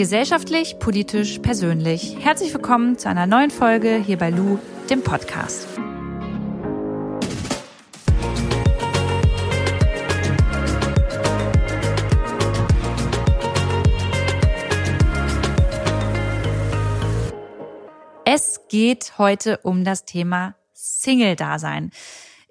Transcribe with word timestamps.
Gesellschaftlich, 0.00 0.78
politisch, 0.78 1.40
persönlich. 1.40 2.16
Herzlich 2.20 2.54
willkommen 2.54 2.96
zu 2.96 3.10
einer 3.10 3.26
neuen 3.26 3.50
Folge 3.50 3.96
hier 4.02 4.16
bei 4.16 4.30
Lou, 4.30 4.58
dem 4.88 5.02
Podcast. 5.02 5.68
Es 18.24 18.60
geht 18.70 19.18
heute 19.18 19.58
um 19.64 19.84
das 19.84 20.06
Thema 20.06 20.54
Single-Dasein. 20.72 21.90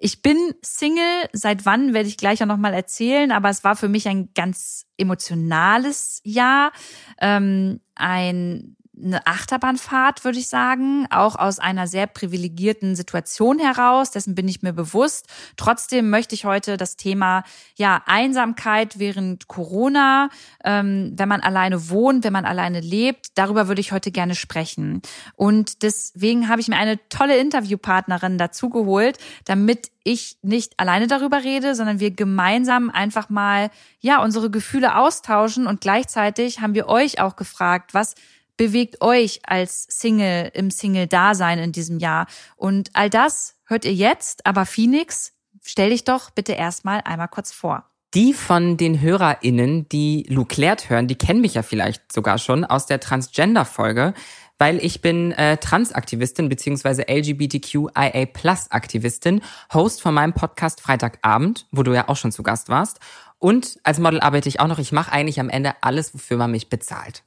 Ich 0.02 0.22
bin 0.22 0.54
Single, 0.62 1.28
seit 1.34 1.66
wann 1.66 1.92
werde 1.92 2.08
ich 2.08 2.16
gleich 2.16 2.42
auch 2.42 2.46
nochmal 2.46 2.72
erzählen, 2.72 3.30
aber 3.32 3.50
es 3.50 3.64
war 3.64 3.76
für 3.76 3.88
mich 3.88 4.08
ein 4.08 4.30
ganz 4.34 4.86
emotionales 4.96 6.22
Jahr, 6.24 6.72
ähm, 7.20 7.80
ein 7.94 8.76
eine 9.02 9.26
Achterbahnfahrt, 9.26 10.24
würde 10.24 10.38
ich 10.38 10.48
sagen, 10.48 11.06
auch 11.10 11.36
aus 11.36 11.58
einer 11.58 11.86
sehr 11.86 12.06
privilegierten 12.06 12.96
Situation 12.96 13.58
heraus. 13.58 14.10
Dessen 14.10 14.34
bin 14.34 14.48
ich 14.48 14.62
mir 14.62 14.72
bewusst. 14.72 15.26
Trotzdem 15.56 16.10
möchte 16.10 16.34
ich 16.34 16.44
heute 16.44 16.76
das 16.76 16.96
Thema 16.96 17.44
ja 17.76 18.02
Einsamkeit 18.06 18.98
während 18.98 19.48
Corona, 19.48 20.28
ähm, 20.64 21.12
wenn 21.16 21.28
man 21.28 21.40
alleine 21.40 21.90
wohnt, 21.90 22.24
wenn 22.24 22.32
man 22.32 22.44
alleine 22.44 22.80
lebt, 22.80 23.38
darüber 23.38 23.68
würde 23.68 23.80
ich 23.80 23.92
heute 23.92 24.10
gerne 24.10 24.34
sprechen. 24.34 25.02
Und 25.34 25.82
deswegen 25.82 26.48
habe 26.48 26.60
ich 26.60 26.68
mir 26.68 26.76
eine 26.76 26.98
tolle 27.08 27.38
Interviewpartnerin 27.38 28.38
dazu 28.38 28.70
geholt, 28.70 29.18
damit 29.44 29.90
ich 30.02 30.38
nicht 30.42 30.78
alleine 30.78 31.06
darüber 31.06 31.42
rede, 31.44 31.74
sondern 31.74 32.00
wir 32.00 32.10
gemeinsam 32.10 32.90
einfach 32.90 33.28
mal 33.28 33.70
ja 34.00 34.22
unsere 34.22 34.50
Gefühle 34.50 34.96
austauschen 34.96 35.66
und 35.66 35.80
gleichzeitig 35.80 36.60
haben 36.60 36.74
wir 36.74 36.88
euch 36.88 37.20
auch 37.20 37.36
gefragt, 37.36 37.92
was 37.92 38.14
bewegt 38.60 39.00
euch 39.00 39.40
als 39.44 39.86
Single 39.88 40.50
im 40.52 40.70
Single-Dasein 40.70 41.58
in 41.58 41.72
diesem 41.72 41.98
Jahr? 41.98 42.26
Und 42.56 42.90
all 42.92 43.08
das 43.08 43.56
hört 43.64 43.86
ihr 43.86 43.94
jetzt, 43.94 44.44
aber 44.44 44.66
Phoenix, 44.66 45.32
stell 45.62 45.88
dich 45.88 46.04
doch 46.04 46.28
bitte 46.28 46.52
erstmal 46.52 47.00
einmal 47.06 47.28
kurz 47.28 47.52
vor. 47.52 47.86
Die 48.12 48.34
von 48.34 48.76
den 48.76 49.00
HörerInnen, 49.00 49.88
die 49.88 50.26
Lou 50.28 50.44
Klärt 50.44 50.90
hören, 50.90 51.08
die 51.08 51.14
kennen 51.14 51.40
mich 51.40 51.54
ja 51.54 51.62
vielleicht 51.62 52.12
sogar 52.12 52.36
schon 52.36 52.66
aus 52.66 52.84
der 52.84 53.00
Transgender-Folge, 53.00 54.12
weil 54.58 54.76
ich 54.84 55.00
bin 55.00 55.32
äh, 55.32 55.56
Transaktivistin 55.56 56.50
beziehungsweise 56.50 57.08
LGBTQIA-Plus-Aktivistin, 57.08 59.40
Host 59.72 60.02
von 60.02 60.12
meinem 60.12 60.34
Podcast 60.34 60.82
Freitagabend, 60.82 61.66
wo 61.70 61.82
du 61.82 61.94
ja 61.94 62.10
auch 62.10 62.16
schon 62.16 62.30
zu 62.30 62.42
Gast 62.42 62.68
warst. 62.68 63.00
Und 63.38 63.78
als 63.84 63.98
Model 63.98 64.20
arbeite 64.20 64.50
ich 64.50 64.60
auch 64.60 64.68
noch. 64.68 64.78
Ich 64.78 64.92
mache 64.92 65.12
eigentlich 65.12 65.40
am 65.40 65.48
Ende 65.48 65.76
alles, 65.80 66.12
wofür 66.12 66.36
man 66.36 66.50
mich 66.50 66.68
bezahlt. 66.68 67.22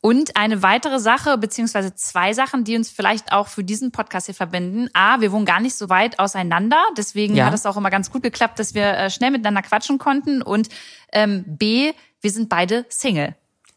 Und 0.00 0.36
eine 0.36 0.62
weitere 0.62 0.98
Sache, 0.98 1.38
beziehungsweise 1.38 1.94
zwei 1.94 2.32
Sachen, 2.32 2.64
die 2.64 2.76
uns 2.76 2.90
vielleicht 2.90 3.32
auch 3.32 3.48
für 3.48 3.64
diesen 3.64 3.92
Podcast 3.92 4.26
hier 4.26 4.34
verbinden. 4.34 4.88
A, 4.92 5.20
wir 5.20 5.32
wohnen 5.32 5.46
gar 5.46 5.60
nicht 5.60 5.76
so 5.76 5.88
weit 5.88 6.18
auseinander. 6.18 6.82
Deswegen 6.96 7.36
ja. 7.36 7.46
hat 7.46 7.54
es 7.54 7.66
auch 7.66 7.76
immer 7.76 7.90
ganz 7.90 8.10
gut 8.10 8.22
geklappt, 8.22 8.58
dass 8.58 8.74
wir 8.74 8.86
äh, 8.94 9.10
schnell 9.10 9.30
miteinander 9.30 9.62
quatschen 9.62 9.98
konnten. 9.98 10.42
Und 10.42 10.68
ähm, 11.12 11.44
B, 11.46 11.92
wir 12.20 12.30
sind 12.30 12.48
beide 12.48 12.86
Single. 12.88 13.36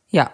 Ja. 0.10 0.32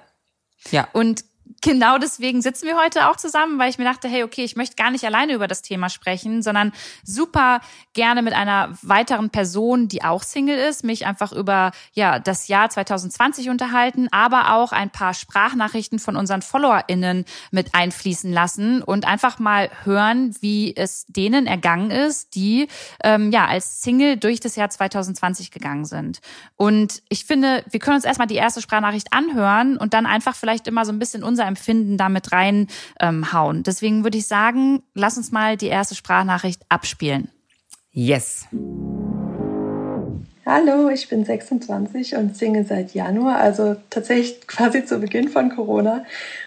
Ja. 0.70 0.88
Und 0.94 1.24
genau 1.62 1.98
deswegen 1.98 2.42
sitzen 2.42 2.66
wir 2.66 2.78
heute 2.78 3.10
auch 3.10 3.16
zusammen, 3.16 3.60
weil 3.60 3.70
ich 3.70 3.78
mir 3.78 3.86
dachte, 3.86 4.08
hey, 4.08 4.24
okay, 4.24 4.44
ich 4.44 4.56
möchte 4.56 4.76
gar 4.76 4.92
nicht 4.92 5.06
alleine 5.06 5.34
über 5.34 5.48
das 5.48 5.62
Thema 5.62 5.90
sprechen, 5.90 6.42
sondern 6.42 6.74
super 7.04 7.62
gerne 7.94 8.22
mit 8.24 8.34
einer 8.34 8.76
weiteren 8.82 9.30
Person, 9.30 9.88
die 9.88 10.04
auch 10.04 10.24
Single 10.24 10.58
ist, 10.58 10.84
mich 10.84 11.06
einfach 11.06 11.32
über 11.32 11.72
ja 11.94 12.20
das 12.20 12.48
Jahr 12.48 12.70
2020 12.70 13.50
unterhalten, 13.50 14.08
aber 14.12 14.56
auch 14.56 14.72
ein 14.72 14.90
paar 14.90 15.14
Sprachnachrichten 15.14 16.00
von 16.00 16.16
unseren 16.16 16.42
FollowerInnen 16.42 17.26
mit 17.52 17.76
einfließen 17.76 18.32
lassen 18.34 18.82
und 18.82 19.06
einfach 19.06 19.38
mal 19.40 19.70
hören, 19.84 20.36
wie 20.42 20.76
es 20.76 21.06
denen 21.08 21.46
ergangen 21.46 21.92
ist, 21.92 22.36
die 22.36 22.68
ähm, 23.04 23.32
ja 23.32 23.46
als 23.46 23.82
Single 23.82 24.18
durch 24.18 24.40
das 24.40 24.56
Jahr 24.56 24.70
2020 24.70 25.52
gegangen 25.52 25.86
sind. 25.86 26.22
Und 26.56 27.04
ich 27.10 27.26
finde, 27.26 27.64
wir 27.70 27.80
können 27.80 27.98
uns 27.98 28.06
erstmal 28.06 28.28
die 28.28 28.36
erste 28.36 28.62
Sprachnachricht 28.62 29.14
anhören 29.14 29.78
und 29.78 29.94
dann 29.94 30.08
einfach 30.08 30.36
vielleicht 30.36 30.68
immer 30.68 30.86
so 30.86 30.92
ein 30.92 31.00
bisschen 31.00 31.24
unser 31.24 31.51
Empfinden 31.52 31.98
damit 31.98 32.32
reinhauen. 32.32 33.58
Ähm, 33.58 33.64
Deswegen 33.64 34.04
würde 34.04 34.18
ich 34.18 34.28
sagen, 34.28 34.84
lass 34.94 35.18
uns 35.18 35.32
mal 35.32 35.58
die 35.58 35.68
erste 35.68 35.96
Sprachnachricht 35.96 36.64
abspielen. 36.70 37.30
Yes. 37.92 38.48
Hallo, 40.44 40.90
ich 40.90 41.08
bin 41.08 41.24
26 41.24 42.16
und 42.16 42.36
singe 42.36 42.66
seit 42.66 42.96
Januar, 42.96 43.38
also 43.38 43.76
tatsächlich 43.92 44.48
quasi 44.48 44.84
zu 44.84 45.00
Beginn 45.00 45.30
von 45.30 45.56
Corona. 45.56 46.04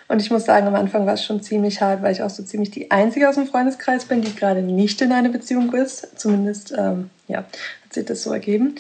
Und 0.09 0.21
ich 0.21 0.31
muss 0.31 0.45
sagen, 0.45 0.67
am 0.67 0.75
Anfang 0.75 1.07
war 1.07 1.15
es 1.15 1.25
schon 1.25 1.43
ziemlich 1.43 1.81
hart, 1.81 2.03
weil 2.03 2.13
ich 2.13 2.23
auch 2.23 2.31
so 2.31 2.43
ziemlich 2.43 2.71
die 2.71 2.91
Einzige 2.91 3.29
aus 3.29 3.37
dem 3.37 3.47
Freundeskreis 3.47 4.05
bin, 4.07 4.21
die 4.21 4.35
gerade 4.35 4.63
nicht 4.63 5.01
in 5.01 5.13
einer 5.13 5.29
Beziehung 5.29 5.73
ist. 5.73 6.19
Zumindest, 6.19 6.75
ähm, 6.77 7.11
ja, 7.29 7.39
hat 7.39 7.93
sich 7.93 8.05
das 8.05 8.25
so 8.25 8.33
ergeben. 8.33 8.75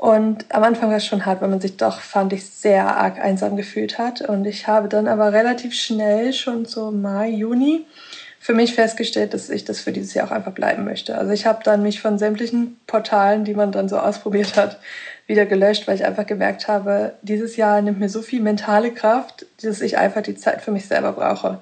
Und 0.00 0.46
am 0.48 0.64
Anfang 0.64 0.88
war 0.88 0.96
es 0.96 1.04
schon 1.04 1.26
hart, 1.26 1.42
weil 1.42 1.50
man 1.50 1.60
sich 1.60 1.76
doch, 1.76 2.00
fand 2.00 2.32
ich, 2.32 2.48
sehr 2.48 2.96
arg 2.96 3.20
einsam 3.20 3.54
gefühlt 3.54 3.98
hat. 3.98 4.22
Und 4.22 4.46
ich 4.46 4.66
habe 4.66 4.88
dann 4.88 5.06
aber 5.06 5.34
relativ 5.34 5.74
schnell, 5.74 6.32
schon 6.32 6.64
so 6.64 6.90
Mai, 6.90 7.28
Juni, 7.28 7.84
für 8.38 8.54
mich 8.54 8.72
festgestellt, 8.72 9.34
dass 9.34 9.50
ich 9.50 9.66
das 9.66 9.80
für 9.80 9.92
dieses 9.92 10.14
Jahr 10.14 10.26
auch 10.26 10.30
einfach 10.30 10.52
bleiben 10.52 10.86
möchte. 10.86 11.18
Also 11.18 11.32
ich 11.32 11.44
habe 11.44 11.62
dann 11.64 11.82
mich 11.82 12.00
von 12.00 12.18
sämtlichen 12.18 12.78
Portalen, 12.86 13.44
die 13.44 13.52
man 13.52 13.72
dann 13.72 13.90
so 13.90 13.98
ausprobiert 13.98 14.56
hat, 14.56 14.80
wieder 15.26 15.44
gelöscht, 15.44 15.86
weil 15.86 15.96
ich 15.96 16.06
einfach 16.06 16.24
gemerkt 16.24 16.66
habe, 16.66 17.12
dieses 17.20 17.56
Jahr 17.56 17.82
nimmt 17.82 18.00
mir 18.00 18.08
so 18.08 18.22
viel 18.22 18.40
mentale 18.40 18.92
Kraft, 18.92 19.44
dass 19.62 19.82
ich 19.82 19.98
einfach 19.98 20.22
die 20.22 20.34
Zeit 20.34 20.62
für 20.62 20.70
mich 20.70 20.88
selber 20.88 21.12
brauche. 21.12 21.60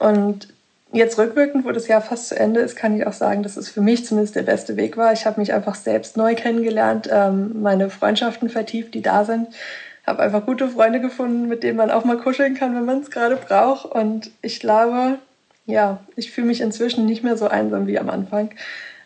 Und 0.00 0.48
Jetzt 0.92 1.18
rückwirkend, 1.18 1.66
wo 1.66 1.70
das 1.70 1.86
Jahr 1.86 2.00
fast 2.00 2.28
zu 2.28 2.38
Ende 2.38 2.60
ist, 2.60 2.74
kann 2.74 2.96
ich 2.96 3.06
auch 3.06 3.12
sagen, 3.12 3.42
dass 3.42 3.58
es 3.58 3.68
für 3.68 3.82
mich 3.82 4.06
zumindest 4.06 4.36
der 4.36 4.42
beste 4.42 4.76
Weg 4.76 4.96
war. 4.96 5.12
Ich 5.12 5.26
habe 5.26 5.38
mich 5.38 5.52
einfach 5.52 5.74
selbst 5.74 6.16
neu 6.16 6.34
kennengelernt, 6.34 7.08
ähm, 7.12 7.60
meine 7.60 7.90
Freundschaften 7.90 8.48
vertieft, 8.48 8.94
die 8.94 9.02
da 9.02 9.24
sind. 9.24 9.48
Habe 10.06 10.22
einfach 10.22 10.46
gute 10.46 10.68
Freunde 10.68 11.00
gefunden, 11.00 11.46
mit 11.48 11.62
denen 11.62 11.76
man 11.76 11.90
auch 11.90 12.04
mal 12.04 12.16
kuscheln 12.16 12.54
kann, 12.54 12.74
wenn 12.74 12.86
man 12.86 13.00
es 13.00 13.10
gerade 13.10 13.36
braucht. 13.36 13.84
Und 13.84 14.30
ich 14.40 14.60
glaube, 14.60 15.18
ja, 15.66 16.00
ich 16.16 16.30
fühle 16.30 16.46
mich 16.46 16.62
inzwischen 16.62 17.04
nicht 17.04 17.22
mehr 17.22 17.36
so 17.36 17.48
einsam 17.48 17.86
wie 17.86 17.98
am 17.98 18.08
Anfang. 18.08 18.50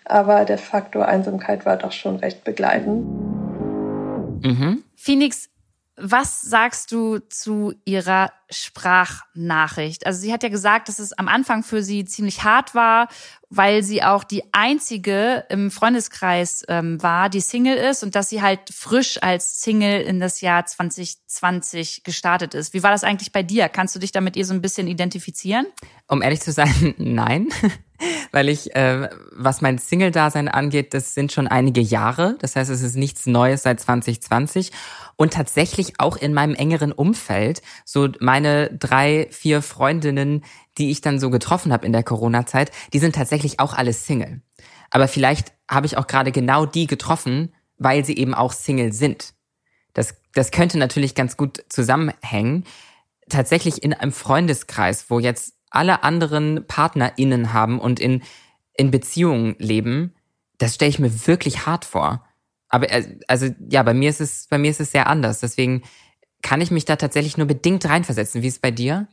Aber 0.04 0.44
der 0.44 0.58
Faktor 0.58 1.06
Einsamkeit 1.08 1.66
war 1.66 1.76
doch 1.76 1.92
schon 1.92 2.16
recht 2.16 2.44
begleitend. 2.44 3.04
Mhm. 4.44 4.84
Phoenix, 4.94 5.48
was 5.96 6.40
sagst 6.40 6.90
du 6.90 7.18
zu 7.18 7.74
ihrer 7.84 8.32
Sprachnachricht? 8.50 10.06
Also 10.06 10.20
sie 10.20 10.32
hat 10.32 10.42
ja 10.42 10.48
gesagt, 10.48 10.88
dass 10.88 10.98
es 10.98 11.12
am 11.12 11.28
Anfang 11.28 11.62
für 11.62 11.82
sie 11.82 12.04
ziemlich 12.06 12.44
hart 12.44 12.74
war, 12.74 13.08
weil 13.50 13.82
sie 13.82 14.02
auch 14.02 14.24
die 14.24 14.42
einzige 14.52 15.44
im 15.50 15.70
Freundeskreis 15.70 16.64
ähm, 16.68 17.02
war, 17.02 17.28
die 17.28 17.40
Single 17.40 17.76
ist 17.76 18.02
und 18.02 18.14
dass 18.14 18.30
sie 18.30 18.40
halt 18.40 18.70
frisch 18.72 19.22
als 19.22 19.60
Single 19.60 20.00
in 20.00 20.18
das 20.18 20.40
Jahr 20.40 20.64
2020 20.64 22.04
gestartet 22.04 22.54
ist. 22.54 22.72
Wie 22.72 22.82
war 22.82 22.90
das 22.90 23.04
eigentlich 23.04 23.32
bei 23.32 23.42
dir? 23.42 23.68
Kannst 23.68 23.94
du 23.94 23.98
dich 23.98 24.12
da 24.12 24.22
mit 24.22 24.36
ihr 24.36 24.46
so 24.46 24.54
ein 24.54 24.62
bisschen 24.62 24.88
identifizieren? 24.88 25.66
Um 26.08 26.22
ehrlich 26.22 26.40
zu 26.40 26.52
sein, 26.52 26.94
nein. 26.98 27.48
Weil 28.32 28.48
ich, 28.48 28.74
äh, 28.74 29.08
was 29.32 29.60
mein 29.60 29.78
Single-Dasein 29.78 30.48
angeht, 30.48 30.94
das 30.94 31.14
sind 31.14 31.32
schon 31.32 31.48
einige 31.48 31.80
Jahre. 31.80 32.36
Das 32.40 32.56
heißt, 32.56 32.70
es 32.70 32.82
ist 32.82 32.96
nichts 32.96 33.26
Neues 33.26 33.62
seit 33.62 33.80
2020. 33.80 34.72
Und 35.16 35.34
tatsächlich 35.34 36.00
auch 36.00 36.16
in 36.16 36.34
meinem 36.34 36.54
engeren 36.54 36.92
Umfeld, 36.92 37.62
so 37.84 38.08
meine 38.20 38.70
drei, 38.70 39.28
vier 39.30 39.62
Freundinnen, 39.62 40.44
die 40.78 40.90
ich 40.90 41.00
dann 41.00 41.20
so 41.20 41.30
getroffen 41.30 41.72
habe 41.72 41.86
in 41.86 41.92
der 41.92 42.02
Corona-Zeit, 42.02 42.70
die 42.92 42.98
sind 42.98 43.14
tatsächlich 43.14 43.60
auch 43.60 43.74
alle 43.74 43.92
Single. 43.92 44.40
Aber 44.90 45.08
vielleicht 45.08 45.52
habe 45.70 45.86
ich 45.86 45.96
auch 45.96 46.06
gerade 46.06 46.32
genau 46.32 46.66
die 46.66 46.86
getroffen, 46.86 47.54
weil 47.78 48.04
sie 48.04 48.16
eben 48.16 48.34
auch 48.34 48.52
Single 48.52 48.92
sind. 48.92 49.34
Das, 49.94 50.14
das 50.34 50.50
könnte 50.50 50.78
natürlich 50.78 51.14
ganz 51.14 51.36
gut 51.36 51.64
zusammenhängen. 51.68 52.64
Tatsächlich 53.28 53.82
in 53.82 53.92
einem 53.92 54.12
Freundeskreis, 54.12 55.06
wo 55.08 55.18
jetzt 55.18 55.54
alle 55.74 56.02
anderen 56.04 56.66
PartnerInnen 56.66 57.52
haben 57.52 57.80
und 57.80 58.00
in, 58.00 58.22
in 58.74 58.90
Beziehungen 58.90 59.56
leben, 59.58 60.14
das 60.58 60.74
stelle 60.74 60.90
ich 60.90 60.98
mir 60.98 61.26
wirklich 61.26 61.66
hart 61.66 61.84
vor. 61.84 62.24
Aber 62.68 62.90
äh, 62.90 63.18
also 63.28 63.48
ja, 63.68 63.82
bei 63.82 63.94
mir 63.94 64.10
ist 64.10 64.20
es, 64.20 64.46
bei 64.48 64.58
mir 64.58 64.70
ist 64.70 64.80
es 64.80 64.92
sehr 64.92 65.06
anders. 65.06 65.40
Deswegen 65.40 65.82
kann 66.42 66.60
ich 66.60 66.70
mich 66.70 66.84
da 66.84 66.96
tatsächlich 66.96 67.36
nur 67.36 67.46
bedingt 67.46 67.88
reinversetzen. 67.88 68.42
Wie 68.42 68.48
ist 68.48 68.54
es 68.54 68.60
bei 68.60 68.70
dir? 68.70 69.08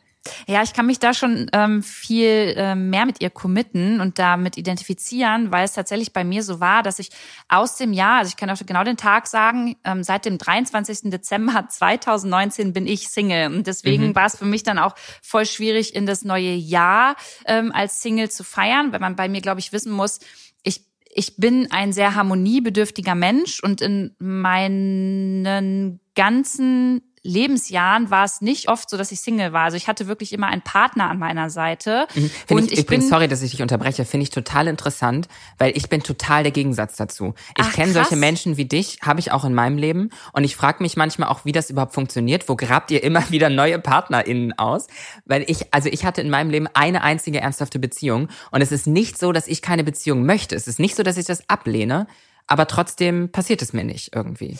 Ja, 0.47 0.63
ich 0.63 0.73
kann 0.73 0.85
mich 0.85 0.99
da 0.99 1.13
schon 1.13 1.49
ähm, 1.53 1.81
viel 1.81 2.53
ähm, 2.57 2.89
mehr 2.89 3.05
mit 3.05 3.21
ihr 3.21 3.29
committen 3.29 4.01
und 4.01 4.19
damit 4.19 4.57
identifizieren, 4.57 5.51
weil 5.51 5.63
es 5.63 5.73
tatsächlich 5.73 6.11
bei 6.11 6.23
mir 6.23 6.43
so 6.43 6.59
war, 6.59 6.83
dass 6.83 6.99
ich 6.99 7.09
aus 7.47 7.77
dem 7.77 7.93
Jahr, 7.93 8.19
also 8.19 8.29
ich 8.29 8.35
kann 8.35 8.49
auch 8.49 8.57
genau 8.65 8.83
den 8.83 8.97
Tag 8.97 9.27
sagen, 9.27 9.77
ähm, 9.85 10.03
seit 10.03 10.25
dem 10.25 10.37
23. 10.37 11.09
Dezember 11.09 11.67
2019 11.69 12.73
bin 12.73 12.85
ich 12.85 13.09
Single. 13.09 13.47
Und 13.47 13.67
deswegen 13.67 14.09
mhm. 14.09 14.15
war 14.15 14.25
es 14.25 14.37
für 14.37 14.45
mich 14.45 14.63
dann 14.63 14.77
auch 14.77 14.95
voll 15.21 15.45
schwierig, 15.45 15.95
in 15.95 16.05
das 16.05 16.25
neue 16.25 16.53
Jahr 16.53 17.15
ähm, 17.45 17.71
als 17.71 18.01
Single 18.01 18.29
zu 18.29 18.43
feiern, 18.43 18.91
weil 18.91 18.99
man 18.99 19.15
bei 19.15 19.29
mir, 19.29 19.41
glaube 19.41 19.59
ich, 19.59 19.71
wissen 19.71 19.91
muss, 19.91 20.19
ich 20.63 20.85
ich 21.11 21.37
bin 21.37 21.71
ein 21.71 21.91
sehr 21.91 22.13
harmoniebedürftiger 22.13 23.15
Mensch 23.15 23.63
und 23.63 23.81
in 23.81 24.15
meinen 24.19 25.99
ganzen 26.13 27.01
Lebensjahren 27.23 28.09
war 28.09 28.23
es 28.23 28.41
nicht 28.41 28.69
oft 28.69 28.89
so, 28.89 28.97
dass 28.97 29.11
ich 29.11 29.19
Single 29.19 29.51
war. 29.51 29.65
Also 29.65 29.77
ich 29.77 29.87
hatte 29.87 30.07
wirklich 30.07 30.31
immer 30.31 30.47
einen 30.47 30.61
Partner 30.61 31.09
an 31.09 31.19
meiner 31.19 31.49
Seite. 31.49 32.07
Mhm. 32.15 32.31
und 32.49 32.65
ich, 32.65 32.73
ich 32.73 32.79
übrigens, 32.79 33.05
bin, 33.05 33.09
sorry, 33.09 33.27
dass 33.27 33.41
ich 33.41 33.51
dich 33.51 33.61
unterbreche, 33.61 34.05
finde 34.05 34.23
ich 34.23 34.29
total 34.29 34.67
interessant, 34.67 35.27
weil 35.57 35.75
ich 35.75 35.89
bin 35.89 36.01
total 36.01 36.43
der 36.43 36.51
Gegensatz 36.51 36.95
dazu. 36.95 37.33
Ich 37.57 37.71
kenne 37.71 37.91
solche 37.91 38.15
Menschen 38.15 38.57
wie 38.57 38.65
dich, 38.65 38.99
habe 39.01 39.19
ich 39.19 39.31
auch 39.31 39.43
in 39.43 39.53
meinem 39.53 39.77
Leben. 39.77 40.09
Und 40.33 40.43
ich 40.43 40.55
frage 40.55 40.81
mich 40.81 40.95
manchmal 40.95 41.29
auch, 41.29 41.45
wie 41.45 41.51
das 41.51 41.69
überhaupt 41.69 41.93
funktioniert. 41.93 42.47
Wo 42.47 42.55
grabt 42.55 42.91
ihr 42.91 43.03
immer 43.03 43.29
wieder 43.31 43.49
neue 43.49 43.79
PartnerInnen 43.79 44.57
aus? 44.57 44.87
Weil 45.25 45.43
ich, 45.47 45.73
also 45.73 45.89
ich 45.89 46.05
hatte 46.05 46.21
in 46.21 46.29
meinem 46.29 46.49
Leben 46.49 46.67
eine 46.73 47.03
einzige 47.03 47.41
ernsthafte 47.41 47.79
Beziehung. 47.79 48.29
Und 48.51 48.61
es 48.61 48.71
ist 48.71 48.87
nicht 48.87 49.17
so, 49.17 49.31
dass 49.31 49.47
ich 49.47 49.61
keine 49.61 49.83
Beziehung 49.83 50.25
möchte. 50.25 50.55
Es 50.55 50.67
ist 50.67 50.79
nicht 50.79 50.95
so, 50.95 51.03
dass 51.03 51.17
ich 51.17 51.25
das 51.25 51.49
ablehne. 51.49 52.07
Aber 52.47 52.65
trotzdem 52.65 53.31
passiert 53.31 53.61
es 53.61 53.73
mir 53.73 53.83
nicht 53.83 54.15
irgendwie. 54.15 54.57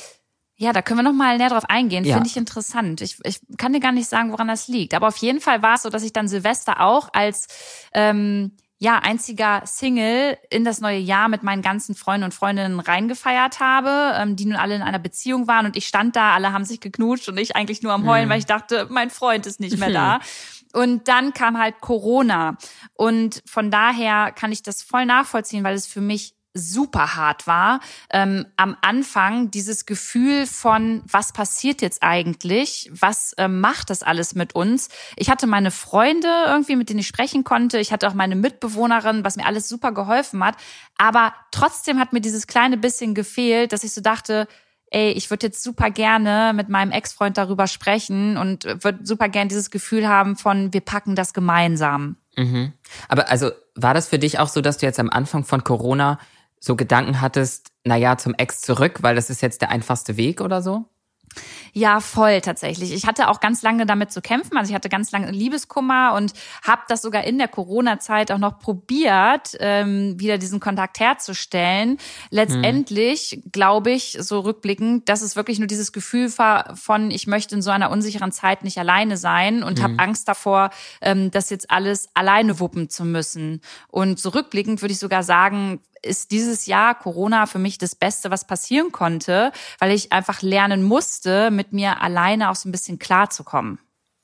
Ja, 0.62 0.74
da 0.74 0.82
können 0.82 1.00
wir 1.00 1.04
noch 1.04 1.14
mal 1.14 1.38
näher 1.38 1.50
drauf 1.50 1.70
eingehen. 1.70 2.04
Ja. 2.04 2.16
Finde 2.16 2.28
ich 2.28 2.36
interessant. 2.36 3.00
Ich, 3.00 3.18
ich 3.24 3.40
kann 3.58 3.72
dir 3.72 3.80
gar 3.80 3.94
nicht 3.94 4.10
sagen, 4.10 4.34
woran 4.34 4.50
das 4.50 4.68
liegt. 4.68 4.94
Aber 4.94 5.08
auf 5.08 5.16
jeden 5.18 5.40
Fall 5.40 5.62
war 5.62 5.76
es 5.76 5.84
so, 5.84 5.90
dass 5.90 6.04
ich 6.04 6.12
dann 6.12 6.28
Silvester 6.28 6.82
auch 6.82 7.08
als 7.14 7.48
ähm, 7.94 8.52
ja 8.78 9.00
einziger 9.00 9.62
Single 9.66 10.38
in 10.50 10.66
das 10.66 10.82
neue 10.82 10.98
Jahr 10.98 11.30
mit 11.30 11.44
meinen 11.44 11.62
ganzen 11.62 11.96
Freunden 11.96 12.26
und 12.26 12.34
Freundinnen 12.34 12.82
reingefeiert 12.82 13.62
habe, 13.62 14.16
ähm, 14.18 14.36
die 14.36 14.46
nun 14.46 14.58
alle 14.58 14.76
in 14.76 14.82
einer 14.82 15.00
Beziehung 15.00 15.48
waren 15.48 15.66
und 15.66 15.78
ich 15.78 15.88
stand 15.88 16.18
da, 16.18 16.34
alle 16.34 16.52
haben 16.52 16.66
sich 16.66 16.82
geknutscht 16.82 17.30
und 17.30 17.38
ich 17.38 17.56
eigentlich 17.56 17.82
nur 17.82 17.94
am 17.94 18.06
Heulen, 18.06 18.26
mhm. 18.26 18.32
weil 18.32 18.40
ich 18.40 18.46
dachte, 18.46 18.88
mein 18.90 19.12
Freund 19.12 19.46
ist 19.46 19.62
nicht 19.62 19.78
mehr 19.78 19.92
da. 19.94 20.20
Und 20.74 21.08
dann 21.08 21.34
kam 21.34 21.58
halt 21.58 21.80
Corona. 21.80 22.58
Und 22.94 23.42
von 23.46 23.72
daher 23.72 24.34
kann 24.34 24.52
ich 24.52 24.62
das 24.62 24.84
voll 24.84 25.06
nachvollziehen, 25.06 25.64
weil 25.64 25.74
es 25.74 25.88
für 25.88 26.02
mich 26.02 26.36
super 26.54 27.16
hart 27.16 27.48
war. 27.48 27.80
Ähm, 28.10 28.46
am 28.58 28.76
Anfang 28.82 29.52
dieses 29.52 29.86
Gefühl 29.86 30.46
von, 30.48 31.04
was 31.06 31.32
passiert 31.32 31.82
jetzt 31.82 32.02
eigentlich? 32.02 32.90
Was 32.94 33.34
äh, 33.34 33.48
macht 33.48 33.90
das 33.90 34.04
alles 34.04 34.36
mit 34.36 34.56
uns? 34.56 34.90
Ich 35.16 35.30
hatte 35.30 35.48
meine 35.48 35.72
Freunde 35.72 36.28
irgendwie, 36.48 36.76
mit 36.76 36.90
denen 36.90 37.00
ich 37.00 37.08
sprechen 37.08 37.44
konnte. 37.44 37.80
Ich 37.80 37.92
hatte 37.92 38.08
auch 38.08 38.14
meine 38.14 38.36
Mitbewohnerin, 38.36 39.24
was 39.24 39.36
mir 39.36 39.46
alles 39.46 39.70
super 39.70 39.92
geholfen 39.92 40.44
hat. 40.44 40.56
Aber 40.98 41.34
trotzdem 41.52 42.00
hat 42.00 42.14
mir 42.14 42.22
dieses 42.22 42.48
kleine 42.48 42.78
bisschen 42.78 43.14
gefehlt, 43.14 43.72
dass 43.72 43.84
ich 43.84 43.94
so 43.94 44.02
dachte, 44.02 44.48
ey, 44.92 45.12
ich 45.12 45.30
würde 45.30 45.48
jetzt 45.48 45.64
super 45.64 45.92
gerne 45.92 46.54
mit 46.56 46.70
meinem 46.70 46.92
Ex-Freund 46.92 47.38
darüber 47.38 47.68
sprechen 47.68 48.38
und 48.38 48.66
würde 48.66 49.06
super 49.06 49.30
gerne 49.30 49.50
dieses 49.50 49.70
Gefühl 49.70 50.08
haben 50.08 50.36
von, 50.36 50.74
wir 50.74 50.82
packen 50.82 51.16
das 51.16 51.34
gemeinsam. 51.34 52.18
Mhm. 52.36 52.74
Aber 53.08 53.30
also 53.30 53.52
war 53.76 53.94
das 53.94 54.08
für 54.08 54.20
dich 54.20 54.40
auch 54.40 54.48
so, 54.48 54.62
dass 54.62 54.78
du 54.78 54.86
jetzt 54.86 55.00
am 55.00 55.10
Anfang 55.10 55.44
von 55.44 55.64
Corona 55.64 56.20
so 56.60 56.76
Gedanken 56.76 57.22
hattest, 57.22 57.72
na 57.84 57.96
ja, 57.96 58.18
zum 58.18 58.34
Ex 58.36 58.62
zurück, 58.62 59.02
weil 59.02 59.16
das 59.16 59.30
ist 59.30 59.42
jetzt 59.42 59.62
der 59.62 59.70
einfachste 59.70 60.18
Weg 60.18 60.42
oder 60.42 60.62
so? 60.62 60.86
Ja, 61.74 62.00
voll 62.00 62.42
tatsächlich. 62.42 62.92
Ich 62.92 63.06
hatte 63.06 63.30
auch 63.30 63.40
ganz 63.40 63.62
lange 63.62 63.86
damit 63.86 64.12
zu 64.12 64.22
kämpfen. 64.22 64.58
Also 64.58 64.70
ich 64.70 64.76
hatte 64.76 64.90
ganz 64.90 65.12
lange 65.12 65.32
Liebeskummer 65.32 66.14
und 66.16 66.34
habe 66.64 66.82
das 66.88 67.02
sogar 67.02 67.24
in 67.24 67.38
der 67.38 67.48
Corona-Zeit 67.48 68.32
auch 68.32 68.38
noch 68.38 68.60
probiert, 68.60 69.56
ähm, 69.60 70.20
wieder 70.20 70.38
diesen 70.38 70.60
Kontakt 70.60 71.00
herzustellen. 71.00 71.98
Letztendlich 72.32 73.32
hm. 73.32 73.52
glaube 73.52 73.92
ich, 73.92 74.18
so 74.20 74.40
rückblickend, 74.40 75.08
dass 75.10 75.22
es 75.22 75.36
wirklich 75.36 75.60
nur 75.60 75.68
dieses 75.68 75.92
Gefühl 75.92 76.36
war 76.38 76.76
von, 76.76 77.12
ich 77.12 77.28
möchte 77.28 77.56
in 77.56 77.62
so 77.62 77.70
einer 77.70 77.92
unsicheren 77.92 78.32
Zeit 78.32 78.64
nicht 78.64 78.78
alleine 78.80 79.18
sein 79.18 79.64
und 79.64 79.80
hm. 79.80 79.84
habe 79.84 80.00
Angst 80.00 80.28
davor, 80.28 80.72
ähm, 81.02 81.32
das 81.32 81.50
jetzt 81.50 81.70
alles 81.70 82.10
alleine 82.16 82.60
wuppen 82.60 82.90
zu 82.90 83.06
müssen. 83.06 83.62
Und 83.90 84.20
so 84.20 84.30
rückblickend 84.30 84.82
würde 84.82 84.94
ich 84.94 85.00
sogar 85.00 85.24
sagen, 85.24 85.82
ist 86.02 86.32
dieses 86.32 86.66
Jahr 86.66 86.96
Corona 86.96 87.46
für 87.46 87.60
mich 87.60 87.78
das 87.78 87.96
Beste, 87.96 88.32
was 88.32 88.46
passieren 88.46 88.92
konnte, 88.92 89.52
weil 89.80 89.92
ich 89.92 90.12
einfach 90.12 90.42
lernen 90.42 90.84
musste, 90.84 91.52
mit 91.52 91.74
mir 91.74 92.02
alleine 92.02 92.50
auch 92.50 92.56
so 92.56 92.70
ein 92.70 92.72
bisschen 92.72 93.00
klarzukommen. 93.00 93.80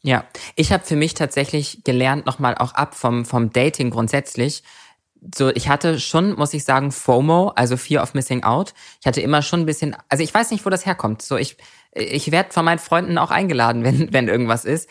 Ja, 0.06 0.26
ich 0.56 0.72
habe 0.72 0.86
für 0.86 0.96
mich 0.96 1.16
tatsächlich 1.16 1.84
gelernt, 1.84 2.28
nochmal 2.28 2.56
auch 2.56 2.74
ab 2.74 2.94
vom, 2.94 3.26
vom 3.26 3.52
Dating 3.52 3.90
grundsätzlich. 3.90 4.62
So, 5.34 5.50
ich 5.50 5.68
hatte 5.68 6.00
schon, 6.00 6.36
muss 6.36 6.54
ich 6.54 6.64
sagen, 6.64 6.92
FOMO, 6.92 7.54
also 7.56 7.76
Fear 7.76 8.04
of 8.04 8.14
Missing 8.14 8.44
Out. 8.44 8.76
Ich 9.02 9.08
hatte 9.08 9.22
immer 9.22 9.42
schon 9.42 9.62
ein 9.62 9.66
bisschen, 9.66 9.96
also 10.08 10.24
ich 10.24 10.32
weiß 10.32 10.52
nicht, 10.52 10.64
wo 10.64 10.70
das 10.70 10.86
herkommt. 10.86 11.24
So, 11.24 11.38
ich, 11.38 11.58
ich 11.92 12.32
werde 12.32 12.54
von 12.54 12.64
meinen 12.66 12.78
Freunden 12.78 13.18
auch 13.18 13.32
eingeladen, 13.32 13.84
wenn, 13.86 14.14
wenn 14.14 14.28
irgendwas 14.28 14.64
ist. 14.64 14.88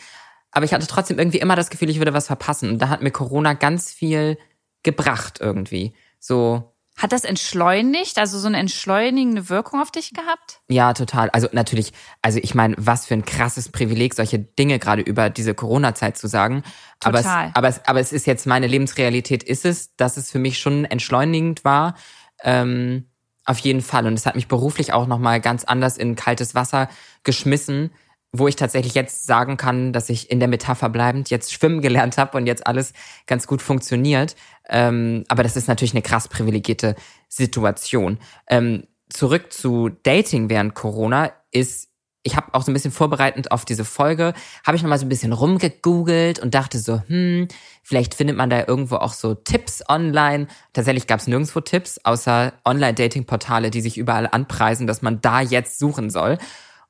Aber 0.51 0.65
ich 0.65 0.73
hatte 0.73 0.87
trotzdem 0.87 1.17
irgendwie 1.17 1.39
immer 1.39 1.55
das 1.55 1.69
Gefühl, 1.69 1.89
ich 1.89 1.99
würde 1.99 2.13
was 2.13 2.27
verpassen. 2.27 2.71
Und 2.71 2.79
da 2.79 2.89
hat 2.89 3.01
mir 3.01 3.11
Corona 3.11 3.53
ganz 3.53 3.93
viel 3.93 4.37
gebracht 4.83 5.39
irgendwie. 5.39 5.93
So, 6.19 6.74
hat 6.97 7.11
das 7.11 7.25
entschleunigt, 7.25 8.17
also 8.17 8.39
so 8.39 8.47
eine 8.47 8.57
entschleunigende 8.57 9.49
Wirkung 9.49 9.81
auf 9.81 9.91
dich 9.91 10.13
gehabt? 10.13 10.61
Ja, 10.69 10.93
total. 10.93 11.29
Also 11.31 11.49
natürlich, 11.51 11.91
also 12.21 12.39
ich 12.41 12.55
meine, 12.55 12.75
was 12.77 13.05
für 13.05 13.15
ein 13.15 13.25
krasses 13.25 13.69
Privileg, 13.69 14.13
solche 14.13 14.39
Dinge 14.39 14.79
gerade 14.79 15.01
über 15.01 15.29
diese 15.29 15.53
Corona-Zeit 15.53 16.17
zu 16.17 16.27
sagen. 16.27 16.63
Total. 17.01 17.09
Aber 17.09 17.19
es, 17.19 17.55
aber, 17.55 17.67
es, 17.67 17.85
aber 17.85 17.99
es 17.99 18.13
ist 18.13 18.25
jetzt 18.27 18.47
meine 18.47 18.67
Lebensrealität, 18.67 19.43
ist 19.43 19.65
es, 19.65 19.95
dass 19.97 20.15
es 20.15 20.31
für 20.31 20.39
mich 20.39 20.57
schon 20.59 20.85
entschleunigend 20.85 21.65
war. 21.65 21.95
Ähm, 22.43 23.09
auf 23.43 23.59
jeden 23.59 23.81
Fall. 23.81 24.07
Und 24.07 24.13
es 24.13 24.25
hat 24.25 24.35
mich 24.35 24.47
beruflich 24.47 24.93
auch 24.93 25.05
nochmal 25.05 25.41
ganz 25.41 25.65
anders 25.65 25.97
in 25.97 26.15
kaltes 26.15 26.55
Wasser 26.55 26.89
geschmissen, 27.23 27.91
wo 28.39 28.47
ich 28.47 28.55
tatsächlich 28.55 28.93
jetzt 28.93 29.25
sagen 29.25 29.57
kann, 29.57 29.93
dass 29.93 30.09
ich 30.09 30.31
in 30.31 30.39
der 30.39 30.49
Metapher 30.49 30.89
bleibend 30.89 31.29
jetzt 31.29 31.53
schwimmen 31.53 31.81
gelernt 31.81 32.17
habe 32.17 32.37
und 32.37 32.47
jetzt 32.47 32.65
alles 32.67 32.93
ganz 33.27 33.47
gut 33.47 33.61
funktioniert. 33.61 34.35
Ähm, 34.69 35.23
aber 35.27 35.43
das 35.43 35.55
ist 35.55 35.67
natürlich 35.67 35.93
eine 35.93 36.01
krass 36.01 36.27
privilegierte 36.27 36.95
Situation. 37.29 38.19
Ähm, 38.47 38.87
zurück 39.09 39.53
zu 39.53 39.89
Dating 40.03 40.49
während 40.49 40.75
Corona 40.75 41.31
ist 41.51 41.89
ich 42.25 42.35
habe 42.35 42.47
auch 42.53 42.63
so 42.63 42.71
ein 42.71 42.73
bisschen 42.73 42.91
vorbereitend 42.91 43.51
auf 43.51 43.65
diese 43.65 43.85
Folge, 43.85 44.33
habe 44.65 44.75
ich 44.75 44.81
nochmal 44.81 44.97
so 44.97 45.05
ein 45.05 45.09
bisschen 45.09 45.31
rumgegoogelt 45.31 46.39
und 46.39 46.55
dachte 46.55 46.79
so, 46.79 47.03
hm, 47.05 47.47
vielleicht 47.83 48.15
findet 48.15 48.35
man 48.35 48.49
da 48.49 48.65
irgendwo 48.65 48.95
auch 48.95 49.13
so 49.13 49.35
Tipps 49.35 49.83
online. 49.87 50.47
Tatsächlich 50.73 51.05
gab 51.05 51.19
es 51.19 51.27
nirgendwo 51.27 51.61
Tipps, 51.61 51.99
außer 52.03 52.53
Online-Dating-Portale, 52.65 53.69
die 53.69 53.81
sich 53.81 53.99
überall 53.99 54.27
anpreisen, 54.27 54.87
dass 54.87 55.03
man 55.03 55.21
da 55.21 55.39
jetzt 55.39 55.77
suchen 55.77 56.09
soll. 56.09 56.39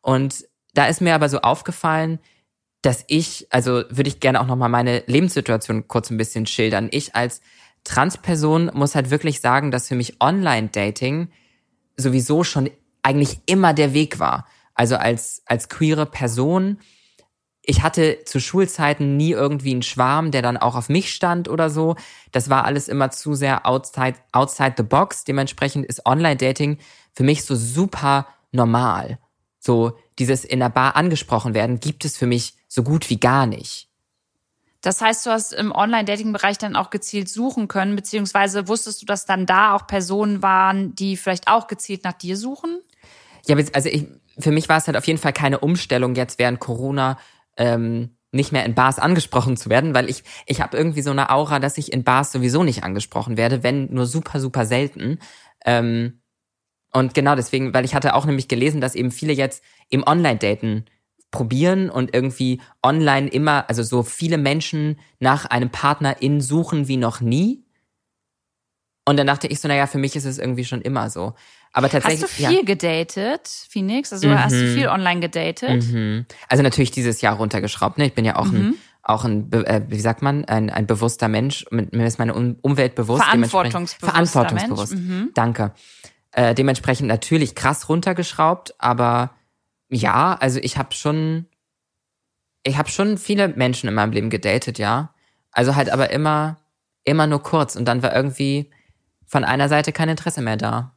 Und 0.01 0.45
da 0.75 0.85
ist 0.85 1.01
mir 1.01 1.15
aber 1.15 1.29
so 1.29 1.39
aufgefallen, 1.39 2.19
dass 2.83 3.03
ich, 3.07 3.47
also 3.49 3.83
würde 3.89 4.07
ich 4.07 4.19
gerne 4.19 4.39
auch 4.39 4.45
nochmal 4.45 4.69
meine 4.69 5.03
Lebenssituation 5.07 5.87
kurz 5.87 6.11
ein 6.11 6.17
bisschen 6.17 6.45
schildern. 6.45 6.89
Ich 6.91 7.15
als 7.15 7.41
Transperson 7.83 8.69
muss 8.73 8.93
halt 8.93 9.09
wirklich 9.09 9.41
sagen, 9.41 9.71
dass 9.71 9.87
für 9.87 9.95
mich 9.95 10.21
Online-Dating 10.21 11.29
sowieso 11.97 12.43
schon 12.43 12.69
eigentlich 13.01 13.39
immer 13.47 13.73
der 13.73 13.93
Weg 13.93 14.19
war. 14.19 14.45
Also 14.75 14.97
als, 14.97 15.41
als 15.45 15.69
queere 15.69 16.05
Person. 16.05 16.79
Ich 17.61 17.81
hatte 17.81 18.19
zu 18.25 18.39
Schulzeiten 18.39 19.17
nie 19.17 19.31
irgendwie 19.31 19.71
einen 19.71 19.81
Schwarm, 19.81 20.29
der 20.29 20.41
dann 20.41 20.57
auch 20.57 20.75
auf 20.75 20.89
mich 20.89 21.11
stand 21.13 21.47
oder 21.47 21.69
so. 21.69 21.95
Das 22.31 22.49
war 22.49 22.65
alles 22.65 22.87
immer 22.87 23.09
zu 23.09 23.33
sehr 23.33 23.65
outside, 23.65 24.17
outside 24.31 24.75
the 24.77 24.83
box. 24.83 25.23
Dementsprechend 25.23 25.85
ist 25.85 26.05
Online-Dating 26.05 26.77
für 27.13 27.23
mich 27.23 27.45
so 27.45 27.55
super 27.55 28.27
normal. 28.51 29.17
So 29.65 29.97
dieses 30.19 30.45
in 30.45 30.59
der 30.59 30.69
Bar 30.69 30.95
angesprochen 30.95 31.55
werden 31.55 31.79
gibt 31.79 32.05
es 32.05 32.17
für 32.17 32.27
mich 32.27 32.53
so 32.67 32.83
gut 32.83 33.09
wie 33.09 33.19
gar 33.19 33.47
nicht. 33.47 33.89
Das 34.81 35.01
heißt, 35.01 35.25
du 35.25 35.31
hast 35.31 35.53
im 35.53 35.71
Online-Dating-Bereich 35.71 36.59
dann 36.59 36.75
auch 36.75 36.91
gezielt 36.91 37.29
suchen 37.29 37.67
können, 37.67 37.95
beziehungsweise 37.95 38.67
wusstest 38.67 39.01
du, 39.01 39.07
dass 39.07 39.25
dann 39.25 39.47
da 39.47 39.73
auch 39.73 39.87
Personen 39.87 40.43
waren, 40.43 40.93
die 40.93 41.17
vielleicht 41.17 41.47
auch 41.47 41.65
gezielt 41.65 42.03
nach 42.03 42.13
dir 42.13 42.37
suchen? 42.37 42.79
Ja, 43.47 43.57
also 43.73 43.89
ich, 43.89 44.05
für 44.37 44.51
mich 44.51 44.69
war 44.69 44.77
es 44.77 44.85
halt 44.85 44.97
auf 44.97 45.07
jeden 45.07 45.17
Fall 45.17 45.33
keine 45.33 45.57
Umstellung 45.57 46.13
jetzt 46.13 46.37
während 46.37 46.59
Corona. 46.59 47.17
Ähm, 47.57 48.15
nicht 48.31 48.51
mehr 48.51 48.65
in 48.65 48.75
Bars 48.75 48.99
angesprochen 48.99 49.57
zu 49.57 49.71
werden, 49.71 49.95
weil 49.95 50.09
ich 50.09 50.23
ich 50.45 50.61
habe 50.61 50.77
irgendwie 50.77 51.01
so 51.01 51.09
eine 51.09 51.31
Aura, 51.31 51.59
dass 51.59 51.79
ich 51.79 51.91
in 51.91 52.03
Bars 52.03 52.31
sowieso 52.31 52.63
nicht 52.63 52.83
angesprochen 52.83 53.37
werde, 53.37 53.63
wenn 53.63 53.91
nur 53.91 54.05
super 54.05 54.39
super 54.39 54.67
selten. 54.67 55.17
Ähm, 55.65 56.21
und 56.95 57.13
genau 57.13 57.35
deswegen, 57.35 57.73
weil 57.73 57.83
ich 57.83 57.93
hatte 57.93 58.15
auch 58.15 58.25
nämlich 58.25 58.47
gelesen, 58.47 58.79
dass 58.79 58.95
eben 58.95 59.11
viele 59.11 59.33
jetzt 59.33 59.61
im 59.89 60.07
Online-Daten 60.07 60.85
probieren 61.29 61.89
und 61.89 62.15
irgendwie 62.15 62.61
online 62.81 63.27
immer, 63.27 63.65
also 63.67 63.83
so 63.83 64.01
viele 64.01 64.37
Menschen 64.37 64.97
nach 65.19 65.45
einem 65.45 65.69
Partner 65.69 66.21
in 66.21 66.39
suchen 66.39 66.87
wie 66.87 66.95
noch 66.95 67.19
nie. 67.19 67.65
Und 69.03 69.17
dann 69.17 69.27
dachte 69.27 69.47
ich 69.47 69.59
so, 69.59 69.67
naja, 69.67 69.87
für 69.87 69.97
mich 69.97 70.15
ist 70.15 70.23
es 70.23 70.39
irgendwie 70.39 70.63
schon 70.63 70.81
immer 70.81 71.09
so. 71.09 71.33
Aber 71.73 71.89
tatsächlich. 71.89 72.23
Hast 72.23 72.39
du 72.39 72.43
viel 72.45 72.59
ja. 72.59 72.63
gedatet, 72.63 73.49
Phoenix? 73.69 74.13
Also 74.13 74.29
mhm. 74.29 74.41
hast 74.41 74.53
du 74.53 74.73
viel 74.73 74.87
online 74.87 75.19
gedatet? 75.19 75.83
Mhm. 75.91 76.25
Also 76.47 76.63
natürlich 76.63 76.91
dieses 76.91 77.19
Jahr 77.19 77.35
runtergeschraubt. 77.35 77.97
Ne? 77.97 78.05
Ich 78.05 78.13
bin 78.13 78.23
ja 78.23 78.37
auch 78.37 78.45
mhm. 78.45 78.55
ein, 78.55 78.73
auch 79.03 79.25
ein, 79.25 79.51
äh, 79.51 79.81
wie 79.89 79.99
sagt 79.99 80.21
man, 80.21 80.45
ein, 80.45 80.69
ein 80.69 80.87
bewusster 80.87 81.27
Mensch. 81.27 81.65
Mir 81.71 82.05
ist 82.05 82.19
meine 82.19 82.33
Umwelt 82.33 82.95
bewusst. 82.95 83.21
Verantwortungsbewusst. 83.21 84.13
Verantwortungsbewusst. 84.13 84.95
Mhm. 84.95 85.31
Danke. 85.33 85.73
Äh, 86.35 86.53
dementsprechend 86.53 87.07
natürlich 87.07 87.55
krass 87.55 87.87
runtergeschraubt, 87.87 88.75
aber 88.77 89.31
ja, 89.87 90.33
also 90.33 90.59
ich 90.61 90.77
habe 90.77 90.93
schon, 90.93 91.45
ich 92.63 92.77
habe 92.77 92.89
schon 92.89 93.17
viele 93.17 93.47
Menschen 93.47 93.87
in 93.87 93.95
meinem 93.95 94.11
Leben 94.11 94.29
gedatet, 94.29 94.77
ja. 94.77 95.13
Also 95.53 95.77
halt 95.77 95.89
aber 95.89 96.09
immer, 96.09 96.57
immer 97.05 97.25
nur 97.25 97.41
kurz 97.41 97.77
und 97.77 97.85
dann 97.85 98.03
war 98.03 98.13
irgendwie 98.13 98.69
von 99.25 99.45
einer 99.45 99.69
Seite 99.69 99.93
kein 99.93 100.09
Interesse 100.09 100.41
mehr 100.41 100.57
da. 100.57 100.91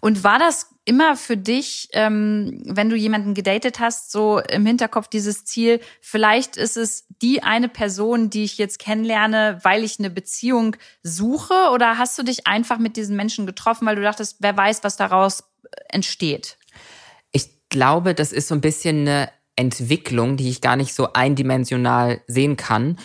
Und 0.00 0.24
war 0.24 0.38
das 0.38 0.70
immer 0.84 1.16
für 1.16 1.36
dich, 1.36 1.88
ähm, 1.92 2.62
wenn 2.64 2.88
du 2.88 2.96
jemanden 2.96 3.34
gedatet 3.34 3.80
hast, 3.80 4.12
so 4.12 4.38
im 4.38 4.64
Hinterkopf 4.64 5.08
dieses 5.08 5.44
Ziel, 5.44 5.80
vielleicht 6.00 6.56
ist 6.56 6.76
es 6.76 7.06
die 7.20 7.42
eine 7.42 7.68
Person, 7.68 8.30
die 8.30 8.44
ich 8.44 8.58
jetzt 8.58 8.78
kennenlerne, 8.78 9.58
weil 9.62 9.84
ich 9.84 9.98
eine 9.98 10.10
Beziehung 10.10 10.76
suche? 11.02 11.70
Oder 11.72 11.98
hast 11.98 12.18
du 12.18 12.22
dich 12.22 12.46
einfach 12.46 12.78
mit 12.78 12.96
diesen 12.96 13.16
Menschen 13.16 13.46
getroffen, 13.46 13.86
weil 13.86 13.96
du 13.96 14.02
dachtest, 14.02 14.36
wer 14.40 14.56
weiß, 14.56 14.84
was 14.84 14.96
daraus 14.96 15.44
entsteht? 15.88 16.58
Ich 17.32 17.68
glaube, 17.68 18.14
das 18.14 18.32
ist 18.32 18.48
so 18.48 18.54
ein 18.54 18.60
bisschen 18.60 19.00
eine 19.00 19.30
Entwicklung, 19.56 20.36
die 20.36 20.50
ich 20.50 20.60
gar 20.60 20.76
nicht 20.76 20.94
so 20.94 21.12
eindimensional 21.14 22.20
sehen 22.26 22.56
kann. 22.56 22.98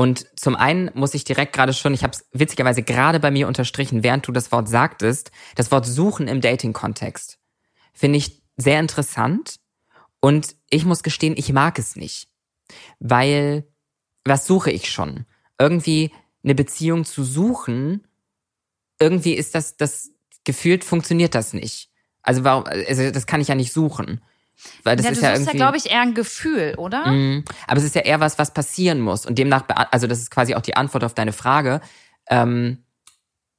Und 0.00 0.28
zum 0.38 0.54
einen 0.54 0.92
muss 0.94 1.14
ich 1.14 1.24
direkt 1.24 1.52
gerade 1.52 1.72
schon, 1.72 1.92
ich 1.92 2.04
habe 2.04 2.12
es 2.12 2.24
witzigerweise 2.30 2.84
gerade 2.84 3.18
bei 3.18 3.32
mir 3.32 3.48
unterstrichen, 3.48 4.04
während 4.04 4.28
du 4.28 4.30
das 4.30 4.52
Wort 4.52 4.68
sagtest, 4.68 5.32
das 5.56 5.72
Wort 5.72 5.86
suchen 5.86 6.28
im 6.28 6.40
Dating-Kontext. 6.40 7.40
Finde 7.94 8.18
ich 8.18 8.44
sehr 8.56 8.78
interessant. 8.78 9.56
Und 10.20 10.54
ich 10.70 10.84
muss 10.84 11.02
gestehen, 11.02 11.34
ich 11.36 11.52
mag 11.52 11.80
es 11.80 11.96
nicht. 11.96 12.28
Weil, 13.00 13.66
was 14.24 14.46
suche 14.46 14.70
ich 14.70 14.88
schon? 14.88 15.26
Irgendwie 15.58 16.12
eine 16.44 16.54
Beziehung 16.54 17.04
zu 17.04 17.24
suchen, 17.24 18.06
irgendwie 19.00 19.34
ist 19.34 19.56
das, 19.56 19.76
das 19.76 20.12
gefühlt 20.44 20.84
funktioniert 20.84 21.34
das 21.34 21.54
nicht. 21.54 21.90
Also 22.22 22.44
warum, 22.44 22.66
also 22.66 23.10
das 23.10 23.26
kann 23.26 23.40
ich 23.40 23.48
ja 23.48 23.56
nicht 23.56 23.72
suchen. 23.72 24.22
Weil 24.84 24.96
das 24.96 25.06
ja, 25.06 25.12
ist 25.12 25.22
ja 25.22 25.32
irgendwie. 25.32 25.50
ja, 25.50 25.56
glaube 25.56 25.76
ich, 25.76 25.90
eher 25.90 26.00
ein 26.00 26.14
Gefühl, 26.14 26.74
oder? 26.76 27.06
Mm, 27.06 27.44
aber 27.66 27.78
es 27.78 27.84
ist 27.84 27.94
ja 27.94 28.02
eher 28.02 28.20
was, 28.20 28.38
was 28.38 28.52
passieren 28.52 29.00
muss. 29.00 29.26
Und 29.26 29.38
demnach, 29.38 29.64
also 29.90 30.06
das 30.06 30.18
ist 30.18 30.30
quasi 30.30 30.54
auch 30.54 30.62
die 30.62 30.76
Antwort 30.76 31.04
auf 31.04 31.14
deine 31.14 31.32
Frage. 31.32 31.80
Ähm, 32.28 32.84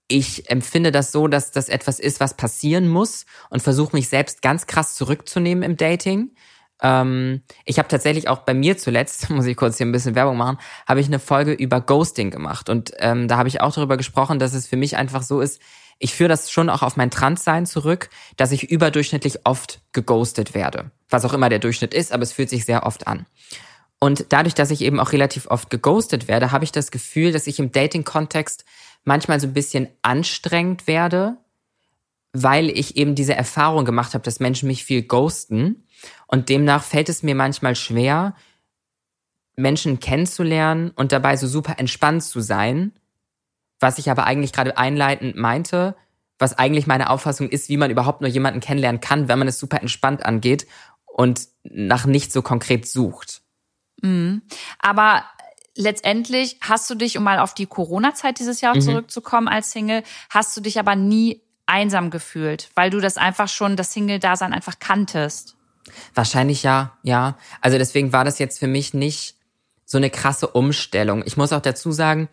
ich 0.07 0.49
empfinde 0.49 0.91
das 0.91 1.11
so, 1.11 1.27
dass 1.27 1.51
das 1.51 1.69
etwas 1.69 1.99
ist, 1.99 2.19
was 2.19 2.35
passieren 2.35 2.89
muss 2.89 3.25
und 3.49 3.61
versuche 3.61 3.95
mich 3.95 4.09
selbst 4.09 4.41
ganz 4.41 4.65
krass 4.65 4.95
zurückzunehmen 4.95 5.63
im 5.63 5.77
Dating. 5.77 6.31
Ähm, 6.81 7.43
ich 7.65 7.77
habe 7.77 7.87
tatsächlich 7.87 8.27
auch 8.27 8.39
bei 8.39 8.53
mir 8.53 8.77
zuletzt, 8.77 9.29
muss 9.29 9.45
ich 9.45 9.55
kurz 9.55 9.77
hier 9.77 9.85
ein 9.85 9.91
bisschen 9.91 10.15
Werbung 10.15 10.37
machen, 10.37 10.57
habe 10.87 10.99
ich 10.99 11.07
eine 11.07 11.19
Folge 11.19 11.53
über 11.53 11.79
Ghosting 11.81 12.31
gemacht. 12.31 12.69
Und 12.69 12.91
ähm, 12.97 13.27
da 13.27 13.37
habe 13.37 13.49
ich 13.49 13.61
auch 13.61 13.73
darüber 13.73 13.97
gesprochen, 13.97 14.39
dass 14.39 14.53
es 14.53 14.67
für 14.67 14.77
mich 14.77 14.97
einfach 14.97 15.21
so 15.21 15.41
ist, 15.41 15.61
ich 15.99 16.13
führe 16.13 16.29
das 16.29 16.49
schon 16.49 16.69
auch 16.69 16.81
auf 16.81 16.95
mein 16.95 17.11
Transsein 17.11 17.65
zurück, 17.65 18.09
dass 18.37 18.53
ich 18.53 18.71
überdurchschnittlich 18.71 19.45
oft 19.45 19.81
geghostet 19.91 20.53
werde. 20.53 20.91
Was 21.09 21.25
auch 21.25 21.33
immer 21.33 21.49
der 21.49 21.59
Durchschnitt 21.59 21.93
ist, 21.93 22.13
aber 22.13 22.23
es 22.23 22.31
fühlt 22.31 22.49
sich 22.49 22.65
sehr 22.65 22.85
oft 22.85 23.05
an. 23.05 23.25
Und 23.99 24.27
dadurch, 24.29 24.53
dass 24.55 24.71
ich 24.71 24.81
eben 24.81 24.99
auch 24.99 25.11
relativ 25.11 25.47
oft 25.47 25.69
geghostet 25.69 26.29
werde, 26.29 26.53
habe 26.53 26.63
ich 26.63 26.71
das 26.71 26.89
Gefühl, 26.89 27.33
dass 27.33 27.47
ich 27.47 27.59
im 27.59 27.73
Dating-Kontext 27.73 28.63
manchmal 29.03 29.41
so 29.41 29.47
ein 29.47 29.53
bisschen 29.53 29.89
anstrengend 30.01 30.87
werde, 30.87 31.37
weil 32.31 32.69
ich 32.69 32.95
eben 32.95 33.13
diese 33.15 33.35
Erfahrung 33.35 33.83
gemacht 33.83 34.13
habe, 34.13 34.23
dass 34.23 34.39
Menschen 34.39 34.67
mich 34.67 34.85
viel 34.85 35.01
ghosten. 35.01 35.85
Und 36.27 36.47
demnach 36.47 36.83
fällt 36.83 37.09
es 37.09 37.23
mir 37.23 37.35
manchmal 37.35 37.75
schwer, 37.75 38.35
Menschen 39.57 39.99
kennenzulernen 39.99 40.91
und 40.91 41.11
dabei 41.11 41.35
so 41.35 41.47
super 41.47 41.77
entspannt 41.77 42.23
zu 42.23 42.39
sein, 42.39 42.93
was 43.79 43.97
ich 43.97 44.09
aber 44.09 44.25
eigentlich 44.25 44.53
gerade 44.53 44.77
einleitend 44.77 45.35
meinte, 45.35 45.95
was 46.37 46.57
eigentlich 46.57 46.87
meine 46.87 47.09
Auffassung 47.09 47.49
ist, 47.49 47.69
wie 47.69 47.77
man 47.77 47.91
überhaupt 47.91 48.21
nur 48.21 48.29
jemanden 48.29 48.61
kennenlernen 48.61 49.01
kann, 49.01 49.27
wenn 49.27 49.39
man 49.39 49.47
es 49.47 49.59
super 49.59 49.81
entspannt 49.81 50.25
angeht 50.25 50.67
und 51.05 51.47
nach 51.63 52.05
nicht 52.05 52.31
so 52.31 52.41
konkret 52.41 52.87
sucht. 52.87 53.41
Mhm. 54.01 54.41
Aber 54.79 55.25
letztendlich 55.75 56.57
hast 56.61 56.89
du 56.89 56.95
dich, 56.95 57.17
um 57.17 57.23
mal 57.23 57.39
auf 57.39 57.53
die 57.53 57.65
Corona-Zeit 57.65 58.39
dieses 58.39 58.61
Jahr 58.61 58.75
mhm. 58.75 58.81
zurückzukommen 58.81 59.47
als 59.47 59.71
Single, 59.71 60.03
hast 60.29 60.55
du 60.55 60.61
dich 60.61 60.79
aber 60.79 60.95
nie 60.95 61.41
einsam 61.65 62.09
gefühlt, 62.09 62.69
weil 62.75 62.89
du 62.89 62.99
das 62.99 63.17
einfach 63.17 63.47
schon, 63.47 63.75
das 63.75 63.93
Single-Dasein 63.93 64.53
einfach 64.53 64.79
kanntest. 64.79 65.55
Wahrscheinlich 66.13 66.63
ja, 66.63 66.97
ja. 67.03 67.37
Also 67.61 67.77
deswegen 67.77 68.13
war 68.13 68.23
das 68.25 68.39
jetzt 68.39 68.59
für 68.59 68.67
mich 68.67 68.93
nicht 68.93 69.35
so 69.85 69.97
eine 69.97 70.09
krasse 70.09 70.47
Umstellung. 70.47 71.23
Ich 71.25 71.37
muss 71.37 71.53
auch 71.53 71.61
dazu 71.61 71.91
sagen, 71.91 72.29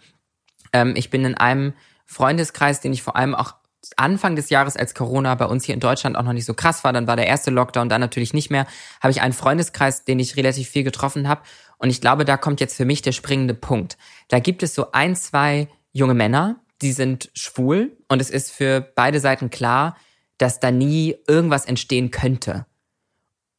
ähm, 0.76 0.92
ich 0.94 1.10
bin 1.10 1.24
in 1.24 1.34
einem 1.34 1.72
Freundeskreis, 2.04 2.80
den 2.80 2.92
ich 2.92 3.02
vor 3.02 3.16
allem 3.16 3.34
auch 3.34 3.54
Anfang 3.96 4.36
des 4.36 4.50
Jahres, 4.50 4.76
als 4.76 4.94
Corona 4.94 5.34
bei 5.36 5.46
uns 5.46 5.64
hier 5.64 5.74
in 5.74 5.80
Deutschland 5.80 6.16
auch 6.16 6.22
noch 6.22 6.32
nicht 6.32 6.44
so 6.44 6.54
krass 6.54 6.82
war, 6.84 6.92
dann 6.92 7.06
war 7.06 7.16
der 7.16 7.28
erste 7.28 7.50
Lockdown, 7.50 7.88
dann 7.88 8.00
natürlich 8.00 8.34
nicht 8.34 8.50
mehr, 8.50 8.66
habe 9.00 9.12
ich 9.12 9.22
einen 9.22 9.32
Freundeskreis, 9.32 10.04
den 10.04 10.18
ich 10.18 10.36
relativ 10.36 10.68
viel 10.68 10.82
getroffen 10.82 11.28
habe. 11.28 11.42
Und 11.78 11.90
ich 11.90 12.00
glaube, 12.00 12.24
da 12.24 12.36
kommt 12.36 12.60
jetzt 12.60 12.76
für 12.76 12.84
mich 12.84 13.02
der 13.02 13.12
springende 13.12 13.54
Punkt. 13.54 13.96
Da 14.28 14.38
gibt 14.40 14.62
es 14.62 14.74
so 14.74 14.90
ein, 14.92 15.14
zwei 15.14 15.68
junge 15.92 16.14
Männer, 16.14 16.56
die 16.82 16.92
sind 16.92 17.30
schwul 17.34 17.96
und 18.08 18.20
es 18.20 18.28
ist 18.28 18.50
für 18.50 18.80
beide 18.80 19.20
Seiten 19.20 19.50
klar, 19.50 19.96
dass 20.36 20.58
da 20.60 20.70
nie 20.70 21.16
irgendwas 21.26 21.64
entstehen 21.64 22.10
könnte. 22.10 22.66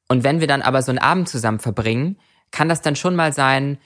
Und 0.09 0.23
wenn 0.23 0.39
wir 0.39 0.47
dann 0.47 0.61
aber 0.61 0.81
so 0.81 0.91
einen 0.91 0.99
Abend 0.99 1.29
zusammen 1.29 1.59
verbringen, 1.59 2.17
kann 2.51 2.69
das 2.69 2.81
dann 2.81 2.95
schon 2.95 3.15
mal 3.15 3.33
sein, 3.33 3.77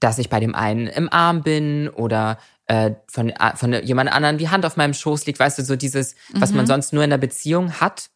dass 0.00 0.18
ich 0.18 0.28
bei 0.28 0.40
dem 0.40 0.54
einen 0.54 0.86
im 0.86 1.12
Arm 1.12 1.42
bin 1.42 1.88
oder 1.88 2.38
äh, 2.68 2.92
von, 3.08 3.30
äh, 3.30 3.56
von 3.56 3.72
jemand 3.72 4.12
anderen 4.12 4.38
die 4.38 4.50
Hand 4.50 4.64
auf 4.64 4.76
meinem 4.76 4.94
Schoß 4.94 5.26
liegt, 5.26 5.40
weißt 5.40 5.58
du, 5.58 5.64
so 5.64 5.74
dieses, 5.74 6.14
mhm. 6.32 6.40
was 6.40 6.52
man 6.52 6.64
mhm. 6.64 6.68
sonst 6.68 6.92
nur 6.92 7.02
in 7.02 7.10
der 7.10 7.18
Beziehung 7.18 7.80
hat. 7.80 8.10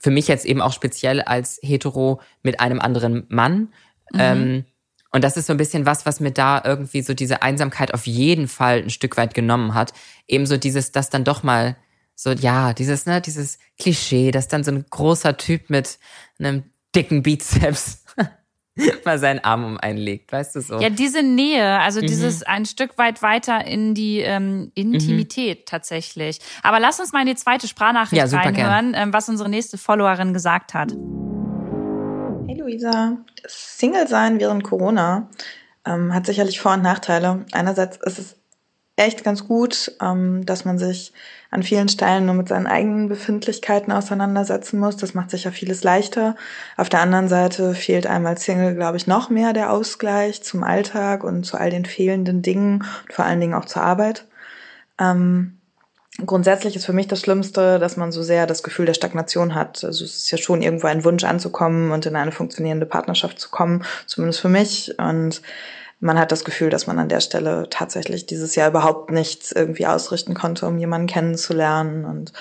Für 0.00 0.10
mich 0.10 0.28
jetzt 0.28 0.46
eben 0.46 0.62
auch 0.62 0.72
speziell 0.72 1.20
als 1.20 1.58
hetero 1.62 2.20
mit 2.42 2.60
einem 2.60 2.80
anderen 2.80 3.26
Mann. 3.28 3.72
Mhm. 4.12 4.18
Ähm, 4.18 4.64
und 5.10 5.22
das 5.22 5.36
ist 5.36 5.46
so 5.46 5.52
ein 5.52 5.58
bisschen 5.58 5.84
was, 5.84 6.06
was 6.06 6.20
mir 6.20 6.30
da 6.30 6.62
irgendwie 6.64 7.02
so 7.02 7.12
diese 7.12 7.42
Einsamkeit 7.42 7.92
auf 7.92 8.06
jeden 8.06 8.48
Fall 8.48 8.78
ein 8.78 8.90
Stück 8.90 9.16
weit 9.16 9.34
genommen 9.34 9.74
hat. 9.74 9.92
Ebenso 10.26 10.56
dieses, 10.56 10.92
das 10.92 11.10
dann 11.10 11.24
doch 11.24 11.42
mal 11.42 11.76
so, 12.14 12.30
ja, 12.30 12.72
dieses, 12.72 13.04
ne, 13.06 13.20
dieses 13.20 13.58
Klischee, 13.78 14.30
dass 14.30 14.48
dann 14.48 14.64
so 14.64 14.70
ein 14.70 14.86
großer 14.88 15.36
Typ 15.36 15.70
mit 15.70 15.98
einem 16.38 16.64
dicken 16.94 17.22
Bizeps 17.22 18.01
mal 19.04 19.18
seinen 19.18 19.40
Arm 19.40 19.64
um 19.64 19.78
einen 19.78 19.98
legt, 19.98 20.32
weißt 20.32 20.56
du 20.56 20.60
so. 20.60 20.80
Ja, 20.80 20.90
diese 20.90 21.22
Nähe, 21.22 21.78
also 21.80 22.00
mhm. 22.00 22.06
dieses 22.06 22.42
ein 22.42 22.64
Stück 22.64 22.96
weit 22.98 23.22
weiter 23.22 23.64
in 23.64 23.94
die 23.94 24.20
ähm, 24.20 24.72
Intimität 24.74 25.60
mhm. 25.60 25.64
tatsächlich. 25.66 26.40
Aber 26.62 26.80
lass 26.80 26.98
uns 26.98 27.12
mal 27.12 27.20
in 27.20 27.26
die 27.26 27.34
zweite 27.34 27.68
Sprachnachricht 27.68 28.32
ja, 28.32 28.38
reinhören, 28.38 28.94
ähm, 28.96 29.12
was 29.12 29.28
unsere 29.28 29.48
nächste 29.48 29.78
Followerin 29.78 30.32
gesagt 30.32 30.74
hat. 30.74 30.92
Hey 32.46 32.58
Luisa, 32.58 33.18
Single 33.46 34.08
sein 34.08 34.40
während 34.40 34.64
Corona 34.64 35.28
ähm, 35.84 36.14
hat 36.14 36.26
sicherlich 36.26 36.60
Vor- 36.60 36.74
und 36.74 36.82
Nachteile. 36.82 37.44
Einerseits 37.52 37.98
ist 37.98 38.18
es 38.18 38.36
echt 38.96 39.24
ganz 39.24 39.46
gut, 39.46 39.92
ähm, 40.00 40.46
dass 40.46 40.64
man 40.64 40.78
sich 40.78 41.12
an 41.52 41.62
vielen 41.62 41.90
Stellen 41.90 42.24
nur 42.24 42.34
mit 42.34 42.48
seinen 42.48 42.66
eigenen 42.66 43.08
Befindlichkeiten 43.08 43.92
auseinandersetzen 43.92 44.80
muss. 44.80 44.96
Das 44.96 45.12
macht 45.12 45.30
sicher 45.30 45.52
vieles 45.52 45.84
leichter. 45.84 46.34
Auf 46.78 46.88
der 46.88 47.00
anderen 47.00 47.28
Seite 47.28 47.74
fehlt 47.74 48.06
einem 48.06 48.24
als 48.26 48.44
Single, 48.44 48.74
glaube 48.74 48.96
ich, 48.96 49.06
noch 49.06 49.28
mehr 49.28 49.52
der 49.52 49.70
Ausgleich 49.70 50.42
zum 50.42 50.64
Alltag 50.64 51.22
und 51.22 51.44
zu 51.44 51.58
all 51.58 51.68
den 51.68 51.84
fehlenden 51.84 52.40
Dingen 52.40 52.86
und 53.02 53.12
vor 53.12 53.26
allen 53.26 53.38
Dingen 53.38 53.52
auch 53.52 53.66
zur 53.66 53.82
Arbeit. 53.82 54.26
Ähm, 54.98 55.58
grundsätzlich 56.24 56.74
ist 56.74 56.86
für 56.86 56.94
mich 56.94 57.06
das 57.06 57.20
Schlimmste, 57.20 57.78
dass 57.78 57.98
man 57.98 58.12
so 58.12 58.22
sehr 58.22 58.46
das 58.46 58.62
Gefühl 58.62 58.86
der 58.86 58.94
Stagnation 58.94 59.54
hat. 59.54 59.84
Also 59.84 60.06
es 60.06 60.16
ist 60.16 60.30
ja 60.30 60.38
schon 60.38 60.62
irgendwo 60.62 60.86
ein 60.86 61.04
Wunsch 61.04 61.24
anzukommen 61.24 61.90
und 61.90 62.06
in 62.06 62.16
eine 62.16 62.32
funktionierende 62.32 62.86
Partnerschaft 62.86 63.38
zu 63.38 63.50
kommen, 63.50 63.84
zumindest 64.06 64.40
für 64.40 64.48
mich. 64.48 64.94
Und 64.98 65.42
man 66.02 66.18
hat 66.18 66.32
das 66.32 66.44
Gefühl, 66.44 66.68
dass 66.68 66.88
man 66.88 66.98
an 66.98 67.08
der 67.08 67.20
Stelle 67.20 67.68
tatsächlich 67.70 68.26
dieses 68.26 68.56
Jahr 68.56 68.68
überhaupt 68.68 69.12
nichts 69.12 69.52
irgendwie 69.52 69.86
ausrichten 69.86 70.34
konnte, 70.34 70.66
um 70.66 70.76
jemanden 70.76 71.06
kennenzulernen. 71.06 72.04
Und 72.04 72.32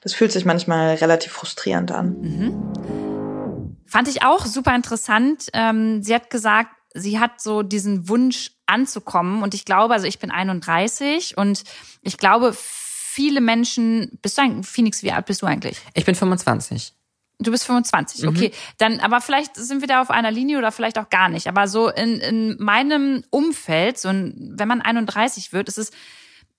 das 0.00 0.14
fühlt 0.14 0.32
sich 0.32 0.46
manchmal 0.46 0.94
relativ 0.94 1.32
frustrierend 1.32 1.92
an. 1.92 2.16
Mhm. 2.18 3.76
Fand 3.84 4.08
ich 4.08 4.22
auch 4.22 4.46
super 4.46 4.74
interessant. 4.74 5.48
Ähm, 5.52 6.02
sie 6.02 6.14
hat 6.14 6.30
gesagt, 6.30 6.70
sie 6.94 7.20
hat 7.20 7.42
so 7.42 7.62
diesen 7.62 8.08
Wunsch 8.08 8.52
anzukommen. 8.64 9.42
Und 9.42 9.52
ich 9.52 9.66
glaube, 9.66 9.92
also 9.92 10.06
ich 10.06 10.18
bin 10.18 10.30
31 10.30 11.36
und 11.36 11.64
ich 12.00 12.16
glaube, 12.16 12.54
viele 12.56 13.42
Menschen, 13.42 14.18
bist 14.22 14.38
du 14.38 14.42
eigentlich, 14.42 14.66
Phoenix, 14.66 15.02
wie 15.02 15.12
alt 15.12 15.26
bist 15.26 15.42
du 15.42 15.46
eigentlich? 15.46 15.78
Ich 15.92 16.06
bin 16.06 16.14
25. 16.14 16.94
Du 17.40 17.50
bist 17.50 17.64
25, 17.64 18.28
okay. 18.28 18.48
Mhm. 18.48 18.74
Dann, 18.78 19.00
aber 19.00 19.20
vielleicht 19.20 19.56
sind 19.56 19.80
wir 19.80 19.88
da 19.88 20.02
auf 20.02 20.10
einer 20.10 20.30
Linie 20.30 20.58
oder 20.58 20.72
vielleicht 20.72 20.98
auch 20.98 21.08
gar 21.08 21.28
nicht. 21.30 21.48
Aber 21.48 21.68
so 21.68 21.88
in, 21.88 22.18
in 22.18 22.56
meinem 22.62 23.24
Umfeld, 23.30 23.98
so 23.98 24.10
in, 24.10 24.54
wenn 24.56 24.68
man 24.68 24.82
31 24.82 25.52
wird, 25.52 25.68
ist 25.68 25.78
es 25.78 25.90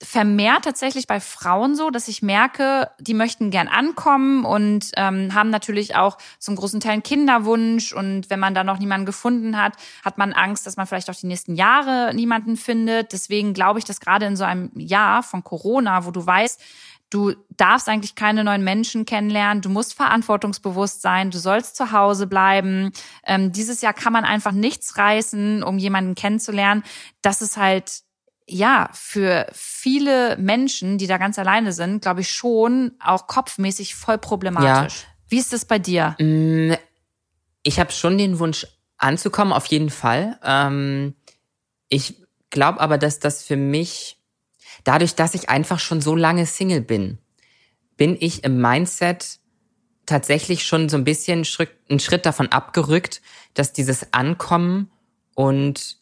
vermehrt 0.04 0.66
tatsächlich 0.66 1.06
bei 1.06 1.20
Frauen 1.20 1.76
so, 1.76 1.92
dass 1.92 2.08
ich 2.08 2.22
merke, 2.24 2.90
die 3.00 3.14
möchten 3.14 3.52
gern 3.52 3.68
ankommen 3.68 4.46
und 4.46 4.90
ähm, 4.98 5.34
haben 5.34 5.52
natürlich 5.52 5.96
auch 5.96 6.18
zum 6.40 6.56
großen 6.56 6.80
Teil 6.80 6.94
einen 6.94 7.04
Kinderwunsch. 7.04 7.94
Und 7.94 8.30
wenn 8.30 8.40
man 8.40 8.56
da 8.56 8.64
noch 8.64 8.80
niemanden 8.80 9.06
gefunden 9.06 9.62
hat, 9.62 9.74
hat 10.04 10.18
man 10.18 10.34
Angst, 10.34 10.66
dass 10.66 10.78
man 10.78 10.88
vielleicht 10.88 11.10
auch 11.10 11.16
die 11.16 11.28
nächsten 11.28 11.56
Jahre 11.56 12.14
niemanden 12.16 12.58
findet. 12.58 13.14
Deswegen 13.14 13.54
glaube 13.54 13.80
ich, 13.80 13.86
dass 13.86 14.00
gerade 14.00 14.26
in 14.26 14.36
so 14.36 14.44
einem 14.44 14.72
Jahr 14.76 15.22
von 15.22 15.44
Corona, 15.44 16.06
wo 16.06 16.12
du 16.12 16.26
weißt, 16.26 16.60
Du 17.12 17.36
darfst 17.50 17.88
eigentlich 17.88 18.16
keine 18.16 18.44
neuen 18.44 18.64
Menschen 18.64 19.06
kennenlernen. 19.06 19.62
Du 19.62 19.70
musst 19.70 19.94
verantwortungsbewusst 19.94 21.04
sein. 21.04 21.30
Du 21.30 21.38
sollst 21.38 21.76
zu 21.76 21.92
Hause 21.92 22.26
bleiben. 22.26 22.92
Ähm, 23.26 23.52
dieses 23.52 23.82
Jahr 23.82 23.94
kann 23.94 24.14
man 24.14 24.24
einfach 24.24 24.54
nichts 24.54 24.98
reißen, 24.98 25.62
um 25.62 25.78
jemanden 25.78 26.16
kennenzulernen. 26.16 26.84
Das 27.22 27.44
ist 27.44 27.58
halt 27.58 28.02
ja, 28.48 28.90
für 28.94 29.48
viele 29.54 30.36
Menschen, 30.38 30.98
die 30.98 31.08
da 31.08 31.18
ganz 31.18 31.40
alleine 31.40 31.72
sind, 31.72 32.02
glaube 32.02 32.22
ich 32.22 32.32
schon 32.32 32.92
auch 33.00 33.28
kopfmäßig 33.28 33.96
voll 33.96 34.18
problematisch. 34.18 35.04
Ja. 35.04 35.08
Wie 35.30 35.38
ist 35.38 35.54
das 35.54 35.66
bei 35.66 35.80
dir? 35.80 36.16
Mm, 36.20 36.74
ich 37.64 37.80
habe 37.80 37.92
schon 37.92 38.18
den 38.18 38.40
Wunsch 38.40 38.68
anzukommen, 38.98 39.54
auf 39.54 39.68
jeden 39.68 39.90
Fall. 39.90 40.38
Ähm, 40.44 41.16
ich 41.88 42.16
glaube 42.50 42.82
aber, 42.82 42.98
dass 42.98 43.20
das 43.20 43.44
für 43.44 43.56
mich, 43.56 44.18
dadurch, 44.84 45.16
dass 45.16 45.34
ich 45.34 45.50
einfach 45.50 45.80
schon 45.80 46.02
so 46.02 46.16
lange 46.16 46.46
Single 46.46 46.82
bin, 46.82 47.18
bin 47.98 48.18
ich 48.20 48.44
im 48.44 48.60
Mindset 48.60 49.40
tatsächlich 50.06 50.64
schon 50.64 50.90
so 50.90 50.98
ein 50.98 51.04
bisschen 51.04 51.46
einen 51.90 52.00
Schritt 52.00 52.26
davon 52.26 52.48
abgerückt, 52.48 53.22
dass 53.54 53.74
dieses 53.74 54.14
Ankommen 54.14 54.92
und, 55.36 55.98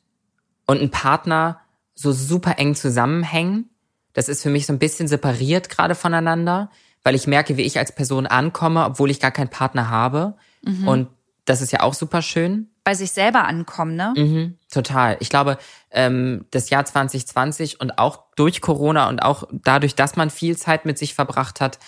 und 0.65 0.81
ein 0.81 0.91
Partner 0.91 1.59
so 1.93 2.11
super 2.11 2.57
eng 2.57 2.75
zusammenhängen. 2.75 3.69
Das 4.13 4.29
ist 4.29 4.41
für 4.41 4.49
mich 4.49 4.65
so 4.65 4.73
ein 4.73 4.79
bisschen 4.79 5.07
separiert 5.07 5.69
gerade 5.69 5.95
voneinander, 5.95 6.71
weil 7.03 7.15
ich 7.15 7.27
merke, 7.27 7.57
wie 7.57 7.63
ich 7.63 7.77
als 7.77 7.93
Person 7.93 8.25
ankomme, 8.25 8.85
obwohl 8.85 9.11
ich 9.11 9.19
gar 9.19 9.31
keinen 9.31 9.49
Partner 9.49 9.89
habe. 9.89 10.35
Mhm. 10.63 10.87
Und 10.87 11.07
das 11.45 11.61
ist 11.61 11.71
ja 11.71 11.81
auch 11.81 11.93
super 11.93 12.21
schön. 12.21 12.68
Bei 12.83 12.93
sich 12.93 13.11
selber 13.11 13.45
ankommen, 13.45 13.95
ne? 13.95 14.13
Mhm, 14.15 14.57
total. 14.71 15.17
Ich 15.19 15.29
glaube, 15.29 15.57
ähm, 15.91 16.45
das 16.51 16.69
Jahr 16.69 16.85
2020 16.85 17.79
und 17.81 17.97
auch 17.97 18.23
durch 18.35 18.61
Corona 18.61 19.09
und 19.09 19.19
auch 19.19 19.43
dadurch, 19.51 19.95
dass 19.95 20.15
man 20.15 20.29
viel 20.29 20.57
Zeit 20.57 20.85
mit 20.85 20.97
sich 20.97 21.13
verbracht 21.13 21.61
hat, 21.61 21.79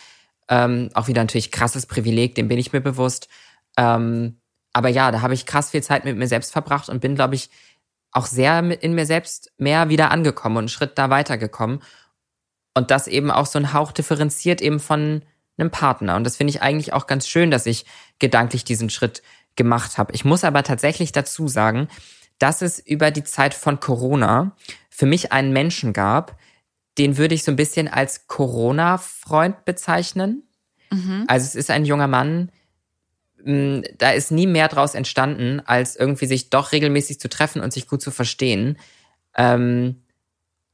ähm, 0.50 0.90
auch 0.94 1.08
wieder 1.08 1.22
natürlich 1.22 1.52
krasses 1.52 1.86
Privileg, 1.86 2.36
dem 2.36 2.48
bin 2.48 2.60
ich 2.60 2.74
mir 2.74 2.82
bewusst. 2.82 3.30
Ähm, 3.78 4.38
aber 4.74 4.90
ja, 4.90 5.12
da 5.12 5.22
habe 5.22 5.34
ich 5.34 5.46
krass 5.46 5.72
viel 5.72 5.84
Zeit 5.84 6.06
mit 6.06 6.18
mir 6.18 6.28
selbst 6.28 6.52
verbracht 6.52 6.90
und 6.90 7.00
bin, 7.00 7.16
glaube 7.16 7.36
ich, 7.36 7.50
auch 8.12 8.26
sehr 8.26 8.60
in 8.82 8.94
mir 8.94 9.06
selbst 9.06 9.52
mehr 9.58 9.90
wieder 9.90 10.12
angekommen 10.12 10.58
und 10.58 10.64
einen 10.64 10.70
Schritt 10.70 10.98
da 10.98 11.10
weitergekommen. 11.10 11.82
Und 12.74 12.92
das 12.92 13.08
eben 13.08 13.32
auch 13.32 13.46
so 13.46 13.60
ein 13.60 13.74
Hauch 13.74 13.92
differenziert 13.92 14.62
eben 14.62 14.80
von 14.80 15.24
einem 15.58 15.72
Partner. 15.72 16.16
Und 16.16 16.24
das 16.24 16.38
finde 16.38 16.52
ich 16.52 16.62
eigentlich 16.62 16.94
auch 16.94 17.08
ganz 17.08 17.28
schön, 17.28 17.52
dass 17.52 17.66
ich 17.66 17.86
gedanklich 18.20 18.64
diesen 18.64 18.90
Schritt 18.90 19.22
gemacht 19.56 19.98
habe. 19.98 20.14
Ich 20.14 20.26
muss 20.26 20.44
aber 20.44 20.64
tatsächlich 20.64 21.12
dazu 21.12 21.48
sagen, 21.48 21.88
dass 22.40 22.62
es 22.62 22.80
über 22.80 23.12
die 23.12 23.24
Zeit 23.24 23.54
von 23.54 23.80
Corona 23.80 24.56
für 24.90 25.06
mich 25.06 25.32
einen 25.32 25.54
Menschen 25.54 25.94
gab, 25.94 26.38
den 26.98 27.18
würde 27.18 27.36
ich 27.36 27.44
so 27.44 27.52
ein 27.52 27.56
bisschen 27.56 27.88
als 27.88 28.28
Corona-Freund 28.28 29.64
bezeichnen. 29.66 30.44
Mhm. 30.90 31.26
Also 31.28 31.46
es 31.46 31.56
ist 31.56 31.72
ein 31.72 31.86
junger 31.86 32.08
Mann, 32.08 32.52
hm, 33.44 33.84
da 33.98 34.12
ist 34.12 34.32
nie 34.32 34.48
mehr 34.48 34.68
draus 34.68 34.96
entstanden, 34.96 35.62
als 35.66 35.96
irgendwie 35.96 36.26
sich 36.26 36.50
doch 36.50 36.72
regelmäßig 36.72 37.20
zu 37.20 37.30
treffen 37.30 37.62
und 37.62 37.74
sich 37.74 37.88
gut 37.88 38.02
zu 38.02 38.12
verstehen. 38.12 38.78
Ähm, 39.36 40.02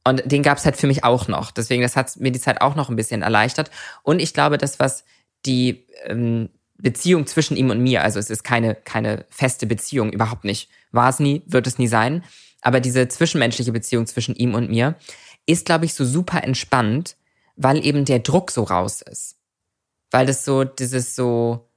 und 0.04 0.22
den 0.30 0.42
gab 0.42 0.58
es 0.58 0.64
halt 0.64 0.76
für 0.76 0.86
mich 0.86 1.04
auch 1.04 1.28
noch. 1.28 1.50
Deswegen, 1.50 1.82
das 1.82 1.96
hat 1.96 2.16
mir 2.16 2.32
die 2.32 2.40
Zeit 2.40 2.60
auch 2.60 2.74
noch 2.74 2.88
ein 2.88 2.96
bisschen 2.96 3.22
erleichtert. 3.22 3.70
Und 4.02 4.20
ich 4.20 4.32
glaube, 4.32 4.58
das, 4.58 4.80
was 4.80 5.04
die 5.44 5.86
ähm, 6.04 6.48
Beziehung 6.78 7.26
zwischen 7.26 7.56
ihm 7.56 7.70
und 7.70 7.80
mir, 7.80 8.02
also 8.02 8.18
es 8.18 8.30
ist 8.30 8.44
keine, 8.44 8.74
keine 8.74 9.26
feste 9.30 9.66
Beziehung, 9.66 10.12
überhaupt 10.12 10.44
nicht. 10.44 10.70
War 10.92 11.08
es 11.08 11.18
nie, 11.18 11.42
wird 11.46 11.66
es 11.66 11.78
nie 11.78 11.88
sein. 11.88 12.24
Aber 12.60 12.80
diese 12.80 13.08
zwischenmenschliche 13.08 13.72
Beziehung 13.72 14.06
zwischen 14.06 14.34
ihm 14.34 14.54
und 14.54 14.70
mir 14.70 14.94
ist, 15.46 15.66
glaube 15.66 15.84
ich, 15.84 15.94
so 15.94 16.04
super 16.04 16.44
entspannt, 16.44 17.16
weil 17.56 17.84
eben 17.84 18.04
der 18.04 18.20
Druck 18.20 18.50
so 18.50 18.62
raus 18.62 19.02
ist. 19.02 19.36
Weil 20.10 20.26
das 20.26 20.44
so, 20.44 20.64
dieses 20.64 21.14
so, 21.14 21.68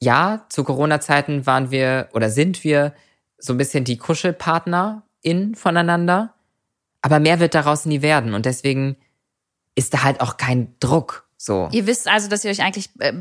ja, 0.00 0.46
zu 0.48 0.64
Corona-Zeiten 0.64 1.46
waren 1.46 1.70
wir 1.70 2.08
oder 2.12 2.30
sind 2.30 2.64
wir 2.64 2.94
so 3.38 3.52
ein 3.52 3.58
bisschen 3.58 3.84
die 3.84 3.96
Kuschelpartner 3.96 5.02
in 5.22 5.54
voneinander. 5.54 6.34
Aber 7.00 7.20
mehr 7.20 7.38
wird 7.38 7.54
daraus 7.54 7.86
nie 7.86 8.02
werden. 8.02 8.34
Und 8.34 8.46
deswegen 8.46 8.96
ist 9.74 9.94
da 9.94 10.02
halt 10.02 10.20
auch 10.20 10.36
kein 10.36 10.74
Druck. 10.80 11.27
So. 11.40 11.68
Ihr 11.70 11.86
wisst 11.86 12.08
also, 12.08 12.28
dass 12.28 12.44
ihr 12.44 12.50
euch 12.50 12.62
eigentlich 12.62 12.90
äh, 12.98 13.12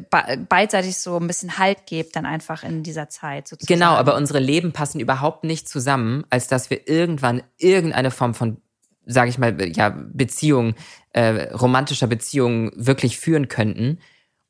beidseitig 0.50 0.98
so 0.98 1.18
ein 1.18 1.28
bisschen 1.28 1.60
Halt 1.60 1.86
gebt, 1.86 2.16
dann 2.16 2.26
einfach 2.26 2.64
in 2.64 2.82
dieser 2.82 3.10
Zeit 3.10 3.48
sozusagen. 3.48 3.80
Genau, 3.80 3.92
aber 3.94 4.16
unsere 4.16 4.40
Leben 4.40 4.74
passen 4.74 5.00
überhaupt 5.00 5.44
nicht 5.44 5.70
zusammen, 5.70 6.26
als 6.32 6.48
dass 6.48 6.72
wir 6.72 6.90
irgendwann 6.90 7.44
irgendeine 7.58 8.10
Form 8.10 8.34
von, 8.34 8.58
sage 9.06 9.30
ich 9.30 9.38
mal, 9.38 9.56
ja, 9.72 9.90
Beziehung, 9.96 10.74
äh, 11.14 11.54
romantischer 11.54 12.08
Beziehung 12.08 12.72
wirklich 12.76 13.20
führen 13.20 13.50
könnten. 13.50 14.00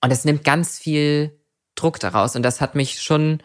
Und 0.02 0.12
es 0.12 0.24
nimmt 0.24 0.46
ganz 0.46 0.80
viel 0.80 1.38
Druck 1.76 2.00
daraus. 2.00 2.38
Und 2.38 2.44
das 2.44 2.62
hat 2.62 2.74
mich 2.74 3.02
schon, 3.02 3.44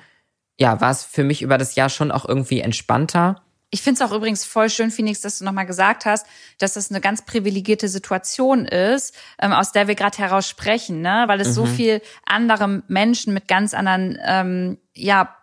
ja, 0.56 0.80
war 0.80 0.92
es 0.92 1.02
für 1.02 1.24
mich 1.24 1.42
über 1.42 1.58
das 1.58 1.74
Jahr 1.74 1.88
schon 1.88 2.12
auch 2.12 2.28
irgendwie 2.28 2.60
entspannter. 2.60 3.42
Ich 3.74 3.80
finde 3.80 4.04
es 4.04 4.10
auch 4.10 4.14
übrigens 4.14 4.44
voll 4.44 4.68
schön, 4.68 4.90
Phoenix, 4.90 5.22
dass 5.22 5.38
du 5.38 5.44
nochmal 5.44 5.64
gesagt 5.64 6.04
hast, 6.04 6.26
dass 6.58 6.74
das 6.74 6.90
eine 6.90 7.00
ganz 7.00 7.24
privilegierte 7.24 7.88
Situation 7.88 8.66
ist, 8.66 9.14
ähm, 9.40 9.52
aus 9.52 9.72
der 9.72 9.88
wir 9.88 9.94
gerade 9.94 10.18
heraus 10.18 10.46
sprechen, 10.46 11.00
ne? 11.00 11.24
weil 11.26 11.40
es 11.40 11.48
mhm. 11.48 11.52
so 11.52 11.66
viel 11.66 12.02
andere 12.26 12.82
Menschen 12.88 13.32
mit 13.32 13.48
ganz 13.48 13.72
anderen 13.72 14.18
ähm, 14.24 14.78
ja, 14.94 15.34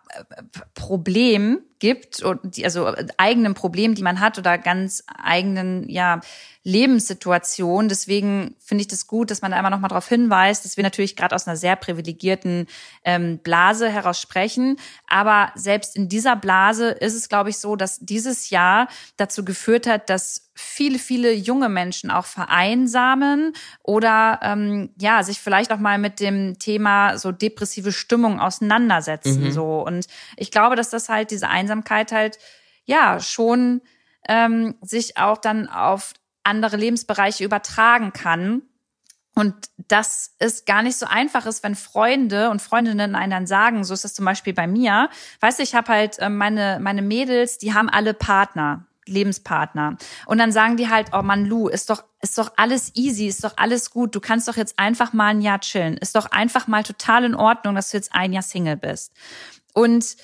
Problemen 0.74 1.60
gibt 1.78 2.22
also 2.22 2.94
eigenen 3.16 3.54
Problemen, 3.54 3.94
die 3.94 4.02
man 4.02 4.20
hat 4.20 4.38
oder 4.38 4.58
ganz 4.58 5.02
eigenen 5.06 5.88
ja 5.88 6.20
Lebenssituation. 6.62 7.88
Deswegen 7.88 8.54
finde 8.58 8.82
ich 8.82 8.88
das 8.88 9.06
gut, 9.06 9.30
dass 9.30 9.40
man 9.40 9.50
da 9.50 9.56
einmal 9.56 9.70
noch 9.70 9.80
mal 9.80 9.88
darauf 9.88 10.08
hinweist, 10.08 10.64
dass 10.64 10.76
wir 10.76 10.84
natürlich 10.84 11.16
gerade 11.16 11.34
aus 11.34 11.48
einer 11.48 11.56
sehr 11.56 11.74
privilegierten 11.74 12.66
ähm, 13.04 13.38
Blase 13.38 13.88
heraus 13.88 14.20
sprechen. 14.20 14.76
Aber 15.06 15.52
selbst 15.54 15.96
in 15.96 16.10
dieser 16.10 16.36
Blase 16.36 16.90
ist 16.90 17.14
es, 17.14 17.30
glaube 17.30 17.48
ich, 17.48 17.58
so, 17.58 17.76
dass 17.76 18.00
dieses 18.00 18.50
Jahr 18.50 18.88
dazu 19.16 19.42
geführt 19.42 19.86
hat, 19.86 20.10
dass 20.10 20.50
viele, 20.54 20.98
viele 20.98 21.32
junge 21.32 21.70
Menschen 21.70 22.10
auch 22.10 22.26
vereinsamen 22.26 23.54
oder 23.82 24.40
ähm, 24.42 24.90
ja 25.00 25.22
sich 25.22 25.40
vielleicht 25.40 25.72
auch 25.72 25.78
mal 25.78 25.96
mit 25.96 26.20
dem 26.20 26.58
Thema 26.58 27.16
so 27.16 27.32
depressive 27.32 27.92
Stimmung 27.92 28.38
auseinandersetzen. 28.38 29.44
Mhm. 29.44 29.52
So 29.52 29.86
und 29.86 30.06
ich 30.36 30.50
glaube, 30.50 30.76
dass 30.76 30.90
das 30.90 31.08
halt 31.08 31.30
diese 31.30 31.48
Einsamkeit 31.48 32.12
halt 32.12 32.38
ja 32.84 33.18
schon 33.20 33.80
ähm, 34.28 34.74
sich 34.82 35.16
auch 35.16 35.38
dann 35.38 35.66
auf 35.68 36.12
andere 36.42 36.76
Lebensbereiche 36.76 37.44
übertragen 37.44 38.12
kann. 38.12 38.62
Und 39.34 39.54
dass 39.76 40.34
es 40.38 40.64
gar 40.64 40.82
nicht 40.82 40.96
so 40.96 41.06
einfach 41.06 41.46
ist, 41.46 41.62
wenn 41.62 41.74
Freunde 41.74 42.50
und 42.50 42.60
Freundinnen 42.60 43.14
einen 43.14 43.30
dann 43.30 43.46
sagen, 43.46 43.84
so 43.84 43.94
ist 43.94 44.04
das 44.04 44.14
zum 44.14 44.24
Beispiel 44.24 44.52
bei 44.52 44.66
mir. 44.66 45.08
Weißt 45.40 45.58
du, 45.58 45.62
ich 45.62 45.74
habe 45.74 45.88
halt 45.88 46.18
äh, 46.18 46.28
meine, 46.28 46.78
meine 46.80 47.02
Mädels, 47.02 47.58
die 47.58 47.72
haben 47.72 47.88
alle 47.88 48.12
Partner. 48.12 48.86
Lebenspartner. 49.06 49.96
Und 50.26 50.38
dann 50.38 50.52
sagen 50.52 50.76
die 50.76 50.88
halt, 50.88 51.08
oh 51.12 51.22
Mann, 51.22 51.44
Lu, 51.44 51.68
ist 51.68 51.90
doch, 51.90 52.04
ist 52.20 52.38
doch 52.38 52.52
alles 52.56 52.94
easy, 52.94 53.26
ist 53.26 53.42
doch 53.42 53.54
alles 53.56 53.90
gut. 53.90 54.14
Du 54.14 54.20
kannst 54.20 54.46
doch 54.46 54.56
jetzt 54.56 54.78
einfach 54.78 55.12
mal 55.12 55.28
ein 55.28 55.40
Jahr 55.40 55.60
chillen. 55.60 55.96
Ist 55.96 56.14
doch 56.14 56.26
einfach 56.26 56.66
mal 56.68 56.84
total 56.84 57.24
in 57.24 57.34
Ordnung, 57.34 57.74
dass 57.74 57.90
du 57.90 57.96
jetzt 57.96 58.14
ein 58.14 58.32
Jahr 58.32 58.42
Single 58.42 58.76
bist. 58.76 59.12
Und 59.72 60.16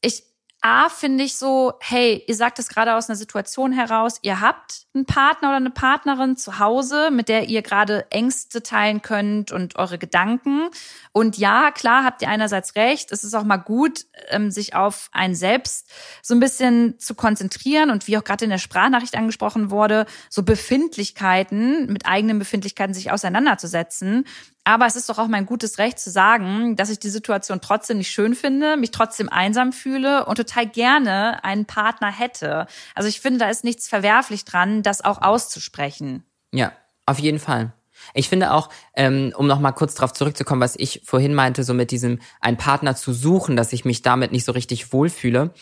ich 0.00 0.24
A, 0.62 0.90
finde 0.90 1.24
ich 1.24 1.36
so, 1.36 1.72
hey, 1.80 2.22
ihr 2.26 2.34
sagt 2.34 2.58
es 2.58 2.68
gerade 2.68 2.94
aus 2.94 3.08
einer 3.08 3.16
Situation 3.16 3.72
heraus, 3.72 4.18
ihr 4.20 4.42
habt 4.42 4.86
einen 4.94 5.06
Partner 5.06 5.48
oder 5.48 5.56
eine 5.56 5.70
Partnerin 5.70 6.36
zu 6.36 6.58
Hause, 6.58 7.10
mit 7.10 7.30
der 7.30 7.48
ihr 7.48 7.62
gerade 7.62 8.10
Ängste 8.10 8.62
teilen 8.62 9.00
könnt 9.00 9.52
und 9.52 9.76
eure 9.76 9.96
Gedanken. 9.96 10.68
Und 11.12 11.38
ja, 11.38 11.70
klar, 11.70 12.04
habt 12.04 12.20
ihr 12.20 12.28
einerseits 12.28 12.76
recht. 12.76 13.10
Es 13.10 13.24
ist 13.24 13.32
auch 13.32 13.44
mal 13.44 13.56
gut, 13.56 14.04
ähm, 14.28 14.50
sich 14.50 14.74
auf 14.74 15.08
ein 15.12 15.34
Selbst 15.34 15.90
so 16.22 16.34
ein 16.34 16.40
bisschen 16.40 16.98
zu 16.98 17.14
konzentrieren 17.14 17.90
und 17.90 18.06
wie 18.06 18.18
auch 18.18 18.24
gerade 18.24 18.44
in 18.44 18.50
der 18.50 18.58
Sprachnachricht 18.58 19.16
angesprochen 19.16 19.70
wurde, 19.70 20.04
so 20.28 20.42
Befindlichkeiten, 20.42 21.90
mit 21.90 22.04
eigenen 22.04 22.38
Befindlichkeiten 22.38 22.92
sich 22.92 23.10
auseinanderzusetzen. 23.10 24.26
Aber 24.70 24.86
es 24.86 24.94
ist 24.94 25.08
doch 25.08 25.18
auch 25.18 25.26
mein 25.26 25.46
gutes 25.46 25.78
Recht 25.78 25.98
zu 25.98 26.10
sagen, 26.10 26.76
dass 26.76 26.90
ich 26.90 27.00
die 27.00 27.10
Situation 27.10 27.60
trotzdem 27.60 27.98
nicht 27.98 28.12
schön 28.12 28.36
finde, 28.36 28.76
mich 28.76 28.92
trotzdem 28.92 29.28
einsam 29.28 29.72
fühle 29.72 30.26
und 30.26 30.36
total 30.36 30.64
gerne 30.64 31.42
einen 31.42 31.64
Partner 31.64 32.12
hätte. 32.12 32.68
Also 32.94 33.08
ich 33.08 33.20
finde, 33.20 33.40
da 33.40 33.50
ist 33.50 33.64
nichts 33.64 33.88
verwerflich 33.88 34.44
dran, 34.44 34.84
das 34.84 35.04
auch 35.04 35.22
auszusprechen. 35.22 36.22
Ja, 36.52 36.70
auf 37.04 37.18
jeden 37.18 37.40
Fall. 37.40 37.72
Ich 38.14 38.28
finde 38.28 38.52
auch, 38.52 38.68
ähm, 38.94 39.34
um 39.36 39.48
nochmal 39.48 39.74
kurz 39.74 39.96
darauf 39.96 40.12
zurückzukommen, 40.12 40.60
was 40.60 40.76
ich 40.76 41.02
vorhin 41.04 41.34
meinte, 41.34 41.64
so 41.64 41.74
mit 41.74 41.90
diesem 41.90 42.20
einen 42.40 42.56
Partner 42.56 42.94
zu 42.94 43.12
suchen, 43.12 43.56
dass 43.56 43.72
ich 43.72 43.84
mich 43.84 44.02
damit 44.02 44.30
nicht 44.30 44.44
so 44.44 44.52
richtig 44.52 44.92
wohlfühle. 44.92 45.52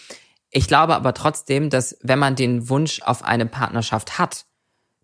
Ich 0.51 0.68
glaube 0.68 0.94
aber 0.94 1.14
trotzdem, 1.14 1.71
dass 1.71 1.97
wenn 2.03 2.18
man 2.18 2.37
den 2.37 2.68
Wunsch 2.68 3.01
auf 3.01 3.25
eine 3.25 3.47
Partnerschaft 3.47 4.18
hat, 4.18 4.44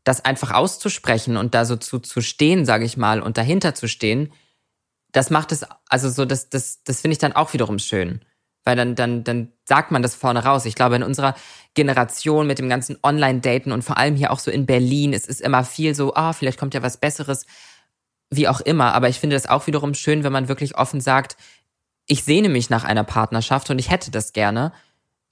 das 0.05 0.25
einfach 0.25 0.53
auszusprechen 0.53 1.37
und 1.37 1.55
da 1.55 1.65
so 1.65 1.77
zu, 1.77 1.99
zu 1.99 2.21
stehen, 2.21 2.65
sage 2.67 2.85
ich 2.85 2.97
mal, 2.97 3.21
und 3.21 3.39
dahinter 3.39 3.75
zu 3.75 3.89
stehen, 3.89 4.33
das 5.13 5.31
macht 5.31 5.53
es, 5.53 5.65
also 5.89 6.11
so, 6.11 6.25
das, 6.25 6.51
das, 6.51 6.83
das 6.85 7.01
finde 7.01 7.13
ich 7.13 7.19
dann 7.19 7.33
auch 7.33 7.53
wiederum 7.53 7.79
schön. 7.79 8.21
Weil 8.65 8.77
dann, 8.77 8.95
dann, 8.95 9.25
dann 9.25 9.53
sagt 9.65 9.91
man 9.91 10.03
das 10.03 10.15
vorne 10.15 10.43
raus. 10.43 10.65
Ich 10.65 10.75
glaube, 10.75 10.97
in 10.97 11.03
unserer 11.03 11.35
Generation 11.75 12.47
mit 12.47 12.59
dem 12.59 12.69
ganzen 12.69 12.99
Online-Daten 13.03 13.73
und 13.73 13.83
vor 13.83 13.99
allem 13.99 14.17
hier 14.17 14.31
auch 14.31 14.39
so 14.39 14.51
in 14.51 14.67
Berlin, 14.67 15.13
es 15.13 15.27
ist 15.27 15.41
immer 15.41 15.65
viel 15.65 15.95
so, 15.95 16.15
ah, 16.15 16.33
vielleicht 16.33 16.59
kommt 16.59 16.75
ja 16.75 16.83
was 16.83 16.97
Besseres, 16.97 17.47
wie 18.31 18.49
auch 18.49 18.61
immer. 18.61 18.95
Aber 18.95 19.09
ich 19.09 19.21
finde 19.21 19.37
das 19.37 19.47
auch 19.47 19.67
wiederum 19.67 19.95
schön, 19.95 20.25
wenn 20.25 20.33
man 20.33 20.49
wirklich 20.49 20.77
offen 20.77 21.01
sagt, 21.01 21.37
ich 22.07 22.25
sehne 22.25 22.49
mich 22.49 22.71
nach 22.71 22.85
einer 22.85 23.05
Partnerschaft 23.05 23.71
und 23.71 23.79
ich 23.79 23.91
hätte 23.91 24.11
das 24.11 24.33
gerne. 24.33 24.73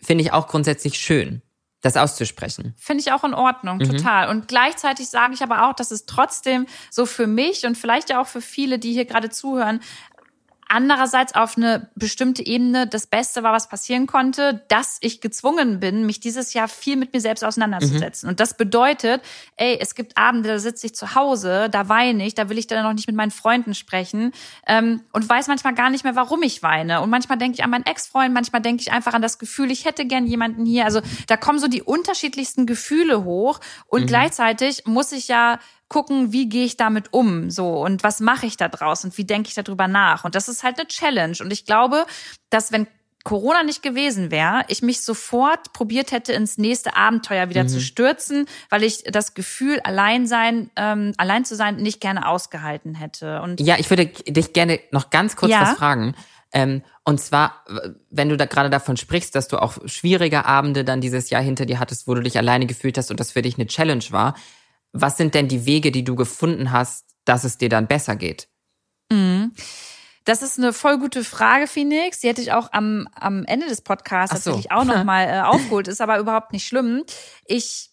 Finde 0.00 0.24
ich 0.24 0.32
auch 0.32 0.46
grundsätzlich 0.46 0.98
schön. 0.98 1.42
Das 1.82 1.96
auszusprechen. 1.96 2.74
Finde 2.78 3.02
ich 3.02 3.12
auch 3.12 3.24
in 3.24 3.34
Ordnung, 3.34 3.78
mhm. 3.78 3.90
total. 3.90 4.28
Und 4.28 4.48
gleichzeitig 4.48 5.08
sage 5.08 5.34
ich 5.34 5.42
aber 5.42 5.68
auch, 5.68 5.74
dass 5.74 5.90
es 5.90 6.06
trotzdem 6.06 6.66
so 6.90 7.06
für 7.06 7.26
mich 7.26 7.66
und 7.66 7.76
vielleicht 7.76 8.08
ja 8.08 8.20
auch 8.20 8.28
für 8.28 8.40
viele, 8.40 8.78
die 8.78 8.92
hier 8.92 9.04
gerade 9.04 9.30
zuhören, 9.30 9.80
andererseits 10.72 11.34
auf 11.34 11.58
eine 11.58 11.90
bestimmte 11.94 12.44
Ebene 12.46 12.86
das 12.86 13.06
Beste 13.06 13.42
war, 13.42 13.52
was 13.52 13.68
passieren 13.68 14.06
konnte, 14.06 14.64
dass 14.68 14.96
ich 15.02 15.20
gezwungen 15.20 15.80
bin, 15.80 16.06
mich 16.06 16.18
dieses 16.18 16.54
Jahr 16.54 16.66
viel 16.66 16.96
mit 16.96 17.12
mir 17.12 17.20
selbst 17.20 17.44
auseinanderzusetzen. 17.44 18.26
Mhm. 18.26 18.30
Und 18.30 18.40
das 18.40 18.56
bedeutet, 18.56 19.20
ey, 19.56 19.76
es 19.78 19.94
gibt 19.94 20.16
Abende, 20.16 20.48
da 20.48 20.58
sitze 20.58 20.86
ich 20.86 20.94
zu 20.94 21.14
Hause, 21.14 21.68
da 21.70 21.90
weine 21.90 22.26
ich, 22.26 22.34
da 22.34 22.48
will 22.48 22.56
ich 22.56 22.66
dann 22.66 22.84
noch 22.84 22.94
nicht 22.94 23.06
mit 23.06 23.14
meinen 23.14 23.30
Freunden 23.30 23.74
sprechen 23.74 24.32
ähm, 24.66 25.02
und 25.12 25.28
weiß 25.28 25.48
manchmal 25.48 25.74
gar 25.74 25.90
nicht 25.90 26.04
mehr, 26.04 26.16
warum 26.16 26.42
ich 26.42 26.62
weine. 26.62 27.02
Und 27.02 27.10
manchmal 27.10 27.36
denke 27.36 27.56
ich 27.58 27.64
an 27.64 27.70
meinen 27.70 27.84
Ex-Freund, 27.84 28.32
manchmal 28.32 28.62
denke 28.62 28.80
ich 28.80 28.92
einfach 28.92 29.12
an 29.12 29.20
das 29.20 29.38
Gefühl, 29.38 29.70
ich 29.70 29.84
hätte 29.84 30.06
gern 30.06 30.26
jemanden 30.26 30.64
hier. 30.64 30.86
Also 30.86 31.02
da 31.26 31.36
kommen 31.36 31.58
so 31.58 31.68
die 31.68 31.82
unterschiedlichsten 31.82 32.64
Gefühle 32.64 33.24
hoch 33.24 33.60
und 33.88 34.02
mhm. 34.02 34.06
gleichzeitig 34.06 34.86
muss 34.86 35.12
ich 35.12 35.28
ja 35.28 35.58
gucken, 35.92 36.32
wie 36.32 36.48
gehe 36.48 36.64
ich 36.64 36.78
damit 36.78 37.12
um, 37.12 37.50
so 37.50 37.84
und 37.84 38.02
was 38.02 38.20
mache 38.20 38.46
ich 38.46 38.56
da 38.56 38.68
draus 38.68 39.04
und 39.04 39.16
wie 39.18 39.24
denke 39.24 39.48
ich 39.48 39.54
darüber 39.54 39.88
nach. 39.88 40.24
Und 40.24 40.34
das 40.34 40.48
ist 40.48 40.62
halt 40.62 40.78
eine 40.78 40.88
Challenge. 40.88 41.36
Und 41.40 41.52
ich 41.52 41.66
glaube, 41.66 42.06
dass 42.48 42.72
wenn 42.72 42.86
Corona 43.24 43.62
nicht 43.62 43.82
gewesen 43.82 44.30
wäre, 44.30 44.64
ich 44.68 44.80
mich 44.80 45.02
sofort 45.02 45.74
probiert 45.74 46.10
hätte, 46.10 46.32
ins 46.32 46.56
nächste 46.56 46.96
Abenteuer 46.96 47.50
wieder 47.50 47.64
mhm. 47.64 47.68
zu 47.68 47.80
stürzen, 47.80 48.46
weil 48.70 48.82
ich 48.82 49.04
das 49.04 49.34
Gefühl, 49.34 49.80
allein 49.84 50.26
sein, 50.26 50.70
ähm, 50.76 51.12
allein 51.18 51.44
zu 51.44 51.54
sein, 51.54 51.76
nicht 51.76 52.00
gerne 52.00 52.26
ausgehalten 52.26 52.94
hätte. 52.94 53.42
Und 53.42 53.60
ja, 53.60 53.76
ich 53.78 53.90
würde 53.90 54.06
dich 54.06 54.54
gerne 54.54 54.80
noch 54.92 55.10
ganz 55.10 55.36
kurz 55.36 55.52
ja? 55.52 55.60
was 55.60 55.72
fragen. 55.72 56.14
Ähm, 56.54 56.82
und 57.04 57.20
zwar, 57.20 57.64
wenn 58.10 58.30
du 58.30 58.36
da 58.36 58.46
gerade 58.46 58.70
davon 58.70 58.96
sprichst, 58.96 59.34
dass 59.34 59.46
du 59.46 59.58
auch 59.58 59.76
schwierige 59.86 60.46
Abende 60.46 60.84
dann 60.84 61.02
dieses 61.02 61.30
Jahr 61.30 61.42
hinter 61.42 61.66
dir 61.66 61.78
hattest, 61.78 62.08
wo 62.08 62.14
du 62.14 62.22
dich 62.22 62.38
alleine 62.38 62.66
gefühlt 62.66 62.96
hast 62.96 63.10
und 63.10 63.20
das 63.20 63.32
für 63.32 63.42
dich 63.42 63.56
eine 63.56 63.66
Challenge 63.66 64.04
war. 64.10 64.34
Was 64.92 65.16
sind 65.16 65.34
denn 65.34 65.48
die 65.48 65.66
Wege, 65.66 65.90
die 65.90 66.04
du 66.04 66.14
gefunden 66.14 66.70
hast, 66.70 67.06
dass 67.24 67.44
es 67.44 67.58
dir 67.58 67.68
dann 67.68 67.86
besser 67.86 68.16
geht? 68.16 68.48
Mhm. 69.10 69.52
Das 70.24 70.42
ist 70.42 70.58
eine 70.58 70.72
voll 70.72 70.98
gute 70.98 71.24
Frage, 71.24 71.66
Phoenix. 71.66 72.20
Die 72.20 72.28
hätte 72.28 72.42
ich 72.42 72.52
auch 72.52 72.68
am, 72.72 73.08
am 73.14 73.44
Ende 73.44 73.66
des 73.66 73.80
Podcasts 73.80 74.44
so. 74.44 74.50
tatsächlich 74.50 74.72
auch 74.72 74.84
nochmal 74.84 75.28
äh, 75.28 75.40
aufgeholt. 75.44 75.88
Ist 75.88 76.00
aber 76.00 76.18
überhaupt 76.18 76.52
nicht 76.52 76.66
schlimm. 76.66 77.02
Ich 77.44 77.92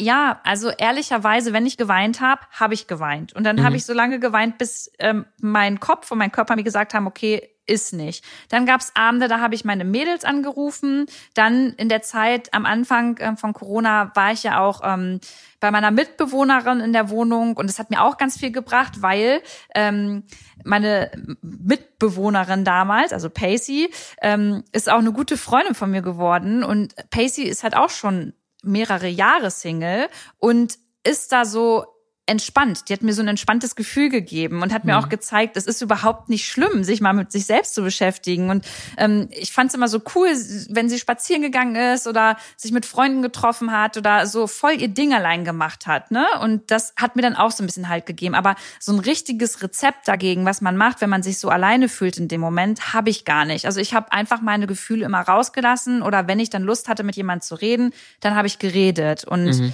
ja, 0.00 0.40
also 0.44 0.70
ehrlicherweise, 0.70 1.52
wenn 1.52 1.66
ich 1.66 1.76
geweint 1.76 2.20
habe, 2.20 2.42
habe 2.52 2.74
ich 2.74 2.86
geweint. 2.86 3.32
Und 3.32 3.42
dann 3.42 3.56
mhm. 3.56 3.64
habe 3.64 3.76
ich 3.76 3.84
so 3.84 3.92
lange 3.92 4.20
geweint, 4.20 4.56
bis 4.56 4.92
ähm, 5.00 5.26
mein 5.40 5.80
Kopf 5.80 6.10
und 6.12 6.18
mein 6.18 6.30
Körper 6.30 6.54
mir 6.54 6.62
gesagt 6.62 6.94
haben, 6.94 7.08
okay, 7.08 7.50
ist 7.68 7.92
nicht. 7.92 8.24
Dann 8.48 8.66
gab's 8.66 8.92
Abende, 8.94 9.28
da 9.28 9.40
habe 9.40 9.54
ich 9.54 9.64
meine 9.64 9.84
Mädels 9.84 10.24
angerufen. 10.24 11.06
Dann 11.34 11.74
in 11.74 11.88
der 11.88 12.02
Zeit 12.02 12.52
am 12.54 12.66
Anfang 12.66 13.16
äh, 13.18 13.36
von 13.36 13.52
Corona 13.52 14.10
war 14.14 14.32
ich 14.32 14.42
ja 14.42 14.60
auch 14.60 14.80
ähm, 14.84 15.20
bei 15.60 15.70
meiner 15.70 15.90
Mitbewohnerin 15.90 16.80
in 16.80 16.92
der 16.92 17.10
Wohnung 17.10 17.56
und 17.56 17.68
es 17.68 17.78
hat 17.78 17.90
mir 17.90 18.02
auch 18.02 18.16
ganz 18.16 18.38
viel 18.38 18.52
gebracht, 18.52 19.02
weil 19.02 19.42
ähm, 19.74 20.24
meine 20.64 21.10
Mitbewohnerin 21.42 22.64
damals, 22.64 23.12
also 23.12 23.28
Pacey, 23.28 23.90
ähm, 24.22 24.62
ist 24.72 24.88
auch 24.88 24.98
eine 24.98 25.12
gute 25.12 25.36
Freundin 25.36 25.74
von 25.74 25.90
mir 25.90 26.02
geworden 26.02 26.62
und 26.62 26.94
Pacey 27.10 27.44
ist 27.44 27.64
halt 27.64 27.76
auch 27.76 27.90
schon 27.90 28.34
mehrere 28.62 29.08
Jahre 29.08 29.50
Single 29.50 30.08
und 30.38 30.78
ist 31.04 31.32
da 31.32 31.44
so 31.44 31.86
entspannt. 32.28 32.88
Die 32.88 32.92
hat 32.92 33.02
mir 33.02 33.12
so 33.14 33.22
ein 33.22 33.28
entspanntes 33.28 33.74
Gefühl 33.74 34.10
gegeben 34.10 34.62
und 34.62 34.72
hat 34.72 34.84
mir 34.84 34.96
mhm. 34.96 35.04
auch 35.04 35.08
gezeigt, 35.08 35.56
es 35.56 35.66
ist 35.66 35.80
überhaupt 35.80 36.28
nicht 36.28 36.46
schlimm, 36.46 36.84
sich 36.84 37.00
mal 37.00 37.12
mit 37.12 37.32
sich 37.32 37.46
selbst 37.46 37.74
zu 37.74 37.82
beschäftigen. 37.82 38.50
Und 38.50 38.66
ähm, 38.96 39.28
ich 39.30 39.52
fand 39.52 39.70
es 39.70 39.74
immer 39.74 39.88
so 39.88 40.00
cool, 40.14 40.28
wenn 40.68 40.88
sie 40.88 40.98
spazieren 40.98 41.42
gegangen 41.42 41.74
ist 41.76 42.06
oder 42.06 42.36
sich 42.56 42.72
mit 42.72 42.86
Freunden 42.86 43.22
getroffen 43.22 43.72
hat 43.72 43.96
oder 43.96 44.26
so 44.26 44.46
voll 44.46 44.72
ihr 44.80 44.88
Ding 44.88 45.14
allein 45.14 45.44
gemacht 45.44 45.86
hat. 45.86 46.10
Ne? 46.10 46.26
Und 46.42 46.70
das 46.70 46.92
hat 46.96 47.16
mir 47.16 47.22
dann 47.22 47.34
auch 47.34 47.50
so 47.50 47.62
ein 47.62 47.66
bisschen 47.66 47.88
Halt 47.88 48.06
gegeben. 48.06 48.34
Aber 48.34 48.56
so 48.78 48.92
ein 48.92 48.98
richtiges 48.98 49.62
Rezept 49.62 50.06
dagegen, 50.06 50.44
was 50.44 50.60
man 50.60 50.76
macht, 50.76 51.00
wenn 51.00 51.10
man 51.10 51.22
sich 51.22 51.38
so 51.38 51.48
alleine 51.48 51.88
fühlt 51.88 52.18
in 52.18 52.28
dem 52.28 52.40
Moment, 52.40 52.92
habe 52.92 53.08
ich 53.08 53.24
gar 53.24 53.46
nicht. 53.46 53.64
Also 53.64 53.80
ich 53.80 53.94
habe 53.94 54.12
einfach 54.12 54.42
meine 54.42 54.66
Gefühle 54.66 55.06
immer 55.06 55.20
rausgelassen 55.20 56.02
oder 56.02 56.28
wenn 56.28 56.40
ich 56.40 56.50
dann 56.50 56.62
Lust 56.62 56.88
hatte, 56.88 57.04
mit 57.04 57.16
jemandem 57.16 57.42
zu 57.42 57.54
reden, 57.54 57.92
dann 58.20 58.34
habe 58.34 58.46
ich 58.46 58.58
geredet. 58.58 59.24
Und 59.24 59.46
mhm 59.46 59.72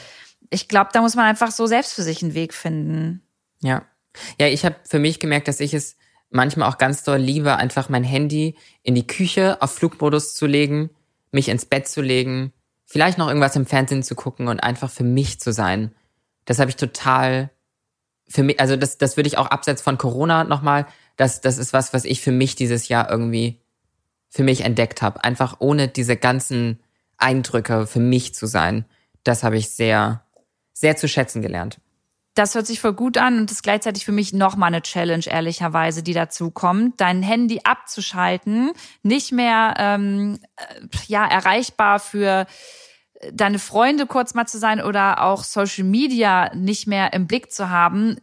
ich 0.54 0.68
glaube, 0.68 0.90
da 0.92 1.00
muss 1.00 1.16
man 1.16 1.26
einfach 1.26 1.50
so 1.50 1.66
selbst 1.66 1.94
für 1.94 2.02
sich 2.02 2.22
einen 2.22 2.34
Weg 2.34 2.54
finden. 2.54 3.22
Ja. 3.60 3.82
Ja, 4.40 4.46
ich 4.46 4.64
habe 4.64 4.76
für 4.84 5.00
mich 5.00 5.18
gemerkt, 5.18 5.48
dass 5.48 5.58
ich 5.58 5.74
es 5.74 5.96
manchmal 6.30 6.68
auch 6.68 6.78
ganz 6.78 7.02
doll 7.02 7.18
liebe, 7.18 7.56
einfach 7.56 7.88
mein 7.88 8.04
Handy 8.04 8.56
in 8.82 8.94
die 8.94 9.06
Küche 9.06 9.60
auf 9.60 9.74
Flugmodus 9.74 10.34
zu 10.34 10.46
legen, 10.46 10.90
mich 11.32 11.48
ins 11.48 11.64
Bett 11.64 11.88
zu 11.88 12.00
legen, 12.00 12.52
vielleicht 12.86 13.18
noch 13.18 13.28
irgendwas 13.28 13.56
im 13.56 13.66
Fernsehen 13.66 14.04
zu 14.04 14.14
gucken 14.14 14.46
und 14.46 14.60
einfach 14.60 14.90
für 14.90 15.04
mich 15.04 15.40
zu 15.40 15.52
sein. 15.52 15.92
Das 16.44 16.60
habe 16.60 16.70
ich 16.70 16.76
total 16.76 17.50
für 18.28 18.44
mich, 18.44 18.60
also 18.60 18.76
das, 18.76 18.98
das 18.98 19.16
würde 19.16 19.26
ich 19.26 19.38
auch 19.38 19.48
abseits 19.48 19.82
von 19.82 19.98
Corona 19.98 20.44
nochmal, 20.44 20.86
das, 21.16 21.40
das 21.40 21.58
ist 21.58 21.72
was, 21.72 21.92
was 21.92 22.04
ich 22.04 22.20
für 22.20 22.32
mich 22.32 22.54
dieses 22.54 22.88
Jahr 22.88 23.10
irgendwie 23.10 23.60
für 24.28 24.44
mich 24.44 24.62
entdeckt 24.62 25.02
habe. 25.02 25.22
Einfach 25.22 25.56
ohne 25.58 25.88
diese 25.88 26.16
ganzen 26.16 26.80
Eindrücke 27.16 27.86
für 27.86 28.00
mich 28.00 28.34
zu 28.34 28.46
sein. 28.46 28.84
Das 29.22 29.42
habe 29.42 29.56
ich 29.56 29.70
sehr, 29.70 30.23
sehr 30.74 30.96
zu 30.96 31.08
schätzen 31.08 31.40
gelernt. 31.40 31.78
Das 32.34 32.56
hört 32.56 32.66
sich 32.66 32.80
voll 32.80 32.94
gut 32.94 33.16
an 33.16 33.38
und 33.38 33.50
ist 33.52 33.62
gleichzeitig 33.62 34.04
für 34.04 34.12
mich 34.12 34.32
nochmal 34.32 34.66
eine 34.66 34.82
Challenge, 34.82 35.24
ehrlicherweise, 35.24 36.02
die 36.02 36.14
dazu 36.14 36.50
kommt, 36.50 37.00
dein 37.00 37.22
Handy 37.22 37.60
abzuschalten, 37.62 38.72
nicht 39.04 39.30
mehr 39.30 39.74
ähm, 39.78 40.40
äh, 40.56 40.64
ja 41.06 41.24
erreichbar 41.24 42.00
für 42.00 42.46
deine 43.32 43.58
Freunde 43.58 44.06
kurz 44.06 44.34
mal 44.34 44.46
zu 44.46 44.58
sein 44.58 44.82
oder 44.82 45.22
auch 45.22 45.44
Social 45.44 45.84
Media 45.84 46.54
nicht 46.54 46.86
mehr 46.86 47.12
im 47.12 47.26
Blick 47.26 47.52
zu 47.52 47.70
haben 47.70 48.16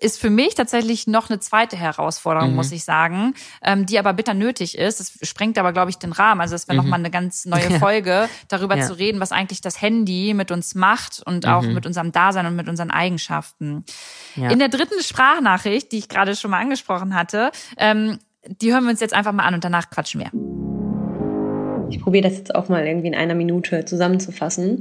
ist 0.00 0.20
für 0.20 0.30
mich 0.30 0.54
tatsächlich 0.54 1.06
noch 1.06 1.30
eine 1.30 1.40
zweite 1.40 1.76
Herausforderung, 1.76 2.50
mhm. 2.50 2.56
muss 2.56 2.72
ich 2.72 2.84
sagen, 2.84 3.34
ähm, 3.62 3.86
die 3.86 3.98
aber 3.98 4.12
bitter 4.12 4.34
nötig 4.34 4.76
ist. 4.76 5.00
Das 5.00 5.18
sprengt 5.22 5.58
aber, 5.58 5.72
glaube 5.72 5.90
ich, 5.90 5.98
den 5.98 6.12
Rahmen. 6.12 6.40
Also 6.40 6.54
es 6.54 6.68
wäre 6.68 6.78
mhm. 6.78 6.84
nochmal 6.84 7.00
eine 7.00 7.10
ganz 7.10 7.44
neue 7.44 7.70
Folge, 7.78 8.28
darüber 8.48 8.76
ja. 8.76 8.84
zu 8.84 8.98
reden, 8.98 9.20
was 9.20 9.32
eigentlich 9.32 9.60
das 9.60 9.80
Handy 9.80 10.34
mit 10.34 10.50
uns 10.50 10.74
macht 10.74 11.22
und 11.24 11.46
auch 11.46 11.62
mhm. 11.62 11.74
mit 11.74 11.86
unserem 11.86 12.12
Dasein 12.12 12.46
und 12.46 12.56
mit 12.56 12.68
unseren 12.68 12.90
Eigenschaften. 12.90 13.84
Ja. 14.36 14.50
In 14.50 14.58
der 14.58 14.68
dritten 14.68 15.02
Sprachnachricht, 15.02 15.92
die 15.92 15.98
ich 15.98 16.08
gerade 16.08 16.36
schon 16.36 16.50
mal 16.50 16.60
angesprochen 16.60 17.14
hatte, 17.14 17.50
ähm, 17.76 18.18
die 18.46 18.72
hören 18.72 18.84
wir 18.84 18.90
uns 18.90 19.00
jetzt 19.00 19.14
einfach 19.14 19.32
mal 19.32 19.44
an 19.44 19.54
und 19.54 19.64
danach 19.64 19.90
quatschen 19.90 20.20
wir. 20.20 20.30
Ich 21.90 22.00
probiere 22.00 22.28
das 22.28 22.38
jetzt 22.38 22.54
auch 22.54 22.68
mal 22.68 22.86
irgendwie 22.86 23.08
in 23.08 23.14
einer 23.14 23.34
Minute 23.34 23.84
zusammenzufassen. 23.84 24.80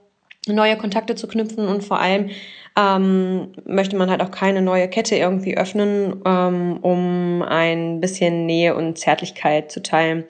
neue 0.53 0.77
Kontakte 0.77 1.15
zu 1.15 1.27
knüpfen 1.27 1.67
und 1.67 1.83
vor 1.83 1.99
allem 1.99 2.29
ähm, 2.77 3.53
möchte 3.65 3.95
man 3.95 4.09
halt 4.09 4.21
auch 4.21 4.31
keine 4.31 4.61
neue 4.61 4.87
Kette 4.87 5.15
irgendwie 5.15 5.57
öffnen, 5.57 6.21
ähm, 6.25 6.77
um 6.81 7.41
ein 7.41 7.99
bisschen 7.99 8.45
Nähe 8.45 8.75
und 8.75 8.97
Zärtlichkeit 8.97 9.71
zu 9.71 9.81
teilen. 9.81 10.25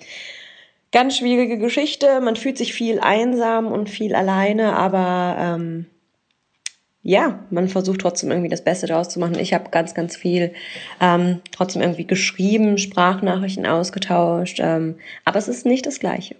Ganz 0.93 1.17
schwierige 1.17 1.57
Geschichte. 1.57 2.21
Man 2.21 2.37
fühlt 2.37 2.57
sich 2.57 2.73
viel 2.73 2.99
einsam 2.99 3.67
und 3.67 3.89
viel 3.89 4.15
alleine, 4.15 4.75
aber 4.77 5.35
ähm, 5.37 5.85
ja, 7.03 7.45
man 7.51 7.67
versucht 7.67 8.01
trotzdem 8.01 8.31
irgendwie 8.31 8.49
das 8.49 8.63
Beste 8.63 8.87
daraus 8.87 9.09
zu 9.09 9.19
machen. 9.19 9.39
Ich 9.39 9.53
habe 9.53 9.69
ganz, 9.69 9.93
ganz 9.93 10.15
viel 10.15 10.53
ähm, 11.01 11.41
trotzdem 11.51 11.81
irgendwie 11.81 12.07
geschrieben, 12.07 12.77
Sprachnachrichten 12.77 13.65
ausgetauscht, 13.65 14.59
ähm, 14.61 14.95
aber 15.25 15.37
es 15.37 15.47
ist 15.47 15.65
nicht 15.65 15.85
das 15.85 15.99
Gleiche. 15.99 16.35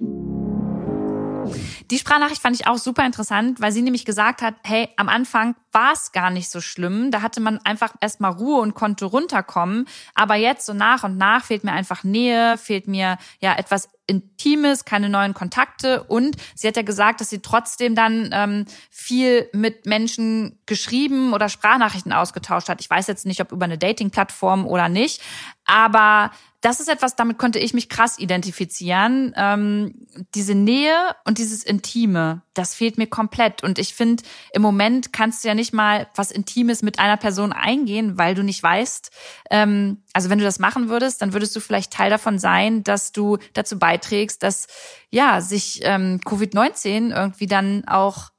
Die 1.92 1.98
Sprachnachricht 1.98 2.42
fand 2.42 2.56
ich 2.56 2.68
auch 2.68 2.78
super 2.78 3.06
interessant, 3.06 3.62
weil 3.62 3.72
sie 3.72 3.82
nämlich 3.82 4.06
gesagt 4.06 4.42
hat, 4.42 4.56
hey, 4.64 4.90
am 4.98 5.10
Anfang 5.10 5.56
war 5.72 5.94
es 5.94 6.12
gar 6.12 6.32
nicht 6.32 6.50
so 6.50 6.60
schlimm. 6.60 7.12
Da 7.12 7.22
hatte 7.22 7.40
man 7.40 7.60
einfach 7.60 7.94
erstmal 8.02 8.32
Ruhe 8.32 8.62
und 8.62 8.74
konnte 8.74 9.06
runterkommen. 9.06 9.88
Aber 10.16 10.36
jetzt 10.36 10.66
so 10.66 10.74
nach 10.74 11.04
und 11.04 11.18
nach 11.18 11.46
fehlt 11.46 11.64
mir 11.64 11.72
einfach 11.72 12.04
Nähe, 12.04 12.58
fehlt 12.58 12.88
mir 12.88 13.18
ja 13.40 13.56
etwas 13.56 13.90
Intimes, 14.08 14.86
keine 14.86 15.10
neuen 15.10 15.34
Kontakte. 15.34 16.04
Und 16.04 16.38
sie 16.56 16.68
hat 16.68 16.78
ja 16.78 16.82
gesagt, 16.82 17.22
dass 17.22 17.30
sie 17.30 17.42
trotzdem 17.42 17.94
dann 17.94 18.30
ähm, 18.32 18.66
viel 18.90 19.50
mit 19.54 19.86
Menschen 19.86 20.58
geschrieben 20.66 21.34
oder 21.34 21.50
Sprachnachrichten 21.50 22.14
ausgetauscht 22.14 22.70
hat. 22.70 22.82
Ich 22.82 22.90
weiß 22.90 23.08
jetzt 23.08 23.26
nicht, 23.26 23.42
ob 23.42 23.52
über 23.52 23.66
eine 23.66 23.78
Dating-Plattform 23.78 24.66
oder 24.66 24.90
nicht. 24.90 25.22
Aber 25.66 26.32
das 26.62 26.80
ist 26.80 26.90
etwas, 26.90 27.16
damit 27.16 27.38
konnte 27.38 27.60
ich 27.60 27.76
mich 27.76 27.88
krass 27.88 28.18
identifizieren. 28.18 29.34
Ähm, 29.38 30.08
diese 30.34 30.56
Nähe 30.56 31.16
und 31.24 31.38
dieses 31.38 31.64
Intime, 31.64 32.42
das 32.56 32.74
fehlt 32.74 32.98
mir 32.98 33.06
komplett. 33.06 33.64
Und 33.64 33.78
ich 33.78 33.94
finde, 33.94 34.24
im 34.54 34.64
Moment 34.64 35.14
kannst 35.14 35.44
du 35.44 35.50
ja 35.50 35.54
nicht 35.54 35.72
mal 35.72 36.08
was 36.16 36.32
Intimes 36.32 36.82
mit 36.82 36.98
einer 36.98 37.18
Person 37.18 37.54
eingehen, 37.54 38.18
weil 38.18 38.34
du 38.34 38.44
nicht 38.44 38.64
weißt. 38.64 39.12
Ähm, 39.52 40.02
also 40.14 40.32
wenn 40.32 40.40
du 40.40 40.46
das 40.46 40.58
machen 40.58 40.90
würdest, 40.90 41.22
dann 41.22 41.34
würdest 41.34 41.56
du 41.56 41.60
vielleicht 41.60 41.94
Teil 41.94 42.10
davon 42.10 42.40
sein, 42.40 42.84
dass 42.84 43.12
du 43.12 43.38
dazu 43.54 43.78
beiträgst, 43.78 44.42
dass 44.42 44.68
ja 45.12 45.42
sich 45.42 45.82
ähm, 45.84 46.20
Covid-19 46.26 47.16
irgendwie 47.16 47.48
dann 47.48 47.88
auch 47.88 48.32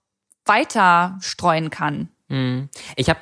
weiter 0.45 1.19
streuen 1.21 1.71
kann. 1.71 2.09
Hm. 2.31 2.69
Ich 2.97 3.09
habe, 3.09 3.21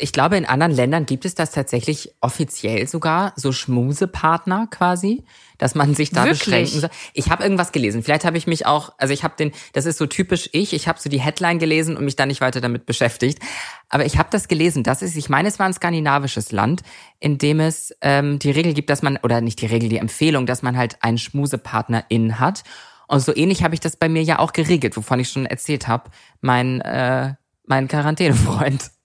ich 0.00 0.12
glaube, 0.12 0.36
in 0.36 0.46
anderen 0.46 0.72
Ländern 0.72 1.06
gibt 1.06 1.24
es 1.24 1.34
das 1.34 1.50
tatsächlich 1.50 2.14
offiziell 2.20 2.86
sogar, 2.86 3.32
so 3.34 3.50
Schmusepartner 3.50 4.68
quasi, 4.70 5.24
dass 5.58 5.74
man 5.74 5.94
sich 5.96 6.10
da 6.10 6.24
Wirklich? 6.24 6.38
beschränken 6.38 6.80
soll. 6.80 6.90
Ich 7.14 7.30
habe 7.30 7.42
irgendwas 7.42 7.72
gelesen. 7.72 8.04
Vielleicht 8.04 8.24
habe 8.24 8.38
ich 8.38 8.46
mich 8.46 8.64
auch, 8.64 8.92
also 8.96 9.12
ich 9.12 9.24
habe 9.24 9.34
den, 9.36 9.50
das 9.72 9.86
ist 9.86 9.98
so 9.98 10.06
typisch 10.06 10.50
ich, 10.52 10.72
ich 10.72 10.86
habe 10.86 11.00
so 11.00 11.10
die 11.10 11.20
Headline 11.20 11.58
gelesen 11.58 11.96
und 11.96 12.04
mich 12.04 12.14
dann 12.14 12.28
nicht 12.28 12.40
weiter 12.40 12.60
damit 12.60 12.86
beschäftigt. 12.86 13.40
Aber 13.88 14.06
ich 14.06 14.18
habe 14.18 14.28
das 14.30 14.46
gelesen. 14.46 14.84
Das 14.84 15.02
ist, 15.02 15.16
ich 15.16 15.28
meine, 15.28 15.48
es 15.48 15.58
war 15.58 15.66
ein 15.66 15.74
skandinavisches 15.74 16.52
Land, 16.52 16.82
in 17.18 17.38
dem 17.38 17.58
es 17.58 17.92
ähm, 18.02 18.38
die 18.38 18.52
Regel 18.52 18.72
gibt, 18.72 18.88
dass 18.88 19.02
man, 19.02 19.18
oder 19.24 19.40
nicht 19.40 19.60
die 19.62 19.66
Regel, 19.66 19.88
die 19.88 19.98
Empfehlung, 19.98 20.46
dass 20.46 20.62
man 20.62 20.76
halt 20.76 21.02
einen 21.02 21.18
Schmusepartner 21.18 22.04
in 22.08 22.38
hat. 22.38 22.62
Und 23.08 23.18
so 23.18 23.34
ähnlich 23.34 23.64
habe 23.64 23.74
ich 23.74 23.80
das 23.80 23.96
bei 23.96 24.08
mir 24.08 24.22
ja 24.22 24.38
auch 24.38 24.52
geregelt, 24.52 24.96
wovon 24.96 25.18
ich 25.18 25.28
schon 25.28 25.44
erzählt 25.44 25.88
habe. 25.88 26.10
Mein 26.40 26.80
äh, 26.82 27.34
mein 27.66 27.88
Quarantänefreund. 27.88 28.90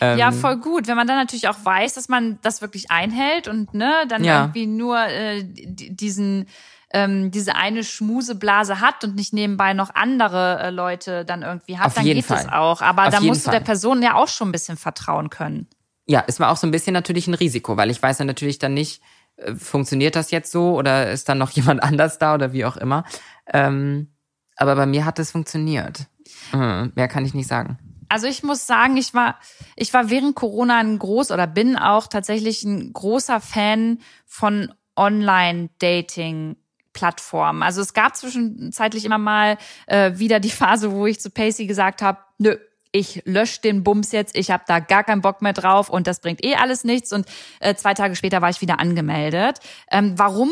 Ähm, 0.00 0.18
ja, 0.18 0.30
voll 0.30 0.58
gut. 0.58 0.86
Wenn 0.86 0.96
man 0.96 1.06
dann 1.06 1.16
natürlich 1.16 1.48
auch 1.48 1.56
weiß, 1.64 1.94
dass 1.94 2.08
man 2.08 2.38
das 2.42 2.60
wirklich 2.60 2.90
einhält 2.90 3.48
und 3.48 3.72
ne, 3.72 4.04
dann 4.06 4.22
ja. 4.22 4.42
irgendwie 4.42 4.66
nur 4.66 4.98
äh, 4.98 5.42
diesen 5.42 6.46
ähm, 6.90 7.30
diese 7.30 7.54
eine 7.54 7.84
Schmuseblase 7.84 8.80
hat 8.80 9.04
und 9.04 9.14
nicht 9.14 9.32
nebenbei 9.32 9.74
noch 9.74 9.94
andere 9.94 10.58
äh, 10.60 10.70
Leute 10.70 11.24
dann 11.24 11.42
irgendwie 11.42 11.78
hat, 11.78 11.88
Auf 11.88 11.94
dann 11.94 12.04
geht 12.04 12.24
Fall. 12.24 12.38
es 12.38 12.48
auch. 12.48 12.80
Aber 12.80 13.06
Auf 13.06 13.14
da 13.14 13.20
musst 13.20 13.44
Fall. 13.44 13.54
du 13.54 13.58
der 13.58 13.64
Person 13.64 14.02
ja 14.02 14.14
auch 14.14 14.28
schon 14.28 14.48
ein 14.48 14.52
bisschen 14.52 14.76
vertrauen 14.76 15.30
können. 15.30 15.66
Ja, 16.06 16.24
es 16.26 16.40
war 16.40 16.50
auch 16.50 16.56
so 16.56 16.66
ein 16.66 16.70
bisschen 16.70 16.94
natürlich 16.94 17.26
ein 17.26 17.34
Risiko, 17.34 17.76
weil 17.76 17.90
ich 17.90 18.02
weiß 18.02 18.18
ja 18.18 18.24
natürlich 18.24 18.58
dann 18.58 18.72
nicht, 18.72 19.02
äh, 19.36 19.54
funktioniert 19.54 20.16
das 20.16 20.30
jetzt 20.30 20.50
so 20.50 20.76
oder 20.76 21.10
ist 21.10 21.28
dann 21.28 21.38
noch 21.38 21.50
jemand 21.52 21.82
anders 21.82 22.18
da 22.18 22.34
oder 22.34 22.52
wie 22.52 22.64
auch 22.64 22.76
immer. 22.76 23.04
Ähm, 23.52 24.14
aber 24.56 24.74
bei 24.74 24.86
mir 24.86 25.04
hat 25.04 25.18
es 25.18 25.30
funktioniert. 25.30 26.06
Mhm, 26.52 26.92
mehr 26.94 27.08
kann 27.08 27.24
ich 27.24 27.34
nicht 27.34 27.48
sagen. 27.48 27.78
Also 28.08 28.26
ich 28.26 28.42
muss 28.42 28.66
sagen, 28.66 28.96
ich 28.96 29.14
war, 29.14 29.38
ich 29.76 29.92
war 29.92 30.10
während 30.10 30.34
Corona 30.34 30.78
ein 30.78 30.98
groß 30.98 31.30
oder 31.30 31.46
bin 31.46 31.76
auch 31.76 32.06
tatsächlich 32.06 32.62
ein 32.64 32.92
großer 32.92 33.40
Fan 33.40 33.98
von 34.26 34.72
Online-Dating. 34.96 36.56
Plattformen. 36.94 37.62
Also 37.62 37.80
es 37.80 37.94
gab 37.94 38.16
zwischenzeitlich 38.16 39.04
immer 39.04 39.18
mal 39.18 39.56
äh, 39.86 40.12
wieder 40.16 40.40
die 40.40 40.50
Phase, 40.50 40.90
wo 40.90 41.06
ich 41.06 41.20
zu 41.20 41.30
Pacey 41.30 41.66
gesagt 41.66 42.02
habe, 42.02 42.18
nö, 42.38 42.56
ich 42.90 43.22
lösche 43.24 43.60
den 43.60 43.84
Bums 43.84 44.12
jetzt, 44.12 44.36
ich 44.36 44.50
habe 44.50 44.64
da 44.66 44.80
gar 44.80 45.04
keinen 45.04 45.20
Bock 45.20 45.42
mehr 45.42 45.52
drauf 45.52 45.90
und 45.90 46.06
das 46.06 46.20
bringt 46.20 46.44
eh 46.44 46.56
alles 46.56 46.84
nichts. 46.84 47.12
Und 47.12 47.26
äh, 47.60 47.74
zwei 47.74 47.94
Tage 47.94 48.16
später 48.16 48.42
war 48.42 48.50
ich 48.50 48.60
wieder 48.60 48.80
angemeldet. 48.80 49.60
Ähm, 49.90 50.14
warum 50.16 50.50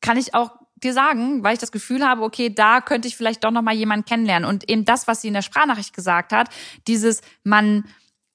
kann 0.00 0.16
ich 0.16 0.34
auch 0.34 0.52
dir 0.82 0.92
sagen, 0.92 1.42
weil 1.42 1.54
ich 1.54 1.58
das 1.58 1.72
Gefühl 1.72 2.06
habe, 2.06 2.22
okay, 2.22 2.52
da 2.52 2.80
könnte 2.80 3.08
ich 3.08 3.16
vielleicht 3.16 3.44
doch 3.44 3.50
noch 3.50 3.62
mal 3.62 3.74
jemanden 3.74 4.04
kennenlernen 4.04 4.48
und 4.48 4.68
eben 4.68 4.84
das, 4.84 5.06
was 5.06 5.22
sie 5.22 5.28
in 5.28 5.34
der 5.34 5.42
Sprachnachricht 5.42 5.94
gesagt 5.94 6.32
hat, 6.32 6.48
dieses 6.86 7.20
man 7.44 7.84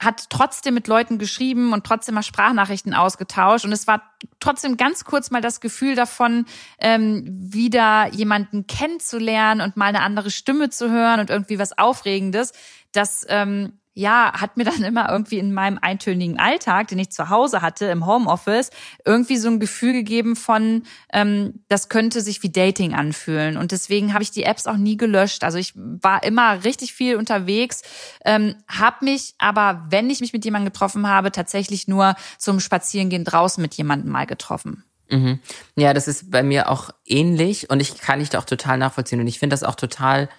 hat 0.04 0.30
trotzdem 0.30 0.74
mit 0.74 0.88
Leuten 0.88 1.18
geschrieben 1.18 1.74
und 1.74 1.86
trotzdem 1.86 2.16
mal 2.16 2.24
Sprachnachrichten 2.24 2.94
ausgetauscht. 2.94 3.66
Und 3.66 3.72
es 3.72 3.88
war 3.88 4.02
trotzdem 4.40 4.78
ganz 4.78 5.06
kurz 5.06 5.32
mal 5.32 5.42
das 5.42 5.62
Gefühl 5.62 5.96
davon, 5.96 6.46
ähm, 6.80 7.24
wieder 7.26 8.10
jemanden 8.14 8.68
kennenzulernen 8.68 9.62
und 9.62 9.78
mal 9.78 9.86
eine 9.86 10.02
andere 10.02 10.32
Stimme 10.32 10.70
zu 10.70 10.92
hören 10.92 11.20
und 11.20 11.30
irgendwie 11.30 11.60
was 11.60 11.78
Aufregendes. 11.78 12.52
Das 12.92 13.26
ähm, 13.30 13.80
ja, 13.94 14.34
hat 14.34 14.58
mir 14.58 14.64
dann 14.64 14.84
immer 14.84 15.10
irgendwie 15.10 15.38
in 15.38 15.54
meinem 15.54 15.78
eintönigen 15.82 16.40
Alltag, 16.40 16.88
den 16.88 17.00
ich 17.00 17.12
zu 17.12 17.30
Hause 17.30 17.62
hatte, 17.62 17.86
im 17.86 18.06
Homeoffice, 18.06 18.72
irgendwie 19.06 19.38
so 19.38 19.50
ein 19.50 19.60
Gefühl 19.60 19.94
gegeben 19.94 20.36
von, 20.36 20.84
ähm, 21.12 21.64
das 21.70 21.90
könnte 21.90 22.22
sich 22.22 22.42
wie 22.44 22.52
Dating 22.52 22.94
anfühlen. 22.94 23.58
Und 23.58 23.72
deswegen 23.72 24.14
habe 24.14 24.24
ich 24.24 24.32
die 24.32 24.44
Apps 24.44 24.66
auch 24.68 24.78
nie 24.78 24.98
gelöscht. 24.98 25.44
Also 25.44 25.58
ich 25.58 25.74
war 25.76 26.24
immer 26.24 26.64
richtig 26.64 26.94
viel 26.94 27.18
unterwegs, 27.18 27.84
ähm, 28.26 28.56
habe 28.68 29.06
mich 29.06 29.36
aber, 29.38 29.86
wenn 29.90 30.10
ich 30.10 30.22
mich 30.22 30.34
mit 30.34 30.44
jemandem 30.44 30.72
getroffen 30.72 31.08
habe, 31.08 31.32
tatsächlich 31.32 31.88
nur 31.88 32.16
zum 32.38 32.60
Spazierengehen 32.60 33.24
draußen 33.24 33.62
mit 33.62 33.76
jemandem 33.76 34.12
mal 34.12 34.26
getroffen. 34.26 34.84
Mhm. 35.10 35.40
Ja, 35.76 35.94
das 35.94 36.08
ist 36.08 36.32
bei 36.32 36.42
mir 36.42 36.70
auch 36.70 36.90
ähnlich 37.06 37.70
und 37.70 37.80
ich 37.80 38.00
kann 38.00 38.20
dich 38.20 38.36
auch 38.36 38.46
total 38.46 38.78
nachvollziehen. 38.78 39.20
Und 39.20 39.28
ich 39.28 39.38
finde 39.38 39.54
das 39.54 39.64
auch 39.64 39.76
total 39.76 40.30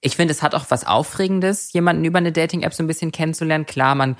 ich 0.00 0.16
finde, 0.16 0.32
es 0.32 0.42
hat 0.42 0.54
auch 0.54 0.66
was 0.68 0.86
Aufregendes, 0.86 1.72
jemanden 1.72 2.04
über 2.04 2.18
eine 2.18 2.32
Dating-App 2.32 2.72
so 2.72 2.82
ein 2.82 2.86
bisschen 2.86 3.12
kennenzulernen. 3.12 3.66
Klar, 3.66 3.94
man, 3.94 4.16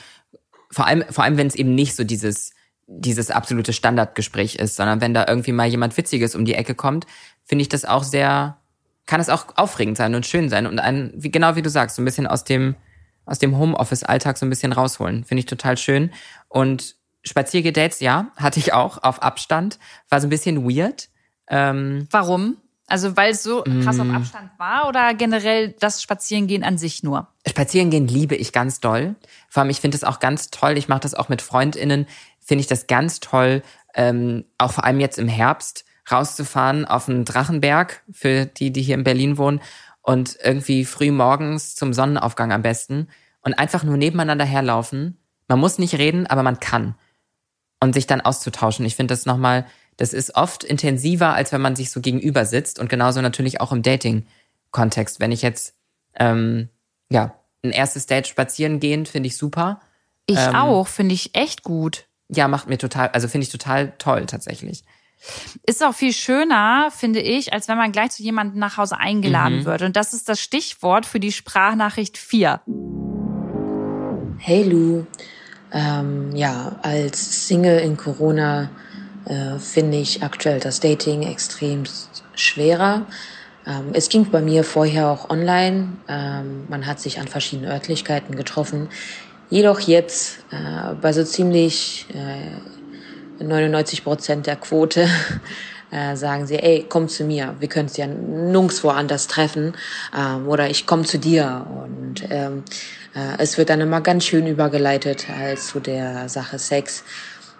vor 0.70 0.86
allem, 0.86 1.04
vor 1.10 1.24
allem, 1.24 1.36
wenn 1.36 1.46
es 1.46 1.54
eben 1.54 1.74
nicht 1.74 1.94
so 1.94 2.04
dieses, 2.04 2.52
dieses 2.86 3.30
absolute 3.30 3.72
Standardgespräch 3.72 4.56
ist, 4.56 4.76
sondern 4.76 5.00
wenn 5.00 5.14
da 5.14 5.26
irgendwie 5.28 5.52
mal 5.52 5.68
jemand 5.68 5.96
Witziges 5.96 6.34
um 6.34 6.44
die 6.44 6.54
Ecke 6.54 6.74
kommt, 6.74 7.06
finde 7.44 7.62
ich 7.62 7.68
das 7.68 7.84
auch 7.84 8.02
sehr, 8.02 8.58
kann 9.06 9.20
es 9.20 9.28
auch 9.28 9.56
aufregend 9.56 9.96
sein 9.96 10.14
und 10.14 10.26
schön 10.26 10.48
sein 10.48 10.66
und 10.66 10.78
einen, 10.80 11.12
wie, 11.14 11.30
genau 11.30 11.54
wie 11.54 11.62
du 11.62 11.70
sagst, 11.70 11.96
so 11.96 12.02
ein 12.02 12.04
bisschen 12.04 12.26
aus 12.26 12.44
dem, 12.44 12.74
aus 13.24 13.38
dem 13.38 13.56
Homeoffice-Alltag 13.56 14.38
so 14.38 14.46
ein 14.46 14.50
bisschen 14.50 14.72
rausholen. 14.72 15.24
Finde 15.24 15.40
ich 15.40 15.46
total 15.46 15.76
schön. 15.76 16.10
Und 16.48 16.96
Spaziergedates, 17.24 18.00
ja, 18.00 18.32
hatte 18.36 18.58
ich 18.58 18.72
auch 18.72 19.02
auf 19.02 19.22
Abstand. 19.22 19.78
War 20.08 20.20
so 20.20 20.26
ein 20.26 20.30
bisschen 20.30 20.68
weird. 20.68 21.08
Ähm, 21.46 22.08
Warum? 22.10 22.56
Also 22.88 23.16
weil 23.16 23.33
es 23.33 23.42
so 23.42 23.62
krass 23.62 23.98
mm. 23.98 24.01
auf 24.01 24.16
Abstand 24.16 24.51
war 24.59 24.88
oder 24.88 25.12
generell 25.14 25.74
das 25.79 26.03
Spazierengehen 26.03 26.64
an 26.64 26.79
sich 26.79 27.03
nur? 27.03 27.29
Spazierengehen 27.46 28.09
liebe 28.09 28.35
ich 28.35 28.53
ganz 28.53 28.81
doll. 28.81 29.14
Vor 29.48 29.62
allem, 29.62 29.70
ich 29.70 29.81
finde 29.81 29.96
es 29.96 30.05
auch 30.05 30.18
ganz 30.20 30.51
toll, 30.51 30.79
ich 30.79 30.88
mache 30.88 31.01
das 31.01 31.14
auch 31.14 31.29
mit 31.29 31.42
FreundInnen, 31.42 32.07
finde 32.40 32.61
ich 32.62 32.66
das 32.66 32.87
ganz 32.87 33.20
toll, 33.20 33.62
ähm, 33.94 34.46
auch 34.57 34.72
vor 34.72 34.85
allem 34.85 35.01
jetzt 35.01 35.18
im 35.18 35.29
Herbst 35.29 35.85
rauszufahren 36.11 36.87
auf 36.87 37.09
einen 37.09 37.27
Drachenberg, 37.27 38.03
für 38.11 38.46
die, 38.46 38.72
die 38.72 38.81
hier 38.81 38.94
in 38.94 39.05
Berlin 39.05 39.37
wohnen, 39.37 39.61
und 40.01 40.38
irgendwie 40.42 40.87
früh 40.87 41.11
morgens 41.11 41.74
zum 41.74 41.92
Sonnenaufgang 41.92 42.51
am 42.51 42.62
besten 42.62 43.09
und 43.42 43.59
einfach 43.59 43.85
nur 43.85 43.98
nebeneinander 43.98 44.46
herlaufen. 44.46 45.18
Man 45.48 45.61
muss 45.61 45.79
nicht 45.79 45.98
reden, 45.98 46.27
aber 46.27 46.42
man 46.42 46.61
kann. 46.61 46.94
Und 47.81 47.92
sich 47.92 48.07
dann 48.07 48.22
auszutauschen. 48.22 48.87
Ich 48.87 48.96
finde 48.96 49.12
das 49.12 49.27
nochmal 49.27 49.66
das 49.98 50.12
ist 50.12 50.37
oft 50.37 50.64
intensiver, 50.64 51.34
als 51.34 51.52
wenn 51.52 51.61
man 51.61 51.76
sich 51.76 51.90
so 51.90 52.00
gegenüber 52.00 52.46
sitzt 52.46 52.78
und 52.78 52.88
genauso 52.88 53.20
natürlich 53.20 53.61
auch 53.61 53.72
im 53.72 53.82
Dating-Kontext. 53.82 55.20
Wenn 55.20 55.32
ich 55.32 55.42
jetzt, 55.42 55.74
ähm, 56.14 56.68
ja, 57.11 57.34
ein 57.64 57.72
erstes 57.72 58.06
Date 58.06 58.28
spazieren 58.28 58.78
gehen, 58.78 59.06
finde 59.06 59.26
ich 59.26 59.37
super. 59.37 59.80
Ich 60.26 60.38
ähm, 60.38 60.54
auch, 60.54 60.87
finde 60.87 61.14
ich 61.14 61.34
echt 61.34 61.64
gut. 61.64 62.06
Ja, 62.28 62.46
macht 62.46 62.68
mir 62.68 62.78
total, 62.78 63.08
also 63.08 63.26
finde 63.26 63.46
ich 63.46 63.50
total 63.50 63.92
toll 63.98 64.26
tatsächlich. 64.26 64.84
Ist 65.64 65.82
auch 65.82 65.94
viel 65.94 66.12
schöner, 66.12 66.92
finde 66.96 67.20
ich, 67.20 67.52
als 67.52 67.66
wenn 67.66 67.76
man 67.76 67.90
gleich 67.90 68.12
zu 68.12 68.22
jemandem 68.22 68.61
nach 68.61 68.76
Hause 68.76 69.00
eingeladen 69.00 69.61
mhm. 69.61 69.64
wird. 69.64 69.82
Und 69.82 69.96
das 69.96 70.14
ist 70.14 70.28
das 70.28 70.40
Stichwort 70.40 71.06
für 71.06 71.18
die 71.18 71.32
Sprachnachricht 71.32 72.18
4. 72.18 72.61
Hey 74.38 74.62
Lou, 74.62 75.06
ähm, 75.72 76.37
ja, 76.37 76.78
als 76.82 77.48
Single 77.48 77.80
in 77.80 77.96
Corona 77.96 78.70
äh, 79.28 79.58
finde 79.58 79.98
ich 79.98 80.22
aktuell 80.22 80.60
das 80.60 80.80
Dating 80.80 81.22
extrem 81.22 81.84
schwerer. 82.34 83.06
Ähm, 83.66 83.90
es 83.92 84.08
ging 84.08 84.30
bei 84.30 84.40
mir 84.40 84.64
vorher 84.64 85.08
auch 85.08 85.28
online. 85.30 85.88
Ähm, 86.08 86.64
man 86.68 86.86
hat 86.86 87.00
sich 87.00 87.20
an 87.20 87.28
verschiedenen 87.28 87.70
Örtlichkeiten 87.70 88.36
getroffen. 88.36 88.88
Jedoch 89.50 89.80
jetzt 89.80 90.38
äh, 90.50 90.94
bei 91.00 91.12
so 91.12 91.24
ziemlich 91.24 92.06
äh, 92.14 93.44
99 93.44 94.04
Prozent 94.04 94.46
der 94.46 94.56
Quote 94.56 95.08
äh, 95.90 96.16
sagen 96.16 96.46
sie, 96.46 96.56
ey, 96.56 96.86
komm 96.88 97.08
zu 97.08 97.24
mir, 97.24 97.54
wir 97.60 97.68
können 97.68 97.86
es 97.86 97.96
ja 97.96 98.06
nirgendwo 98.06 98.88
anders 98.88 99.26
treffen 99.26 99.74
ähm, 100.16 100.48
oder 100.48 100.70
ich 100.70 100.86
komme 100.86 101.04
zu 101.04 101.18
dir 101.18 101.66
und 101.68 102.24
ähm, 102.30 102.64
äh, 103.14 103.38
es 103.38 103.58
wird 103.58 103.70
dann 103.70 103.80
immer 103.80 104.00
ganz 104.00 104.24
schön 104.24 104.46
übergeleitet 104.46 105.28
halt 105.28 105.60
zu 105.60 105.80
der 105.80 106.28
Sache 106.28 106.58
Sex 106.58 107.04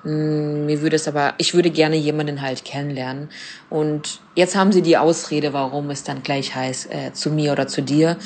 Mm, 0.05 0.67
mir 0.67 0.81
würde 0.81 0.97
es 0.97 1.09
aber, 1.09 1.35
ich 1.39 1.55
würde 1.55 1.71
gerne 1.71 1.97
jemanden 1.97 2.41
halt 2.43 2.65
kennenlernen. 2.65 3.31
Und 3.71 4.21
jetzt 4.35 4.57
haben 4.57 4.73
sie 4.73 4.83
die 4.83 4.97
Ausrede, 4.97 5.53
warum 5.53 5.91
es 5.91 6.05
dann 6.05 6.23
gleich 6.23 6.55
heißt, 6.55 6.93
äh, 6.93 7.13
zu 7.13 7.31
mir 7.31 7.53
oder 7.53 7.67
zu 7.67 7.83
dir. 7.83 8.17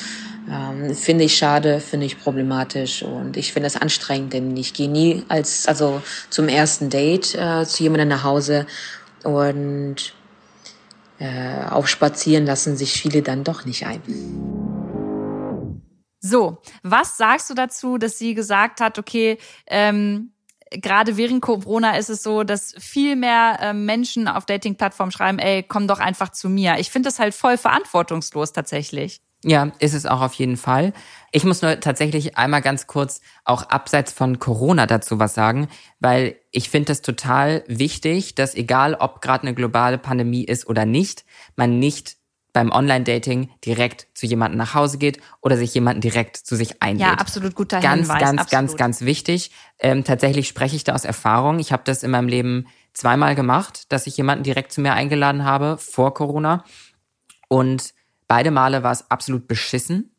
Ähm, 0.51 0.95
finde 0.95 1.25
ich 1.25 1.37
schade, 1.37 1.81
finde 1.81 2.07
ich 2.07 2.21
problematisch 2.21 3.03
und 3.05 3.37
ich 3.37 3.53
finde 3.53 3.69
es 3.69 3.77
anstrengend, 3.77 4.33
denn 4.33 4.57
ich 4.57 4.75
gehe 4.75 4.89
nie 4.89 5.23
als, 5.29 5.69
also 5.69 6.03
zum 6.31 6.49
ersten 6.49 6.91
Date 6.91 7.37
äh, 7.37 7.65
zu 7.65 7.85
jemandem 7.85 8.09
nach 8.09 8.25
Hause 8.25 8.67
und 9.23 10.15
äh, 11.21 11.65
auf 11.71 11.87
Spazieren 11.87 12.45
lassen 12.45 12.77
sich 12.77 13.01
viele 13.01 13.23
dann 13.23 13.45
doch 13.45 13.65
nicht 13.65 13.87
ein. 13.87 14.03
So, 16.19 16.59
was 16.83 17.17
sagst 17.17 17.49
du 17.51 17.55
dazu, 17.55 17.99
dass 17.99 18.19
sie 18.19 18.35
gesagt 18.35 18.81
hat, 18.81 18.99
okay, 18.99 19.39
ähm, 19.67 20.32
gerade 20.81 21.17
während 21.17 21.43
Corona 21.43 21.97
ist 21.97 22.11
es 22.11 22.23
so, 22.23 22.45
dass 22.45 22.75
viel 22.79 23.17
mehr 23.17 23.59
äh, 23.61 23.73
Menschen 23.73 24.29
auf 24.29 24.47
Dating-Plattformen 24.47 25.13
schreiben, 25.13 25.39
ey, 25.39 25.63
komm 25.63 25.89
doch 25.89 25.99
einfach 25.99 26.31
zu 26.31 26.49
mir. 26.49 26.77
Ich 26.79 26.91
finde 26.91 27.09
das 27.09 27.19
halt 27.19 27.35
voll 27.35 27.59
verantwortungslos 27.59 28.53
tatsächlich. 28.53 29.21
Ja, 29.45 29.73
ist 29.81 29.95
es 29.95 30.07
auch 30.07 30.21
auf 30.21 30.35
jeden 30.35 30.57
Fall. 30.57 30.93
Ich 31.33 31.45
muss 31.45 31.63
nur 31.63 31.81
tatsächlich 31.81 32.37
einmal 32.37 32.63
ganz 32.63 32.87
kurz 32.87 33.21
auch 33.45 33.65
abseits 33.65 34.13
von 34.13 34.39
Corona 34.39 34.87
dazu 34.87 35.19
was 35.19 35.35
sagen, 35.35 35.69
weil 35.99 36.37
ich 36.53 36.71
finde 36.71 36.93
es 36.93 37.03
total 37.03 37.65
wichtig, 37.67 38.37
dass 38.37 38.55
egal 38.55 38.95
ob 38.95 39.21
gerade 39.21 39.43
eine 39.43 39.55
globale 39.55 39.99
Pandemie 39.99 40.45
ist 40.45 40.69
oder 40.69 40.87
nicht, 40.87 41.25
man 41.57 41.81
nicht 41.81 42.22
beim 42.53 42.71
Online-Dating 42.71 43.51
direkt 43.65 44.09
zu 44.15 44.27
jemandem 44.27 44.59
nach 44.59 44.75
Hause 44.75 44.99
geht 44.99 45.21
oder 45.41 45.57
sich 45.57 45.73
jemanden 45.75 46.01
direkt 46.01 46.37
zu 46.37 46.55
sich 46.55 46.83
einlädt. 46.83 47.07
Ja, 47.07 47.15
absolut 47.15 47.55
guter 47.55 47.81
ganz, 47.81 48.09
Hinweis. 48.09 48.21
Ganz, 48.21 48.41
absolut. 48.41 48.51
ganz, 48.51 48.77
ganz 48.77 49.01
wichtig. 49.03 49.51
Ähm, 49.79 50.05
tatsächlich 50.05 50.49
spreche 50.49 50.77
ich 50.77 50.85
da 50.85 50.95
aus 50.95 51.05
Erfahrung. 51.05 51.59
Ich 51.59 51.73
habe 51.73 51.83
das 51.85 52.03
in 52.03 52.11
meinem 52.11 52.29
Leben 52.29 52.67
zweimal 52.93 53.35
gemacht, 53.35 53.91
dass 53.91 54.07
ich 54.07 54.17
jemanden 54.17 54.45
direkt 54.45 54.73
zu 54.73 54.81
mir 54.81 54.93
eingeladen 54.93 55.45
habe 55.45 55.79
vor 55.79 56.13
Corona. 56.13 56.65
Und 57.49 57.95
beide 58.29 58.51
Male 58.51 58.83
war 58.83 58.93
es 58.93 59.11
absolut 59.11 59.49
beschissen. 59.49 60.15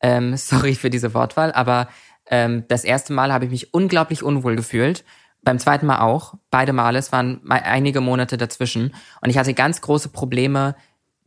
Ähm, 0.00 0.36
sorry 0.38 0.74
für 0.74 0.90
diese 0.90 1.12
Wortwahl, 1.12 1.52
aber 1.52 1.88
ähm, 2.30 2.64
das 2.68 2.84
erste 2.84 3.12
Mal 3.12 3.32
habe 3.32 3.46
ich 3.46 3.50
mich 3.50 3.74
unglaublich 3.74 4.22
unwohl 4.22 4.56
gefühlt. 4.56 5.04
Beim 5.42 5.58
zweiten 5.58 5.86
Mal 5.86 6.00
auch. 6.00 6.34
Beide 6.50 6.72
Male. 6.72 6.98
Es 6.98 7.12
waren 7.12 7.40
einige 7.48 8.00
Monate 8.00 8.36
dazwischen. 8.36 8.94
Und 9.22 9.30
ich 9.30 9.38
hatte 9.38 9.54
ganz 9.54 9.80
große 9.80 10.08
Probleme, 10.08 10.74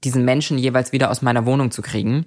diesen 0.03 0.25
Menschen 0.25 0.57
jeweils 0.57 0.91
wieder 0.91 1.11
aus 1.11 1.21
meiner 1.21 1.45
Wohnung 1.45 1.71
zu 1.71 1.81
kriegen. 1.81 2.25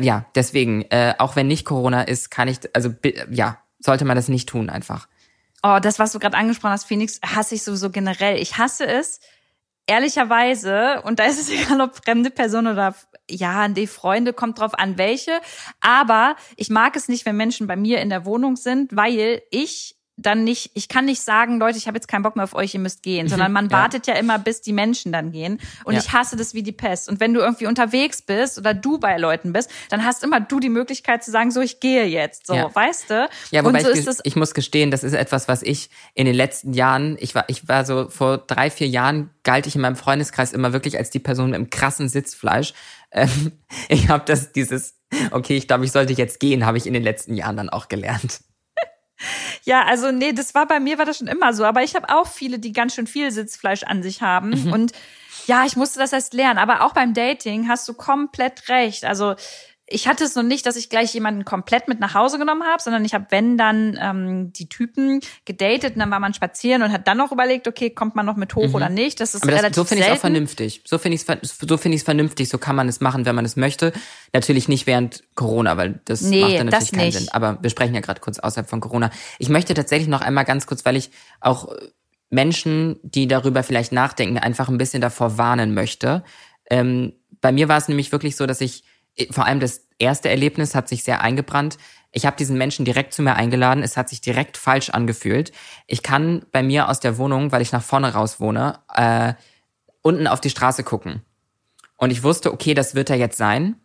Ja, 0.00 0.26
deswegen, 0.34 0.82
äh, 0.90 1.14
auch 1.18 1.36
wenn 1.36 1.48
nicht 1.48 1.64
Corona 1.64 2.02
ist, 2.02 2.30
kann 2.30 2.48
ich, 2.48 2.58
also 2.74 2.94
ja, 3.30 3.58
sollte 3.80 4.04
man 4.04 4.16
das 4.16 4.28
nicht 4.28 4.48
tun 4.48 4.70
einfach. 4.70 5.08
Oh, 5.62 5.78
das, 5.80 5.98
was 5.98 6.12
du 6.12 6.18
gerade 6.18 6.36
angesprochen 6.36 6.72
hast, 6.72 6.84
Phoenix, 6.84 7.20
hasse 7.24 7.54
ich 7.54 7.62
sowieso 7.62 7.90
generell. 7.90 8.38
Ich 8.38 8.58
hasse 8.58 8.86
es, 8.86 9.20
ehrlicherweise, 9.86 11.02
und 11.02 11.18
da 11.18 11.24
ist 11.24 11.40
es 11.40 11.50
egal, 11.50 11.80
ob 11.80 11.96
fremde 12.04 12.30
Person 12.30 12.66
oder 12.66 12.94
ja, 13.30 13.68
die 13.68 13.86
Freunde, 13.86 14.32
kommt 14.32 14.58
drauf 14.58 14.74
an, 14.74 14.98
welche. 14.98 15.40
Aber 15.80 16.36
ich 16.56 16.70
mag 16.70 16.96
es 16.96 17.08
nicht, 17.08 17.26
wenn 17.26 17.36
Menschen 17.36 17.66
bei 17.66 17.76
mir 17.76 18.00
in 18.00 18.10
der 18.10 18.24
Wohnung 18.24 18.56
sind, 18.56 18.94
weil 18.94 19.42
ich 19.50 19.96
dann 20.22 20.44
nicht, 20.44 20.70
ich 20.74 20.88
kann 20.88 21.04
nicht 21.04 21.22
sagen, 21.22 21.58
Leute, 21.58 21.78
ich 21.78 21.86
habe 21.86 21.96
jetzt 21.96 22.08
keinen 22.08 22.22
Bock 22.22 22.36
mehr 22.36 22.44
auf 22.44 22.54
euch, 22.54 22.74
ihr 22.74 22.80
müsst 22.80 23.02
gehen, 23.02 23.28
sondern 23.28 23.52
man 23.52 23.66
ja. 23.66 23.72
wartet 23.72 24.06
ja 24.06 24.14
immer, 24.14 24.38
bis 24.38 24.60
die 24.60 24.72
Menschen 24.72 25.12
dann 25.12 25.32
gehen. 25.32 25.60
Und 25.84 25.94
ja. 25.94 26.00
ich 26.00 26.12
hasse 26.12 26.36
das 26.36 26.54
wie 26.54 26.62
die 26.62 26.72
Pest. 26.72 27.08
Und 27.08 27.20
wenn 27.20 27.34
du 27.34 27.40
irgendwie 27.40 27.66
unterwegs 27.66 28.22
bist 28.22 28.58
oder 28.58 28.74
du 28.74 28.98
bei 28.98 29.18
Leuten 29.18 29.52
bist, 29.52 29.70
dann 29.90 30.04
hast 30.04 30.22
immer 30.24 30.40
du 30.40 30.60
die 30.60 30.68
Möglichkeit 30.68 31.24
zu 31.24 31.30
sagen, 31.30 31.50
so, 31.50 31.60
ich 31.60 31.80
gehe 31.80 32.04
jetzt, 32.06 32.46
so, 32.46 32.54
ja. 32.54 32.74
weißt 32.74 33.10
du? 33.10 33.28
Ja, 33.50 33.64
wobei 33.64 33.82
so 33.82 33.90
ich, 33.90 34.06
ich 34.22 34.36
muss 34.36 34.54
gestehen, 34.54 34.90
das 34.90 35.04
ist 35.04 35.12
etwas, 35.12 35.48
was 35.48 35.62
ich 35.62 35.90
in 36.14 36.26
den 36.26 36.34
letzten 36.34 36.72
Jahren, 36.72 37.16
ich 37.20 37.34
war, 37.34 37.44
ich 37.48 37.68
war 37.68 37.84
so 37.84 38.08
vor 38.08 38.38
drei, 38.38 38.70
vier 38.70 38.88
Jahren 38.88 39.30
galt 39.42 39.66
ich 39.66 39.74
in 39.74 39.80
meinem 39.80 39.96
Freundeskreis 39.96 40.52
immer 40.52 40.72
wirklich 40.72 40.98
als 40.98 41.10
die 41.10 41.18
Person 41.18 41.50
mit 41.50 41.58
dem 41.58 41.70
krassen 41.70 42.08
Sitzfleisch. 42.08 42.74
Ähm, 43.10 43.52
ich 43.88 44.08
habe 44.08 44.24
das, 44.26 44.52
dieses, 44.52 44.94
okay, 45.30 45.56
ich 45.56 45.66
glaube, 45.66 45.84
ich 45.84 45.92
sollte 45.92 46.12
jetzt 46.12 46.40
gehen, 46.40 46.66
habe 46.66 46.78
ich 46.78 46.86
in 46.86 46.92
den 46.92 47.02
letzten 47.02 47.34
Jahren 47.34 47.56
dann 47.56 47.68
auch 47.68 47.88
gelernt. 47.88 48.40
Ja, 49.64 49.84
also 49.84 50.10
nee, 50.10 50.32
das 50.32 50.54
war 50.54 50.66
bei 50.66 50.80
mir 50.80 50.98
war 50.98 51.04
das 51.04 51.18
schon 51.18 51.28
immer 51.28 51.52
so. 51.54 51.64
Aber 51.64 51.82
ich 51.82 51.94
habe 51.94 52.08
auch 52.08 52.26
viele, 52.26 52.58
die 52.58 52.72
ganz 52.72 52.94
schön 52.94 53.06
viel 53.06 53.30
Sitzfleisch 53.30 53.84
an 53.84 54.02
sich 54.02 54.22
haben. 54.22 54.50
Mhm. 54.50 54.72
Und 54.72 54.92
ja, 55.46 55.64
ich 55.64 55.76
musste 55.76 55.98
das 55.98 56.12
erst 56.12 56.34
lernen. 56.34 56.58
Aber 56.58 56.82
auch 56.82 56.92
beim 56.92 57.14
Dating 57.14 57.68
hast 57.68 57.88
du 57.88 57.94
komplett 57.94 58.68
recht. 58.68 59.04
Also 59.04 59.34
ich 59.92 60.08
hatte 60.08 60.24
es 60.24 60.34
noch 60.34 60.42
nicht, 60.42 60.66
dass 60.66 60.76
ich 60.76 60.88
gleich 60.88 61.12
jemanden 61.14 61.44
komplett 61.44 61.88
mit 61.88 62.00
nach 62.00 62.14
Hause 62.14 62.38
genommen 62.38 62.64
habe, 62.64 62.82
sondern 62.82 63.04
ich 63.04 63.14
habe, 63.14 63.26
wenn 63.30 63.56
dann 63.56 63.98
ähm, 64.00 64.52
die 64.52 64.68
Typen 64.68 65.20
gedatet 65.44 65.94
und 65.94 66.00
dann 66.00 66.10
war 66.10 66.20
man 66.20 66.34
spazieren 66.34 66.82
und 66.82 66.92
hat 66.92 67.06
dann 67.06 67.18
noch 67.18 67.32
überlegt, 67.32 67.68
okay, 67.68 67.90
kommt 67.90 68.16
man 68.16 68.26
noch 68.26 68.36
mit 68.36 68.54
hoch 68.54 68.68
mhm. 68.68 68.74
oder 68.74 68.88
nicht. 68.88 69.20
Das 69.20 69.34
ist 69.34 69.42
Aber 69.42 69.52
das, 69.52 69.60
relativ 69.60 69.76
so 69.76 69.84
finde 69.84 70.04
ich 70.04 70.10
es 70.10 70.16
auch 70.16 70.20
vernünftig. 70.20 70.82
So 70.84 70.98
finde 70.98 71.16
ich 71.16 71.28
es 71.28 71.58
so 71.58 71.76
finde 71.76 71.96
ich 71.96 72.04
vernünftig. 72.04 72.48
So 72.48 72.58
kann 72.58 72.76
man 72.76 72.88
es 72.88 73.00
machen, 73.00 73.26
wenn 73.26 73.34
man 73.34 73.44
es 73.44 73.56
möchte. 73.56 73.92
Natürlich 74.32 74.68
nicht 74.68 74.86
während 74.86 75.22
Corona, 75.34 75.76
weil 75.76 76.00
das 76.04 76.22
nee, 76.22 76.40
macht 76.40 76.58
dann 76.58 76.66
natürlich 76.66 76.92
keinen 76.92 77.06
nicht. 77.06 77.18
Sinn. 77.18 77.28
Aber 77.30 77.58
wir 77.62 77.70
sprechen 77.70 77.94
ja 77.94 78.00
gerade 78.00 78.20
kurz 78.20 78.38
außerhalb 78.38 78.68
von 78.68 78.80
Corona. 78.80 79.10
Ich 79.38 79.48
möchte 79.48 79.74
tatsächlich 79.74 80.08
noch 80.08 80.20
einmal 80.20 80.44
ganz 80.44 80.66
kurz, 80.66 80.84
weil 80.84 80.96
ich 80.96 81.10
auch 81.40 81.74
Menschen, 82.30 82.98
die 83.02 83.28
darüber 83.28 83.62
vielleicht 83.62 83.92
nachdenken, 83.92 84.38
einfach 84.38 84.68
ein 84.68 84.78
bisschen 84.78 85.02
davor 85.02 85.36
warnen 85.36 85.74
möchte. 85.74 86.24
Ähm, 86.70 87.12
bei 87.42 87.52
mir 87.52 87.68
war 87.68 87.76
es 87.76 87.88
nämlich 87.88 88.12
wirklich 88.12 88.36
so, 88.36 88.46
dass 88.46 88.62
ich 88.62 88.84
vor 89.30 89.46
allem 89.46 89.60
das 89.60 89.86
erste 89.98 90.28
Erlebnis 90.28 90.74
hat 90.74 90.88
sich 90.88 91.04
sehr 91.04 91.20
eingebrannt. 91.20 91.78
Ich 92.10 92.26
habe 92.26 92.36
diesen 92.36 92.58
Menschen 92.58 92.84
direkt 92.84 93.14
zu 93.14 93.22
mir 93.22 93.36
eingeladen. 93.36 93.82
Es 93.82 93.96
hat 93.96 94.08
sich 94.08 94.20
direkt 94.20 94.56
falsch 94.56 94.90
angefühlt. 94.90 95.52
Ich 95.86 96.02
kann 96.02 96.44
bei 96.52 96.62
mir 96.62 96.88
aus 96.88 97.00
der 97.00 97.16
Wohnung, 97.18 97.52
weil 97.52 97.62
ich 97.62 97.72
nach 97.72 97.82
vorne 97.82 98.12
raus 98.12 98.40
wohne, 98.40 98.80
äh, 98.92 99.34
unten 100.02 100.26
auf 100.26 100.40
die 100.40 100.50
Straße 100.50 100.84
gucken. 100.84 101.22
Und 101.96 102.10
ich 102.10 102.22
wusste, 102.22 102.52
okay, 102.52 102.74
das 102.74 102.94
wird 102.94 103.10
er 103.10 103.16
jetzt 103.16 103.38
sein. 103.38 103.76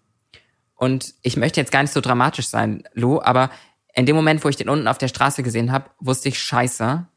Und 0.75 1.13
ich 1.21 1.37
möchte 1.37 1.59
jetzt 1.59 1.71
gar 1.71 1.81
nicht 1.81 1.93
so 1.93 2.01
dramatisch 2.01 2.47
sein, 2.47 2.83
Lou, 2.93 3.21
aber 3.21 3.49
in 3.93 4.05
dem 4.05 4.15
Moment, 4.15 4.43
wo 4.43 4.49
ich 4.49 4.55
den 4.55 4.69
unten 4.69 4.87
auf 4.87 4.99
der 4.99 5.07
Straße 5.07 5.41
gesehen 5.41 5.71
habe, 5.71 5.89
wusste 5.99 6.29
ich, 6.29 6.39
scheiße, 6.39 7.07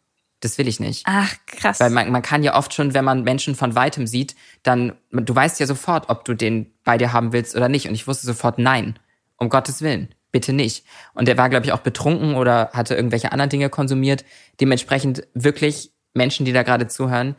das 0.41 0.57
will 0.57 0.69
ich 0.69 0.81
nicht. 0.81 1.03
Ach, 1.07 1.35
krass. 1.47 1.81
Weil 1.81 1.91
man, 1.91 2.11
man 2.11 2.23
kann 2.23 2.43
ja 2.43 2.57
oft 2.57 2.73
schon, 2.75 2.95
wenn 2.95 3.05
man 3.05 3.23
Menschen 3.23 3.55
von 3.55 3.75
weitem 3.75 4.07
sieht, 4.07 4.35
dann, 4.63 4.95
du 5.13 5.35
weißt 5.35 5.61
ja 5.61 5.67
sofort, 5.67 6.09
ob 6.09 6.25
du 6.25 6.35
den 6.35 6.73
bei 6.83 6.99
dir 6.99 7.13
haben 7.13 7.33
willst 7.33 7.55
oder 7.55 7.69
nicht. 7.69 7.87
Und 7.89 7.95
ich 7.95 8.07
wusste 8.07 8.27
sofort, 8.27 8.59
nein, 8.59 8.99
um 9.37 9.51
Gottes 9.51 9.83
Willen, 9.83 10.15
bitte 10.33 10.53
nicht. 10.53 10.85
Und 11.15 11.29
der 11.29 11.37
war, 11.37 11.51
glaube 11.51 11.67
ich, 11.67 11.73
auch 11.73 11.81
betrunken 11.81 12.35
oder 12.35 12.71
hatte 12.73 12.95
irgendwelche 12.95 13.33
anderen 13.33 13.51
Dinge 13.51 13.69
konsumiert. 13.69 14.25
Dementsprechend 14.61 15.27
wirklich 15.35 15.93
Menschen, 16.15 16.47
die 16.47 16.53
da 16.53 16.63
gerade 16.63 16.89
zuhören, 16.89 17.37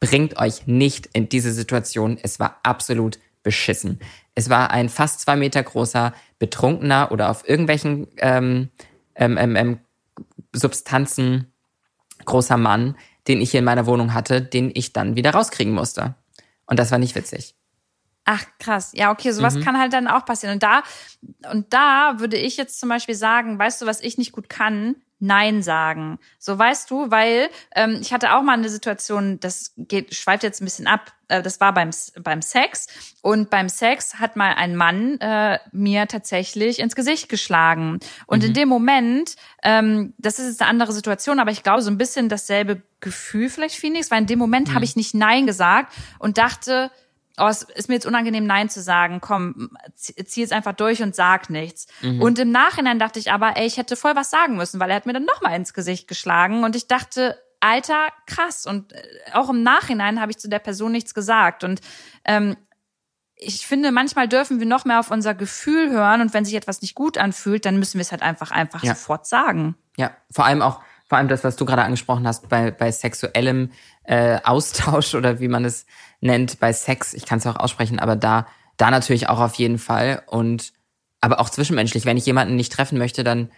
bringt 0.00 0.38
euch 0.38 0.66
nicht 0.66 1.08
in 1.12 1.28
diese 1.28 1.52
Situation. 1.52 2.18
Es 2.20 2.40
war 2.40 2.58
absolut 2.64 3.18
beschissen. 3.42 4.00
Es 4.34 4.50
war 4.50 4.70
ein 4.70 4.88
fast 4.88 5.20
zwei 5.20 5.36
Meter 5.36 5.62
großer, 5.62 6.12
betrunkener 6.38 7.12
oder 7.12 7.30
auf 7.30 7.48
irgendwelchen 7.48 8.08
ähm, 8.18 8.70
ähm, 9.14 9.56
ähm, 9.56 9.78
Substanzen 10.52 11.49
großer 12.24 12.56
Mann, 12.56 12.96
den 13.28 13.40
ich 13.40 13.50
hier 13.50 13.58
in 13.58 13.64
meiner 13.64 13.86
Wohnung 13.86 14.14
hatte, 14.14 14.40
den 14.42 14.70
ich 14.74 14.92
dann 14.92 15.16
wieder 15.16 15.32
rauskriegen 15.32 15.72
musste. 15.72 16.14
Und 16.66 16.78
das 16.78 16.90
war 16.90 16.98
nicht 16.98 17.14
witzig. 17.14 17.54
Ach, 18.24 18.44
krass. 18.58 18.92
Ja, 18.94 19.10
okay, 19.10 19.32
sowas 19.32 19.56
mhm. 19.56 19.62
kann 19.62 19.78
halt 19.78 19.92
dann 19.92 20.06
auch 20.06 20.24
passieren. 20.24 20.54
Und 20.54 20.62
da, 20.62 20.82
und 21.50 21.72
da 21.72 22.14
würde 22.18 22.36
ich 22.36 22.56
jetzt 22.56 22.78
zum 22.78 22.88
Beispiel 22.88 23.14
sagen, 23.14 23.58
weißt 23.58 23.82
du, 23.82 23.86
was 23.86 24.00
ich 24.00 24.18
nicht 24.18 24.32
gut 24.32 24.48
kann? 24.48 24.96
Nein 25.20 25.62
sagen. 25.62 26.18
So 26.38 26.58
weißt 26.58 26.90
du, 26.90 27.10
weil 27.10 27.48
ähm, 27.74 27.98
ich 28.00 28.12
hatte 28.12 28.34
auch 28.34 28.42
mal 28.42 28.54
eine 28.54 28.68
Situation, 28.68 29.38
das 29.38 29.72
geht, 29.76 30.14
schweift 30.14 30.42
jetzt 30.42 30.60
ein 30.60 30.64
bisschen 30.64 30.86
ab, 30.86 31.12
äh, 31.28 31.42
das 31.42 31.60
war 31.60 31.72
beim, 31.72 31.90
beim 32.22 32.42
Sex. 32.42 32.88
Und 33.22 33.50
beim 33.50 33.68
Sex 33.68 34.16
hat 34.16 34.36
mal 34.36 34.54
ein 34.54 34.76
Mann 34.76 35.18
äh, 35.20 35.58
mir 35.72 36.06
tatsächlich 36.08 36.78
ins 36.78 36.96
Gesicht 36.96 37.28
geschlagen. 37.28 38.00
Und 38.26 38.42
mhm. 38.42 38.48
in 38.48 38.54
dem 38.54 38.68
Moment, 38.68 39.36
ähm, 39.62 40.14
das 40.18 40.38
ist 40.38 40.48
jetzt 40.48 40.62
eine 40.62 40.70
andere 40.70 40.92
Situation, 40.92 41.38
aber 41.38 41.50
ich 41.50 41.62
glaube, 41.62 41.82
so 41.82 41.90
ein 41.90 41.98
bisschen 41.98 42.28
dasselbe 42.28 42.82
Gefühl 43.00 43.48
vielleicht, 43.48 43.76
Phoenix, 43.76 44.10
weil 44.10 44.22
in 44.22 44.26
dem 44.26 44.38
Moment 44.38 44.68
mhm. 44.68 44.74
habe 44.74 44.84
ich 44.84 44.96
nicht 44.96 45.14
Nein 45.14 45.46
gesagt 45.46 45.92
und 46.18 46.38
dachte, 46.38 46.90
oh, 47.40 47.48
es 47.48 47.62
ist 47.62 47.88
mir 47.88 47.94
jetzt 47.94 48.06
unangenehm, 48.06 48.46
Nein 48.46 48.68
zu 48.68 48.80
sagen. 48.80 49.20
Komm, 49.20 49.70
zieh 49.96 50.40
jetzt 50.40 50.52
einfach 50.52 50.74
durch 50.74 51.02
und 51.02 51.14
sag 51.14 51.50
nichts. 51.50 51.86
Mhm. 52.02 52.22
Und 52.22 52.38
im 52.38 52.50
Nachhinein 52.50 52.98
dachte 52.98 53.18
ich 53.18 53.32
aber, 53.32 53.56
ey, 53.56 53.66
ich 53.66 53.76
hätte 53.76 53.96
voll 53.96 54.16
was 54.16 54.30
sagen 54.30 54.56
müssen, 54.56 54.80
weil 54.80 54.90
er 54.90 54.96
hat 54.96 55.06
mir 55.06 55.12
dann 55.12 55.24
nochmal 55.24 55.56
ins 55.56 55.74
Gesicht 55.74 56.06
geschlagen. 56.06 56.64
Und 56.64 56.76
ich 56.76 56.86
dachte, 56.86 57.38
Alter, 57.60 58.08
krass. 58.26 58.66
Und 58.66 58.92
äh, 58.92 59.02
auch 59.32 59.50
im 59.50 59.62
Nachhinein 59.62 60.20
habe 60.20 60.30
ich 60.30 60.38
zu 60.38 60.48
der 60.48 60.58
Person 60.58 60.92
nichts 60.92 61.14
gesagt. 61.14 61.64
Und 61.64 61.80
ähm, 62.24 62.56
ich 63.36 63.66
finde, 63.66 63.90
manchmal 63.90 64.28
dürfen 64.28 64.60
wir 64.60 64.66
noch 64.66 64.84
mehr 64.84 65.00
auf 65.00 65.10
unser 65.10 65.34
Gefühl 65.34 65.90
hören 65.90 66.20
und 66.20 66.34
wenn 66.34 66.44
sich 66.44 66.54
etwas 66.54 66.82
nicht 66.82 66.94
gut 66.94 67.16
anfühlt, 67.16 67.64
dann 67.64 67.78
müssen 67.78 67.94
wir 67.94 68.02
es 68.02 68.12
halt 68.12 68.22
einfach 68.22 68.50
einfach 68.50 68.82
ja. 68.84 68.94
sofort 68.94 69.26
sagen. 69.26 69.76
Ja, 69.96 70.14
vor 70.30 70.44
allem 70.44 70.60
auch, 70.60 70.82
vor 71.10 71.18
allem 71.18 71.26
das, 71.26 71.42
was 71.42 71.56
du 71.56 71.64
gerade 71.64 71.82
angesprochen 71.82 72.24
hast, 72.24 72.48
bei, 72.48 72.70
bei 72.70 72.92
sexuellem 72.92 73.72
äh, 74.04 74.38
Austausch 74.44 75.14
oder 75.16 75.40
wie 75.40 75.48
man 75.48 75.64
es 75.64 75.84
nennt 76.20 76.60
bei 76.60 76.72
Sex. 76.72 77.14
Ich 77.14 77.26
kann 77.26 77.40
es 77.40 77.46
auch 77.48 77.56
aussprechen, 77.56 77.98
aber 77.98 78.14
da, 78.14 78.46
da 78.76 78.92
natürlich 78.92 79.28
auch 79.28 79.40
auf 79.40 79.56
jeden 79.56 79.78
Fall. 79.78 80.22
Und 80.26 80.72
aber 81.20 81.40
auch 81.40 81.50
zwischenmenschlich, 81.50 82.04
wenn 82.04 82.16
ich 82.16 82.26
jemanden 82.26 82.54
nicht 82.54 82.72
treffen 82.72 82.96
möchte, 82.96 83.24
dann 83.24 83.50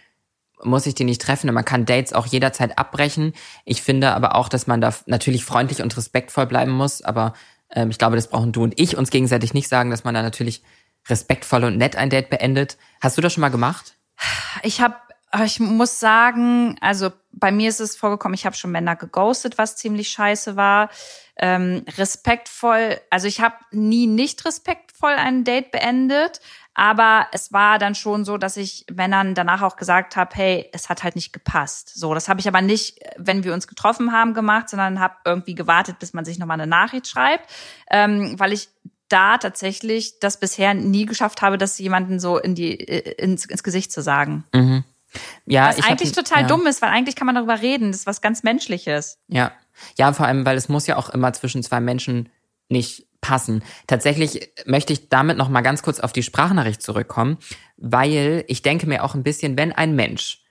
muss 0.63 0.87
ich 0.87 0.95
den 0.95 1.05
nicht 1.05 1.21
treffen. 1.21 1.47
Und 1.47 1.53
man 1.53 1.63
kann 1.63 1.85
Dates 1.85 2.13
auch 2.13 2.25
jederzeit 2.25 2.79
abbrechen. 2.79 3.33
Ich 3.65 3.83
finde 3.83 4.15
aber 4.15 4.33
auch, 4.33 4.49
dass 4.49 4.65
man 4.65 4.81
da 4.81 4.91
natürlich 5.05 5.45
freundlich 5.45 5.83
und 5.83 5.95
respektvoll 5.95 6.47
bleiben 6.47 6.71
muss. 6.71 7.03
Aber 7.03 7.33
ähm, 7.69 7.91
ich 7.91 7.99
glaube, 7.99 8.15
das 8.15 8.29
brauchen 8.29 8.51
du 8.51 8.63
und 8.63 8.79
ich 8.79 8.97
uns 8.97 9.11
gegenseitig 9.11 9.53
nicht 9.53 9.69
sagen, 9.69 9.91
dass 9.91 10.03
man 10.03 10.15
da 10.15 10.23
natürlich 10.23 10.63
respektvoll 11.07 11.65
und 11.65 11.77
nett 11.77 11.97
ein 11.97 12.09
Date 12.09 12.31
beendet. 12.31 12.79
Hast 12.99 13.15
du 13.15 13.21
das 13.21 13.31
schon 13.31 13.41
mal 13.41 13.49
gemacht? 13.49 13.93
Ich 14.63 14.81
habe 14.81 14.95
Aber 15.33 15.45
ich 15.45 15.59
muss 15.59 15.99
sagen, 15.99 16.77
also 16.79 17.09
bei 17.31 17.51
mir 17.51 17.67
ist 17.67 17.79
es 17.79 17.95
vorgekommen, 17.95 18.35
ich 18.35 18.45
habe 18.45 18.55
schon 18.55 18.69
Männer 18.69 18.95
geghostet, 18.95 19.57
was 19.57 19.75
ziemlich 19.75 20.09
scheiße 20.09 20.55
war. 20.55 20.91
Ähm, 21.37 21.83
respektvoll, 21.97 22.99
also 23.09 23.25
ich 23.25 23.41
habe 23.41 23.55
nie 23.71 24.05
nicht 24.05 24.45
respektvoll 24.45 25.13
ein 25.13 25.43
Date 25.43 25.71
beendet, 25.71 26.39
aber 26.75 27.29
es 27.31 27.51
war 27.51 27.79
dann 27.79 27.95
schon 27.95 28.25
so, 28.25 28.37
dass 28.37 28.57
ich 28.57 28.85
Männern 28.93 29.33
danach 29.33 29.63
auch 29.63 29.75
gesagt 29.75 30.15
habe, 30.17 30.35
hey, 30.35 30.69
es 30.71 30.89
hat 30.89 31.01
halt 31.01 31.15
nicht 31.15 31.33
gepasst. 31.33 31.91
So, 31.95 32.13
das 32.13 32.29
habe 32.29 32.39
ich 32.39 32.47
aber 32.47 32.61
nicht, 32.61 32.99
wenn 33.17 33.43
wir 33.43 33.55
uns 33.55 33.67
getroffen 33.67 34.11
haben, 34.11 34.35
gemacht, 34.35 34.69
sondern 34.69 34.99
habe 34.99 35.15
irgendwie 35.25 35.55
gewartet, 35.55 35.97
bis 35.97 36.13
man 36.13 36.25
sich 36.25 36.37
nochmal 36.37 36.61
eine 36.61 36.69
Nachricht 36.69 37.07
schreibt, 37.07 37.49
ähm, 37.89 38.35
weil 38.37 38.53
ich 38.53 38.69
da 39.09 39.39
tatsächlich 39.39 40.19
das 40.19 40.39
bisher 40.39 40.75
nie 40.75 41.07
geschafft 41.07 41.41
habe, 41.41 41.57
das 41.57 41.79
jemanden 41.79 42.19
so 42.19 42.37
in 42.37 42.53
die 42.53 42.79
äh, 42.79 43.13
ins, 43.13 43.45
ins 43.45 43.63
Gesicht 43.63 43.91
zu 43.91 44.03
sagen. 44.03 44.43
Mhm. 44.53 44.83
Ja, 45.45 45.69
was 45.69 45.83
eigentlich 45.83 46.09
hab, 46.09 46.25
total 46.25 46.41
ja. 46.43 46.47
dumm 46.47 46.65
ist, 46.67 46.81
weil 46.81 46.89
eigentlich 46.89 47.15
kann 47.15 47.25
man 47.25 47.35
darüber 47.35 47.61
reden. 47.61 47.91
Das 47.91 48.01
ist 48.01 48.07
was 48.07 48.21
ganz 48.21 48.43
Menschliches. 48.43 49.19
Ja. 49.27 49.51
Ja, 49.97 50.13
vor 50.13 50.27
allem, 50.27 50.45
weil 50.45 50.57
es 50.57 50.69
muss 50.69 50.87
ja 50.87 50.97
auch 50.97 51.09
immer 51.09 51.33
zwischen 51.33 51.63
zwei 51.63 51.79
Menschen 51.79 52.29
nicht 52.69 53.07
passen. 53.21 53.63
Tatsächlich 53.87 54.51
möchte 54.65 54.93
ich 54.93 55.09
damit 55.09 55.37
noch 55.37 55.49
mal 55.49 55.61
ganz 55.61 55.81
kurz 55.81 55.99
auf 55.99 56.13
die 56.13 56.23
Sprachnachricht 56.23 56.81
zurückkommen, 56.81 57.37
weil 57.77 58.43
ich 58.47 58.61
denke 58.61 58.85
mir 58.85 59.03
auch 59.03 59.15
ein 59.15 59.23
bisschen, 59.23 59.57
wenn 59.57 59.71
ein 59.71 59.95
Mensch, 59.95 60.43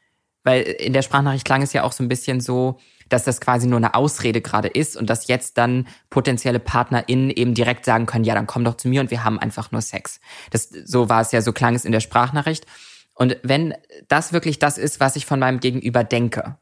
weil 0.43 0.63
in 0.63 0.93
der 0.93 1.03
Sprachnachricht 1.03 1.45
klang 1.45 1.63
es 1.63 1.73
ja 1.73 1.85
auch 1.85 1.93
so 1.93 2.03
ein 2.03 2.09
bisschen 2.09 2.41
so, 2.41 2.79
dass 3.09 3.25
das 3.25 3.41
quasi 3.41 3.67
nur 3.67 3.77
eine 3.77 3.95
Ausrede 3.95 4.41
gerade 4.41 4.69
ist 4.69 4.97
und 4.97 5.11
dass 5.11 5.29
jetzt 5.29 5.59
dann 5.59 5.87
potenzielle 6.09 6.59
PartnerInnen 6.59 7.31
eben 7.31 7.55
direkt 7.55 7.85
sagen 7.85 8.07
können, 8.07 8.25
ja, 8.25 8.35
dann 8.35 8.47
komm 8.47 8.65
doch 8.65 8.77
zu 8.77 8.89
mir 8.89 9.03
und 9.03 9.11
wir 9.11 9.23
haben 9.23 9.39
einfach 9.39 9.71
nur 9.71 9.83
Sex. 9.83 10.19
Das, 10.51 10.71
so 10.71 11.11
war 11.11 11.21
es 11.21 11.31
ja, 11.31 11.43
so 11.43 11.53
klang 11.53 11.75
es 11.75 11.85
in 11.85 11.93
der 11.93 12.01
Sprachnachricht. 12.01 12.67
Und 13.15 13.37
wenn 13.43 13.75
das 14.09 14.33
wirklich 14.33 14.59
das 14.59 14.79
ist, 14.79 15.01
was 15.01 15.17
ich 15.17 15.27
von 15.27 15.39
meinem 15.39 15.61
Gegenüber 15.61 16.05
denke, 16.05 16.57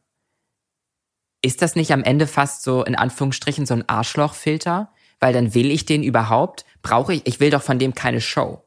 ist 1.42 1.62
das 1.62 1.76
nicht 1.76 1.92
am 1.92 2.03
Ende 2.03 2.26
fast 2.26 2.62
so 2.62 2.84
in 2.84 2.94
Anführungsstrichen 2.94 3.66
so 3.66 3.74
ein 3.74 3.88
Arschlochfilter? 3.88 4.92
Weil 5.20 5.32
dann 5.32 5.55
will 5.55 5.70
ich 5.70 5.84
den 5.84 6.03
überhaupt? 6.03 6.64
Brauche 6.82 7.14
ich, 7.14 7.26
ich 7.26 7.40
will 7.40 7.51
doch 7.51 7.62
von 7.62 7.78
dem 7.78 7.94
keine 7.94 8.20
Show. 8.20 8.62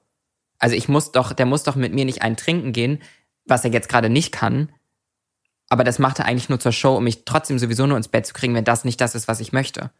Also 0.59 0.75
ich 0.75 0.88
muss 0.88 1.11
doch, 1.11 1.34
der 1.34 1.45
muss 1.45 1.63
doch 1.63 1.75
mit 1.75 1.93
mir 1.93 2.05
nicht 2.05 2.21
einen 2.21 2.38
trinken 2.38 2.73
gehen, 2.73 3.01
was 3.45 3.65
er 3.65 3.71
jetzt 3.71 3.89
gerade 3.89 4.09
nicht 4.09 4.31
kann. 4.31 4.71
Aber 5.69 5.84
das 5.84 5.99
macht 5.99 6.19
er 6.19 6.25
eigentlich 6.25 6.49
nur 6.49 6.59
zur 6.59 6.71
Show, 6.71 6.95
um 6.95 7.03
mich 7.03 7.25
trotzdem 7.25 7.57
sowieso 7.57 7.88
nur 7.88 7.97
ins 7.97 8.07
Bett 8.07 8.25
zu 8.25 8.34
kriegen, 8.34 8.53
wenn 8.53 8.63
das 8.63 8.86
nicht 8.86 9.01
das 9.01 9.15
ist, 9.15 9.27
was 9.27 9.39
ich 9.39 9.51
möchte. 9.51 9.91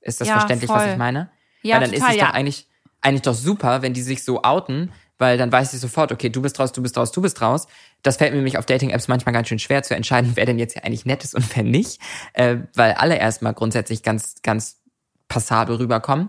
Ist 0.00 0.20
das 0.20 0.28
ja, 0.28 0.34
verständlich, 0.34 0.70
voll. 0.70 0.78
was 0.78 0.92
ich 0.92 0.98
meine? 0.98 1.30
Ja, 1.62 1.76
Weil 1.76 1.82
dann 1.82 1.92
total, 1.92 2.08
ist 2.08 2.14
es 2.14 2.20
ja. 2.20 2.26
doch 2.26 2.34
eigentlich, 2.34 2.68
eigentlich 3.00 3.22
doch 3.22 3.34
super, 3.34 3.80
wenn 3.82 3.94
die 3.94 4.02
sich 4.02 4.22
so 4.22 4.42
outen, 4.42 4.92
weil 5.24 5.38
dann 5.38 5.50
weiß 5.50 5.72
ich 5.72 5.80
sofort, 5.80 6.12
okay, 6.12 6.28
du 6.28 6.42
bist 6.42 6.60
raus, 6.60 6.72
du 6.72 6.82
bist 6.82 6.98
raus, 6.98 7.10
du 7.10 7.22
bist 7.22 7.40
raus. 7.40 7.66
Das 8.02 8.18
fällt 8.18 8.32
mir 8.32 8.36
nämlich 8.36 8.58
auf 8.58 8.66
Dating-Apps 8.66 9.08
manchmal 9.08 9.32
ganz 9.32 9.48
schön 9.48 9.58
schwer 9.58 9.82
zu 9.82 9.96
entscheiden, 9.96 10.32
wer 10.34 10.44
denn 10.44 10.58
jetzt 10.58 10.76
ja 10.76 10.82
eigentlich 10.82 11.06
nett 11.06 11.24
ist 11.24 11.34
und 11.34 11.56
wer 11.56 11.62
nicht, 11.62 11.98
äh, 12.34 12.58
weil 12.74 12.92
alle 12.92 13.16
erstmal 13.16 13.54
grundsätzlich 13.54 14.02
ganz, 14.02 14.34
ganz 14.42 14.82
passabel 15.28 15.76
rüberkommen. 15.76 16.28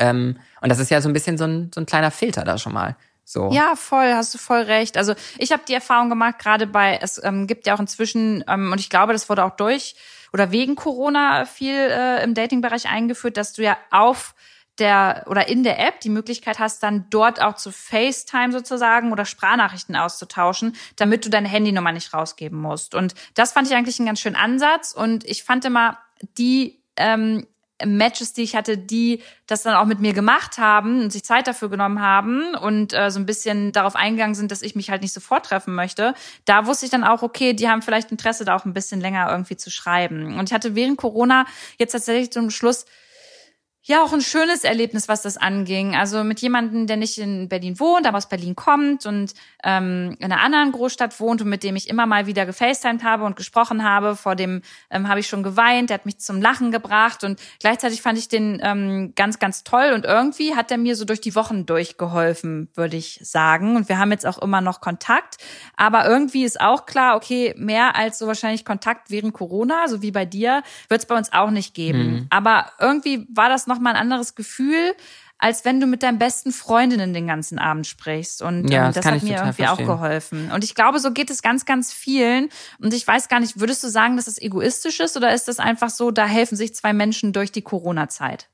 Ähm, 0.00 0.38
und 0.60 0.68
das 0.68 0.80
ist 0.80 0.90
ja 0.90 1.00
so 1.00 1.08
ein 1.08 1.12
bisschen 1.12 1.38
so 1.38 1.44
ein, 1.44 1.70
so 1.72 1.80
ein 1.80 1.86
kleiner 1.86 2.10
Filter 2.10 2.42
da 2.42 2.58
schon 2.58 2.72
mal. 2.72 2.96
So. 3.24 3.48
Ja, 3.52 3.76
voll, 3.76 4.12
hast 4.12 4.34
du 4.34 4.38
voll 4.38 4.62
recht. 4.62 4.96
Also 4.96 5.14
ich 5.38 5.52
habe 5.52 5.62
die 5.68 5.74
Erfahrung 5.74 6.08
gemacht, 6.08 6.40
gerade 6.40 6.66
bei, 6.66 6.98
es 7.00 7.22
ähm, 7.22 7.46
gibt 7.46 7.68
ja 7.68 7.76
auch 7.76 7.80
inzwischen, 7.80 8.42
ähm, 8.48 8.72
und 8.72 8.80
ich 8.80 8.90
glaube, 8.90 9.12
das 9.12 9.28
wurde 9.28 9.44
auch 9.44 9.54
durch 9.54 9.94
oder 10.32 10.50
wegen 10.50 10.74
Corona 10.74 11.44
viel 11.44 11.76
äh, 11.76 12.24
im 12.24 12.34
Dating-Bereich 12.34 12.88
eingeführt, 12.88 13.36
dass 13.36 13.52
du 13.52 13.62
ja 13.62 13.76
auf 13.92 14.34
der 14.80 15.24
oder 15.28 15.48
in 15.48 15.62
der 15.62 15.78
App 15.78 16.00
die 16.00 16.08
Möglichkeit 16.08 16.58
hast, 16.58 16.82
dann 16.82 17.06
dort 17.10 17.40
auch 17.40 17.54
zu 17.54 17.70
FaceTime 17.70 18.52
sozusagen 18.52 19.12
oder 19.12 19.24
Sprachnachrichten 19.24 19.94
auszutauschen, 19.94 20.74
damit 20.96 21.24
du 21.24 21.30
deine 21.30 21.48
Handynummer 21.48 21.92
nicht 21.92 22.12
rausgeben 22.12 22.58
musst. 22.58 22.94
Und 22.94 23.14
das 23.34 23.52
fand 23.52 23.68
ich 23.68 23.74
eigentlich 23.74 23.98
einen 23.98 24.06
ganz 24.06 24.20
schönen 24.20 24.36
Ansatz. 24.36 24.92
Und 24.92 25.24
ich 25.24 25.44
fand 25.44 25.64
immer 25.64 25.98
die 26.38 26.82
ähm, 26.96 27.46
Matches, 27.84 28.32
die 28.32 28.42
ich 28.42 28.56
hatte, 28.56 28.76
die 28.76 29.22
das 29.46 29.62
dann 29.62 29.74
auch 29.74 29.86
mit 29.86 30.00
mir 30.00 30.12
gemacht 30.12 30.58
haben 30.58 31.02
und 31.02 31.10
sich 31.10 31.24
Zeit 31.24 31.46
dafür 31.46 31.70
genommen 31.70 32.00
haben 32.00 32.54
und 32.54 32.92
äh, 32.92 33.10
so 33.10 33.18
ein 33.18 33.26
bisschen 33.26 33.72
darauf 33.72 33.96
eingegangen 33.96 34.34
sind, 34.34 34.50
dass 34.50 34.62
ich 34.62 34.74
mich 34.74 34.90
halt 34.90 35.02
nicht 35.02 35.12
sofort 35.12 35.46
treffen 35.46 35.74
möchte, 35.74 36.14
da 36.44 36.66
wusste 36.66 36.86
ich 36.86 36.90
dann 36.90 37.04
auch, 37.04 37.22
okay, 37.22 37.54
die 37.54 37.68
haben 37.68 37.82
vielleicht 37.82 38.10
Interesse, 38.10 38.44
da 38.44 38.56
auch 38.56 38.64
ein 38.64 38.74
bisschen 38.74 39.00
länger 39.00 39.30
irgendwie 39.30 39.56
zu 39.56 39.70
schreiben. 39.70 40.38
Und 40.38 40.50
ich 40.50 40.54
hatte 40.54 40.74
während 40.74 40.98
Corona 40.98 41.46
jetzt 41.78 41.92
tatsächlich 41.92 42.32
zum 42.32 42.50
Schluss 42.50 42.84
ja 43.90 44.02
auch 44.02 44.12
ein 44.12 44.20
schönes 44.20 44.64
Erlebnis, 44.64 45.08
was 45.08 45.22
das 45.22 45.36
anging. 45.36 45.94
Also 45.94 46.24
mit 46.24 46.40
jemandem, 46.40 46.86
der 46.86 46.96
nicht 46.96 47.18
in 47.18 47.48
Berlin 47.48 47.78
wohnt, 47.78 48.06
aber 48.06 48.18
aus 48.18 48.28
Berlin 48.28 48.56
kommt 48.56 49.04
und 49.04 49.34
ähm, 49.64 50.16
in 50.18 50.32
einer 50.32 50.40
anderen 50.40 50.72
Großstadt 50.72 51.18
wohnt 51.20 51.42
und 51.42 51.48
mit 51.48 51.62
dem 51.62 51.76
ich 51.76 51.88
immer 51.88 52.06
mal 52.06 52.26
wieder 52.26 52.46
gefacetimed 52.46 53.04
habe 53.04 53.24
und 53.24 53.36
gesprochen 53.36 53.84
habe. 53.84 54.16
Vor 54.16 54.36
dem 54.36 54.62
ähm, 54.90 55.08
habe 55.08 55.20
ich 55.20 55.26
schon 55.26 55.42
geweint, 55.42 55.90
der 55.90 55.94
hat 55.94 56.06
mich 56.06 56.18
zum 56.18 56.40
Lachen 56.40 56.70
gebracht 56.70 57.24
und 57.24 57.40
gleichzeitig 57.58 58.00
fand 58.00 58.18
ich 58.18 58.28
den 58.28 58.60
ähm, 58.62 59.12
ganz, 59.16 59.38
ganz 59.38 59.64
toll 59.64 59.92
und 59.94 60.04
irgendwie 60.04 60.54
hat 60.54 60.70
er 60.70 60.78
mir 60.78 60.96
so 60.96 61.04
durch 61.04 61.20
die 61.20 61.34
Wochen 61.34 61.66
durchgeholfen, 61.66 62.68
würde 62.74 62.96
ich 62.96 63.20
sagen. 63.22 63.76
Und 63.76 63.88
wir 63.88 63.98
haben 63.98 64.12
jetzt 64.12 64.26
auch 64.26 64.38
immer 64.38 64.60
noch 64.60 64.80
Kontakt. 64.80 65.36
Aber 65.76 66.06
irgendwie 66.06 66.44
ist 66.44 66.60
auch 66.60 66.86
klar, 66.86 67.16
okay, 67.16 67.54
mehr 67.56 67.96
als 67.96 68.18
so 68.18 68.26
wahrscheinlich 68.26 68.64
Kontakt 68.64 69.10
während 69.10 69.34
Corona, 69.34 69.88
so 69.88 70.00
wie 70.00 70.12
bei 70.12 70.24
dir, 70.24 70.62
wird 70.88 71.00
es 71.00 71.06
bei 71.06 71.16
uns 71.16 71.32
auch 71.32 71.50
nicht 71.50 71.74
geben. 71.74 72.12
Mhm. 72.12 72.26
Aber 72.30 72.66
irgendwie 72.78 73.26
war 73.32 73.48
das 73.48 73.66
noch 73.66 73.79
mal 73.80 73.90
ein 73.90 73.96
anderes 73.96 74.34
Gefühl, 74.34 74.94
als 75.40 75.64
wenn 75.64 75.80
du 75.80 75.86
mit 75.86 76.02
deinen 76.02 76.18
besten 76.18 76.52
Freundinnen 76.52 77.14
den 77.14 77.26
ganzen 77.26 77.58
Abend 77.58 77.86
sprichst. 77.86 78.42
Und 78.42 78.68
ja, 78.68 78.88
ähm, 78.88 78.92
das, 78.92 78.96
das 78.96 79.04
hat 79.06 79.22
mir 79.22 79.36
irgendwie 79.36 79.62
verstehen. 79.62 79.68
auch 79.68 79.94
geholfen. 79.94 80.52
Und 80.52 80.64
ich 80.64 80.74
glaube, 80.74 80.98
so 81.00 81.12
geht 81.12 81.30
es 81.30 81.42
ganz, 81.42 81.64
ganz 81.64 81.92
vielen. 81.92 82.50
Und 82.78 82.92
ich 82.92 83.06
weiß 83.06 83.28
gar 83.28 83.40
nicht, 83.40 83.58
würdest 83.58 83.82
du 83.82 83.88
sagen, 83.88 84.16
dass 84.16 84.26
es 84.26 84.40
egoistisch 84.40 85.00
ist 85.00 85.16
oder 85.16 85.32
ist 85.32 85.48
das 85.48 85.58
einfach 85.58 85.90
so, 85.90 86.10
da 86.10 86.26
helfen 86.26 86.56
sich 86.56 86.74
zwei 86.74 86.92
Menschen 86.92 87.32
durch 87.32 87.50
die 87.50 87.62
Corona-Zeit? 87.62 88.48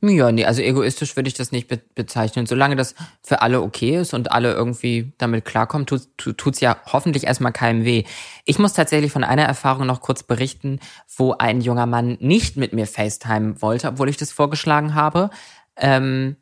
Ja, 0.00 0.32
nee, 0.32 0.44
also 0.44 0.62
egoistisch 0.62 1.16
würde 1.16 1.28
ich 1.28 1.34
das 1.34 1.52
nicht 1.52 1.68
be 1.68 1.80
bezeichnen. 1.94 2.46
Solange 2.46 2.76
das 2.76 2.94
für 3.22 3.42
alle 3.42 3.62
okay 3.62 3.96
ist 4.00 4.14
und 4.14 4.32
alle 4.32 4.52
irgendwie 4.52 5.12
damit 5.18 5.44
klarkommen, 5.44 5.86
tut, 5.86 6.08
tut's 6.16 6.60
ja 6.60 6.76
hoffentlich 6.86 7.24
erstmal 7.24 7.52
keinem 7.52 7.84
weh. 7.84 8.04
Ich 8.44 8.58
muss 8.58 8.72
tatsächlich 8.72 9.12
von 9.12 9.24
einer 9.24 9.44
Erfahrung 9.44 9.86
noch 9.86 10.00
kurz 10.00 10.22
berichten, 10.22 10.80
wo 11.16 11.32
ein 11.32 11.60
junger 11.60 11.86
Mann 11.86 12.16
nicht 12.20 12.56
mit 12.56 12.72
mir 12.72 12.86
FaceTime 12.86 13.60
wollte, 13.62 13.88
obwohl 13.88 14.08
ich 14.08 14.16
das 14.16 14.32
vorgeschlagen 14.32 14.94
habe. 14.94 15.30
Ähm, 15.76 16.36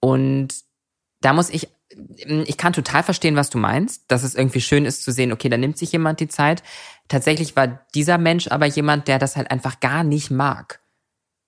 und 0.00 0.54
da 1.20 1.32
muss 1.32 1.50
ich, 1.50 1.68
ich 2.26 2.56
kann 2.56 2.72
total 2.72 3.02
verstehen, 3.02 3.36
was 3.36 3.50
du 3.50 3.58
meinst, 3.58 4.10
dass 4.10 4.22
es 4.22 4.34
irgendwie 4.34 4.60
schön 4.60 4.86
ist 4.86 5.04
zu 5.04 5.12
sehen, 5.12 5.32
okay, 5.32 5.48
da 5.48 5.56
nimmt 5.56 5.76
sich 5.76 5.92
jemand 5.92 6.20
die 6.20 6.28
Zeit. 6.28 6.62
Tatsächlich 7.08 7.56
war 7.56 7.80
dieser 7.94 8.18
Mensch 8.18 8.48
aber 8.48 8.66
jemand, 8.66 9.08
der 9.08 9.18
das 9.18 9.36
halt 9.36 9.50
einfach 9.50 9.80
gar 9.80 10.04
nicht 10.04 10.30
mag. 10.30 10.79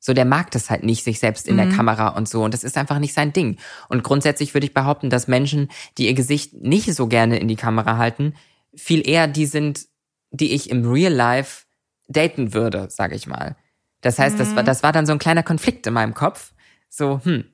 So, 0.04 0.14
der 0.14 0.24
mag 0.24 0.50
das 0.50 0.68
halt 0.68 0.82
nicht, 0.82 1.04
sich 1.04 1.20
selbst 1.20 1.46
in 1.46 1.54
mhm. 1.54 1.58
der 1.58 1.68
Kamera 1.68 2.08
und 2.08 2.28
so. 2.28 2.42
Und 2.42 2.52
das 2.54 2.64
ist 2.64 2.76
einfach 2.76 2.98
nicht 2.98 3.14
sein 3.14 3.32
Ding. 3.32 3.56
Und 3.88 4.02
grundsätzlich 4.02 4.52
würde 4.52 4.66
ich 4.66 4.74
behaupten, 4.74 5.10
dass 5.10 5.28
Menschen, 5.28 5.68
die 5.96 6.08
ihr 6.08 6.14
Gesicht 6.14 6.54
nicht 6.54 6.92
so 6.92 7.06
gerne 7.06 7.38
in 7.38 7.46
die 7.46 7.54
Kamera 7.54 7.98
halten, 7.98 8.34
viel 8.74 9.08
eher 9.08 9.28
die 9.28 9.46
sind, 9.46 9.86
die 10.32 10.54
ich 10.54 10.70
im 10.70 10.90
Real 10.90 11.12
Life 11.12 11.66
daten 12.08 12.52
würde, 12.52 12.88
sage 12.90 13.14
ich 13.14 13.28
mal. 13.28 13.54
Das 14.00 14.18
heißt, 14.18 14.34
mhm. 14.34 14.38
das, 14.40 14.56
war, 14.56 14.64
das 14.64 14.82
war 14.82 14.90
dann 14.90 15.06
so 15.06 15.12
ein 15.12 15.20
kleiner 15.20 15.44
Konflikt 15.44 15.86
in 15.86 15.94
meinem 15.94 16.14
Kopf. 16.14 16.52
So, 16.88 17.20
hm, 17.22 17.44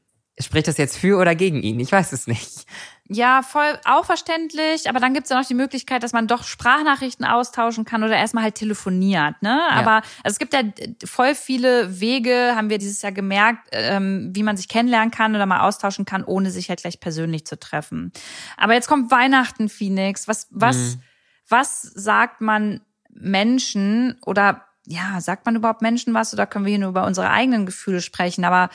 spricht 0.40 0.68
das 0.68 0.76
jetzt 0.78 0.96
für 0.96 1.18
oder 1.18 1.34
gegen 1.34 1.62
ihn? 1.62 1.80
Ich 1.80 1.92
weiß 1.92 2.12
es 2.12 2.26
nicht. 2.26 2.66
Ja, 3.10 3.42
voll 3.42 3.78
auch 3.84 4.04
verständlich, 4.04 4.88
aber 4.88 5.00
dann 5.00 5.14
gibt's 5.14 5.30
ja 5.30 5.38
noch 5.38 5.46
die 5.46 5.54
Möglichkeit, 5.54 6.02
dass 6.02 6.12
man 6.12 6.26
doch 6.26 6.44
Sprachnachrichten 6.44 7.24
austauschen 7.24 7.86
kann 7.86 8.04
oder 8.04 8.14
erstmal 8.14 8.44
halt 8.44 8.56
telefoniert, 8.56 9.40
ne? 9.40 9.58
Ja. 9.70 9.76
Aber 9.76 9.94
also 10.22 10.34
es 10.34 10.38
gibt 10.38 10.52
ja 10.52 10.60
voll 11.06 11.34
viele 11.34 12.00
Wege, 12.00 12.52
haben 12.54 12.68
wir 12.68 12.76
dieses 12.76 13.00
Jahr 13.00 13.12
gemerkt, 13.12 13.68
ähm, 13.72 14.30
wie 14.34 14.42
man 14.42 14.58
sich 14.58 14.68
kennenlernen 14.68 15.10
kann 15.10 15.34
oder 15.34 15.46
mal 15.46 15.60
austauschen 15.60 16.04
kann, 16.04 16.22
ohne 16.22 16.50
sich 16.50 16.68
halt 16.68 16.82
gleich 16.82 17.00
persönlich 17.00 17.46
zu 17.46 17.58
treffen. 17.58 18.12
Aber 18.58 18.74
jetzt 18.74 18.88
kommt 18.88 19.10
Weihnachten, 19.10 19.70
Phoenix. 19.70 20.28
Was, 20.28 20.46
was, 20.50 20.76
mhm. 20.76 21.02
was 21.48 21.80
sagt 21.80 22.42
man 22.42 22.82
Menschen 23.08 24.18
oder 24.26 24.66
ja, 24.86 25.20
sagt 25.22 25.46
man 25.46 25.56
überhaupt 25.56 25.80
Menschen 25.80 26.12
was 26.12 26.32
oder 26.34 26.46
können 26.46 26.66
wir 26.66 26.70
hier 26.70 26.78
nur 26.78 26.90
über 26.90 27.06
unsere 27.06 27.30
eigenen 27.30 27.64
Gefühle 27.64 28.02
sprechen? 28.02 28.44
Aber 28.44 28.68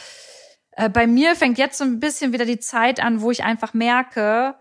äh, 0.76 0.90
bei 0.90 1.08
mir 1.08 1.36
fängt 1.36 1.58
jetzt 1.58 1.78
so 1.78 1.84
ein 1.84 2.00
bisschen 2.00 2.34
wieder 2.34 2.46
die 2.46 2.60
Zeit 2.60 3.00
an, 3.00 3.22
wo 3.22 3.32
ich 3.32 3.44
einfach 3.44 3.74
merke, 3.74 4.56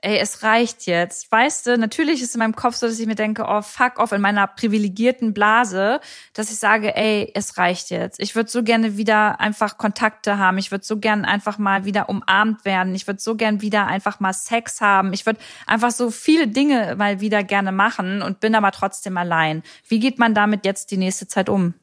ey, 0.00 0.18
es 0.18 0.42
reicht 0.42 0.86
jetzt. 0.86 1.30
Weißt 1.30 1.66
du, 1.66 1.76
natürlich 1.76 2.22
ist 2.22 2.34
in 2.34 2.38
meinem 2.38 2.54
Kopf 2.54 2.76
so, 2.76 2.86
dass 2.86 2.98
ich 2.98 3.06
mir 3.06 3.16
denke, 3.16 3.44
oh, 3.48 3.62
fuck 3.62 3.98
off, 3.98 4.12
in 4.12 4.20
meiner 4.20 4.46
privilegierten 4.46 5.34
Blase, 5.34 6.00
dass 6.34 6.50
ich 6.50 6.58
sage, 6.58 6.94
ey, 6.96 7.32
es 7.34 7.58
reicht 7.58 7.90
jetzt. 7.90 8.20
Ich 8.20 8.36
würde 8.36 8.48
so 8.48 8.62
gerne 8.62 8.96
wieder 8.96 9.40
einfach 9.40 9.76
Kontakte 9.76 10.38
haben. 10.38 10.58
Ich 10.58 10.70
würde 10.70 10.84
so 10.84 10.98
gerne 10.98 11.26
einfach 11.26 11.58
mal 11.58 11.84
wieder 11.84 12.08
umarmt 12.08 12.64
werden. 12.64 12.94
Ich 12.94 13.06
würde 13.06 13.20
so 13.20 13.34
gerne 13.34 13.60
wieder 13.60 13.86
einfach 13.86 14.20
mal 14.20 14.32
Sex 14.32 14.80
haben. 14.80 15.12
Ich 15.12 15.26
würde 15.26 15.40
einfach 15.66 15.90
so 15.90 16.10
viele 16.10 16.46
Dinge 16.46 16.94
mal 16.96 17.20
wieder 17.20 17.42
gerne 17.42 17.72
machen 17.72 18.22
und 18.22 18.40
bin 18.40 18.54
aber 18.54 18.70
trotzdem 18.70 19.16
allein. 19.16 19.62
Wie 19.88 19.98
geht 19.98 20.18
man 20.18 20.32
damit 20.32 20.64
jetzt 20.64 20.92
die 20.92 20.96
nächste 20.96 21.26
Zeit 21.26 21.48
um? 21.48 21.74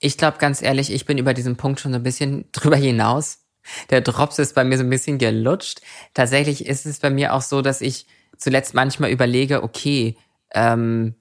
Ich 0.00 0.16
glaube 0.16 0.38
ganz 0.38 0.62
ehrlich, 0.62 0.92
ich 0.92 1.06
bin 1.06 1.18
über 1.18 1.34
diesen 1.34 1.56
Punkt 1.56 1.80
schon 1.80 1.92
so 1.92 1.98
ein 1.98 2.02
bisschen 2.02 2.46
drüber 2.52 2.76
hinaus. 2.76 3.40
Der 3.90 4.00
Drops 4.00 4.38
ist 4.38 4.54
bei 4.54 4.64
mir 4.64 4.78
so 4.78 4.84
ein 4.84 4.90
bisschen 4.90 5.18
gelutscht. 5.18 5.82
Tatsächlich 6.14 6.66
ist 6.66 6.86
es 6.86 7.00
bei 7.00 7.10
mir 7.10 7.34
auch 7.34 7.42
so, 7.42 7.60
dass 7.60 7.80
ich 7.80 8.06
zuletzt 8.36 8.72
manchmal 8.72 9.10
überlege, 9.10 9.62
okay, 9.62 10.16
ähm, 10.54 11.14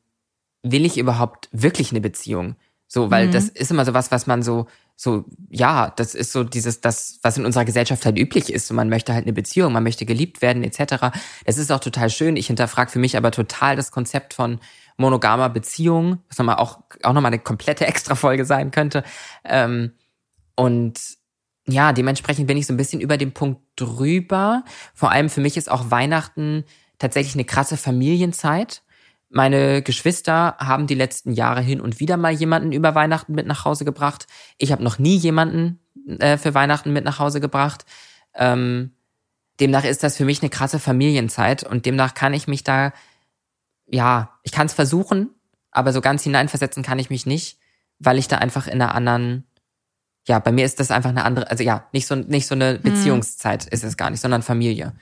will 0.63 0.85
ich 0.85 0.97
überhaupt 0.97 1.49
wirklich 1.51 1.91
eine 1.91 2.01
Beziehung? 2.01 2.55
So, 2.87 3.11
weil 3.11 3.27
mhm. 3.27 3.31
das 3.31 3.49
ist 3.49 3.71
immer 3.71 3.83
so 3.83 3.93
was, 3.93 4.11
was 4.11 4.27
man 4.27 4.43
so, 4.43 4.67
so, 4.95 5.25
ja, 5.49 5.91
das 5.95 6.15
ist 6.15 6.31
so 6.31 6.43
dieses, 6.43 6.79
das, 6.79 7.19
was 7.21 7.37
in 7.37 7.45
unserer 7.45 7.65
Gesellschaft 7.65 8.05
halt 8.05 8.17
üblich 8.17 8.51
ist. 8.51 8.67
So, 8.67 8.73
man 8.73 8.87
möchte 8.87 9.13
halt 9.13 9.25
eine 9.25 9.33
Beziehung, 9.33 9.73
man 9.73 9.83
möchte 9.83 10.05
geliebt 10.05 10.41
werden, 10.41 10.63
etc. 10.63 11.17
Das 11.45 11.57
ist 11.57 11.71
auch 11.71 11.81
total 11.81 12.09
schön. 12.09 12.37
Ich 12.37 12.47
hinterfrage 12.47 12.89
für 12.89 12.99
mich 12.99 13.17
aber 13.17 13.31
total 13.31 13.75
das 13.75 13.91
Konzept 13.91 14.33
von 14.33 14.59
monogamer 14.97 15.49
Beziehung, 15.49 16.19
was 16.27 16.37
nochmal 16.37 16.57
auch, 16.57 16.79
auch 17.03 17.13
nochmal 17.13 17.31
eine 17.31 17.39
komplette 17.39 17.85
Extra-Folge 17.87 18.45
sein 18.45 18.71
könnte. 18.71 19.03
Ähm, 19.43 19.93
und 20.55 20.99
ja, 21.67 21.93
dementsprechend 21.93 22.47
bin 22.47 22.57
ich 22.57 22.65
so 22.65 22.73
ein 22.73 22.77
bisschen 22.77 23.01
über 23.01 23.17
den 23.17 23.33
Punkt 23.33 23.61
drüber. 23.75 24.63
Vor 24.93 25.11
allem 25.11 25.29
für 25.29 25.41
mich 25.41 25.57
ist 25.57 25.69
auch 25.69 25.91
Weihnachten 25.91 26.63
tatsächlich 26.97 27.35
eine 27.35 27.45
krasse 27.45 27.77
Familienzeit. 27.77 28.83
Meine 29.29 29.81
Geschwister 29.81 30.55
haben 30.57 30.87
die 30.87 30.95
letzten 30.95 31.33
Jahre 31.33 31.61
hin 31.61 31.81
und 31.81 31.99
wieder 31.99 32.15
mal 32.15 32.31
jemanden 32.31 32.71
über 32.71 32.95
Weihnachten 32.95 33.33
mit 33.33 33.45
nach 33.45 33.65
Hause 33.65 33.83
gebracht. 33.83 34.25
Ich 34.57 34.71
habe 34.71 34.83
noch 34.83 34.99
nie 34.99 35.17
jemanden 35.17 35.79
äh, 36.19 36.37
für 36.37 36.53
Weihnachten 36.53 36.93
mit 36.93 37.03
nach 37.03 37.19
Hause 37.19 37.41
gebracht. 37.41 37.85
Ähm, 38.33 38.93
demnach 39.59 39.83
ist 39.83 40.03
das 40.03 40.15
für 40.15 40.23
mich 40.23 40.41
eine 40.41 40.49
krasse 40.49 40.79
Familienzeit 40.79 41.63
und 41.63 41.85
demnach 41.85 42.13
kann 42.13 42.33
ich 42.33 42.47
mich 42.47 42.63
da, 42.63 42.93
ja, 43.87 44.37
ich 44.43 44.51
kann 44.51 44.67
es 44.67 44.73
versuchen, 44.73 45.29
aber 45.71 45.93
so 45.93 46.01
ganz 46.01 46.23
hineinversetzen 46.23 46.83
kann 46.83 46.99
ich 46.99 47.09
mich 47.09 47.25
nicht, 47.25 47.59
weil 47.99 48.17
ich 48.17 48.27
da 48.27 48.37
einfach 48.37 48.67
in 48.67 48.81
einer 48.81 48.93
anderen, 48.93 49.47
ja, 50.27 50.39
bei 50.39 50.51
mir 50.51 50.65
ist 50.65 50.79
das 50.79 50.91
einfach 50.91 51.09
eine 51.09 51.23
andere, 51.23 51.49
also 51.49 51.63
ja, 51.63 51.87
nicht 51.93 52.07
so 52.07 52.15
nicht 52.15 52.47
so 52.47 52.55
eine 52.55 52.75
hm. 52.75 52.81
Beziehungszeit 52.81 53.63
hm. 53.63 53.69
ist 53.71 53.83
es 53.83 53.97
gar 53.97 54.09
nicht, 54.09 54.21
sondern 54.21 54.43
Familie. 54.43 54.93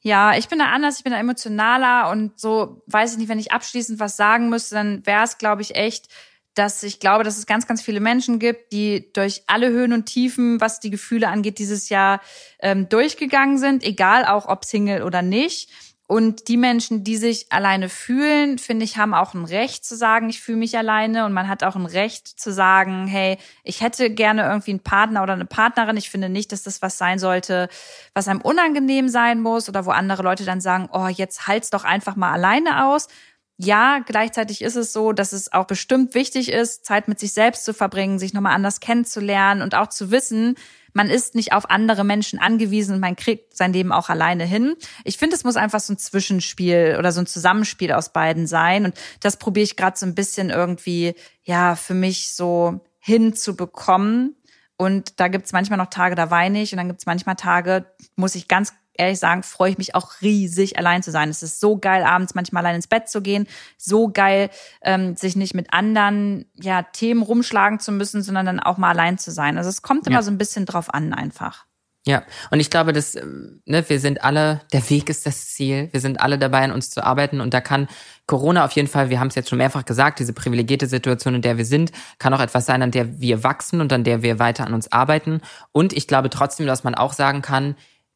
Ja, 0.00 0.36
ich 0.36 0.48
bin 0.48 0.58
da 0.58 0.66
anders, 0.66 0.98
ich 0.98 1.04
bin 1.04 1.12
da 1.12 1.18
emotionaler 1.18 2.10
und 2.10 2.38
so 2.38 2.82
weiß 2.88 3.12
ich 3.12 3.18
nicht, 3.18 3.28
wenn 3.28 3.38
ich 3.38 3.52
abschließend 3.52 3.98
was 4.00 4.16
sagen 4.16 4.50
müsste, 4.50 4.74
dann 4.74 5.06
wäre 5.06 5.24
es, 5.24 5.38
glaube 5.38 5.62
ich, 5.62 5.76
echt, 5.76 6.08
dass 6.52 6.82
ich 6.82 7.00
glaube, 7.00 7.24
dass 7.24 7.38
es 7.38 7.46
ganz, 7.46 7.66
ganz 7.66 7.80
viele 7.80 8.00
Menschen 8.00 8.38
gibt, 8.38 8.72
die 8.72 9.10
durch 9.14 9.44
alle 9.46 9.70
Höhen 9.70 9.94
und 9.94 10.04
Tiefen, 10.04 10.60
was 10.60 10.78
die 10.78 10.90
Gefühle 10.90 11.28
angeht, 11.28 11.58
dieses 11.58 11.88
Jahr 11.88 12.20
ähm, 12.60 12.88
durchgegangen 12.90 13.56
sind, 13.56 13.82
egal 13.82 14.26
auch 14.26 14.46
ob 14.46 14.66
Single 14.66 15.02
oder 15.02 15.22
nicht. 15.22 15.70
Und 16.14 16.46
die 16.46 16.56
Menschen, 16.56 17.02
die 17.02 17.16
sich 17.16 17.46
alleine 17.50 17.88
fühlen, 17.88 18.58
finde 18.58 18.84
ich, 18.84 18.98
haben 18.98 19.14
auch 19.14 19.34
ein 19.34 19.44
Recht 19.44 19.84
zu 19.84 19.96
sagen, 19.96 20.30
ich 20.30 20.40
fühle 20.40 20.58
mich 20.58 20.78
alleine. 20.78 21.24
Und 21.24 21.32
man 21.32 21.48
hat 21.48 21.64
auch 21.64 21.74
ein 21.74 21.86
Recht 21.86 22.28
zu 22.28 22.52
sagen, 22.52 23.08
hey, 23.08 23.36
ich 23.64 23.80
hätte 23.80 24.10
gerne 24.10 24.44
irgendwie 24.44 24.70
einen 24.70 24.78
Partner 24.78 25.24
oder 25.24 25.32
eine 25.32 25.44
Partnerin. 25.44 25.96
Ich 25.96 26.10
finde 26.10 26.28
nicht, 26.28 26.52
dass 26.52 26.62
das 26.62 26.82
was 26.82 26.98
sein 26.98 27.18
sollte, 27.18 27.68
was 28.14 28.28
einem 28.28 28.42
unangenehm 28.42 29.08
sein 29.08 29.40
muss 29.40 29.68
oder 29.68 29.86
wo 29.86 29.90
andere 29.90 30.22
Leute 30.22 30.44
dann 30.44 30.60
sagen, 30.60 30.88
oh, 30.92 31.08
jetzt 31.08 31.48
halt's 31.48 31.70
doch 31.70 31.82
einfach 31.82 32.14
mal 32.14 32.30
alleine 32.30 32.84
aus. 32.86 33.08
Ja, 33.56 33.98
gleichzeitig 33.98 34.62
ist 34.62 34.76
es 34.76 34.92
so, 34.92 35.12
dass 35.12 35.32
es 35.32 35.52
auch 35.52 35.66
bestimmt 35.66 36.14
wichtig 36.14 36.52
ist, 36.52 36.84
Zeit 36.84 37.08
mit 37.08 37.18
sich 37.18 37.32
selbst 37.32 37.64
zu 37.64 37.74
verbringen, 37.74 38.20
sich 38.20 38.34
nochmal 38.34 38.54
anders 38.54 38.78
kennenzulernen 38.78 39.62
und 39.62 39.74
auch 39.74 39.88
zu 39.88 40.12
wissen, 40.12 40.54
man 40.94 41.10
ist 41.10 41.34
nicht 41.34 41.52
auf 41.52 41.68
andere 41.68 42.04
Menschen 42.04 42.38
angewiesen 42.38 42.94
und 42.94 43.00
man 43.00 43.16
kriegt 43.16 43.56
sein 43.56 43.72
Leben 43.72 43.92
auch 43.92 44.08
alleine 44.08 44.44
hin. 44.44 44.74
Ich 45.02 45.18
finde, 45.18 45.36
es 45.36 45.44
muss 45.44 45.56
einfach 45.56 45.80
so 45.80 45.92
ein 45.92 45.98
Zwischenspiel 45.98 46.96
oder 46.98 47.12
so 47.12 47.20
ein 47.20 47.26
Zusammenspiel 47.26 47.92
aus 47.92 48.12
beiden 48.12 48.46
sein. 48.46 48.86
Und 48.86 48.94
das 49.20 49.36
probiere 49.36 49.64
ich 49.64 49.76
gerade 49.76 49.98
so 49.98 50.06
ein 50.06 50.14
bisschen 50.14 50.50
irgendwie, 50.50 51.14
ja, 51.42 51.74
für 51.74 51.94
mich 51.94 52.32
so 52.32 52.80
hinzubekommen. 53.00 54.36
Und 54.76 55.20
da 55.20 55.28
gibt's 55.28 55.52
manchmal 55.52 55.78
noch 55.78 55.90
Tage, 55.90 56.14
da 56.14 56.30
weine 56.30 56.62
ich 56.62 56.72
und 56.72 56.78
dann 56.78 56.88
gibt's 56.88 57.06
manchmal 57.06 57.36
Tage, 57.36 57.86
muss 58.16 58.34
ich 58.34 58.48
ganz 58.48 58.72
ehrlich 58.94 59.18
sagen, 59.18 59.42
freue 59.42 59.70
ich 59.70 59.78
mich 59.78 59.94
auch 59.94 60.20
riesig, 60.22 60.78
allein 60.78 61.02
zu 61.02 61.10
sein. 61.10 61.28
Es 61.28 61.42
ist 61.42 61.60
so 61.60 61.76
geil, 61.78 62.04
abends 62.04 62.34
manchmal 62.34 62.64
allein 62.64 62.76
ins 62.76 62.86
Bett 62.86 63.08
zu 63.08 63.22
gehen, 63.22 63.46
so 63.76 64.08
geil, 64.08 64.50
ähm, 64.82 65.16
sich 65.16 65.36
nicht 65.36 65.54
mit 65.54 65.72
anderen 65.72 66.46
ja, 66.54 66.82
Themen 66.82 67.22
rumschlagen 67.22 67.80
zu 67.80 67.92
müssen, 67.92 68.22
sondern 68.22 68.46
dann 68.46 68.60
auch 68.60 68.78
mal 68.78 68.90
allein 68.90 69.18
zu 69.18 69.30
sein. 69.30 69.58
Also 69.58 69.70
es 69.70 69.82
kommt 69.82 70.06
immer 70.06 70.16
ja. 70.16 70.22
so 70.22 70.30
ein 70.30 70.38
bisschen 70.38 70.66
drauf 70.66 70.92
an 70.92 71.12
einfach. 71.12 71.66
Ja, 72.06 72.22
und 72.50 72.60
ich 72.60 72.68
glaube, 72.68 72.92
dass 72.92 73.14
ähm, 73.14 73.62
ne, 73.64 73.88
wir 73.88 73.98
sind 73.98 74.22
alle, 74.22 74.60
der 74.74 74.88
Weg 74.90 75.08
ist 75.08 75.24
das 75.24 75.46
Ziel. 75.46 75.88
Wir 75.92 76.00
sind 76.00 76.20
alle 76.20 76.38
dabei, 76.38 76.62
an 76.62 76.70
uns 76.70 76.90
zu 76.90 77.02
arbeiten. 77.02 77.40
Und 77.40 77.54
da 77.54 77.62
kann 77.62 77.88
Corona 78.26 78.66
auf 78.66 78.72
jeden 78.72 78.88
Fall, 78.88 79.08
wir 79.08 79.20
haben 79.20 79.28
es 79.28 79.34
jetzt 79.34 79.48
schon 79.48 79.56
mehrfach 79.56 79.86
gesagt, 79.86 80.18
diese 80.18 80.34
privilegierte 80.34 80.86
Situation, 80.86 81.34
in 81.34 81.40
der 81.40 81.56
wir 81.56 81.64
sind, 81.64 81.92
kann 82.18 82.34
auch 82.34 82.40
etwas 82.40 82.66
sein, 82.66 82.82
an 82.82 82.90
der 82.90 83.20
wir 83.20 83.42
wachsen 83.42 83.80
und 83.80 83.90
an 83.90 84.04
der 84.04 84.22
wir 84.22 84.38
weiter 84.38 84.66
an 84.66 84.74
uns 84.74 84.92
arbeiten. 84.92 85.40
Und 85.72 85.94
ich 85.94 86.06
glaube 86.06 86.28
trotzdem, 86.28 86.66
dass 86.66 86.84
man 86.84 86.94
auch 86.94 87.14
sagen 87.14 87.40
kann, 87.40 87.74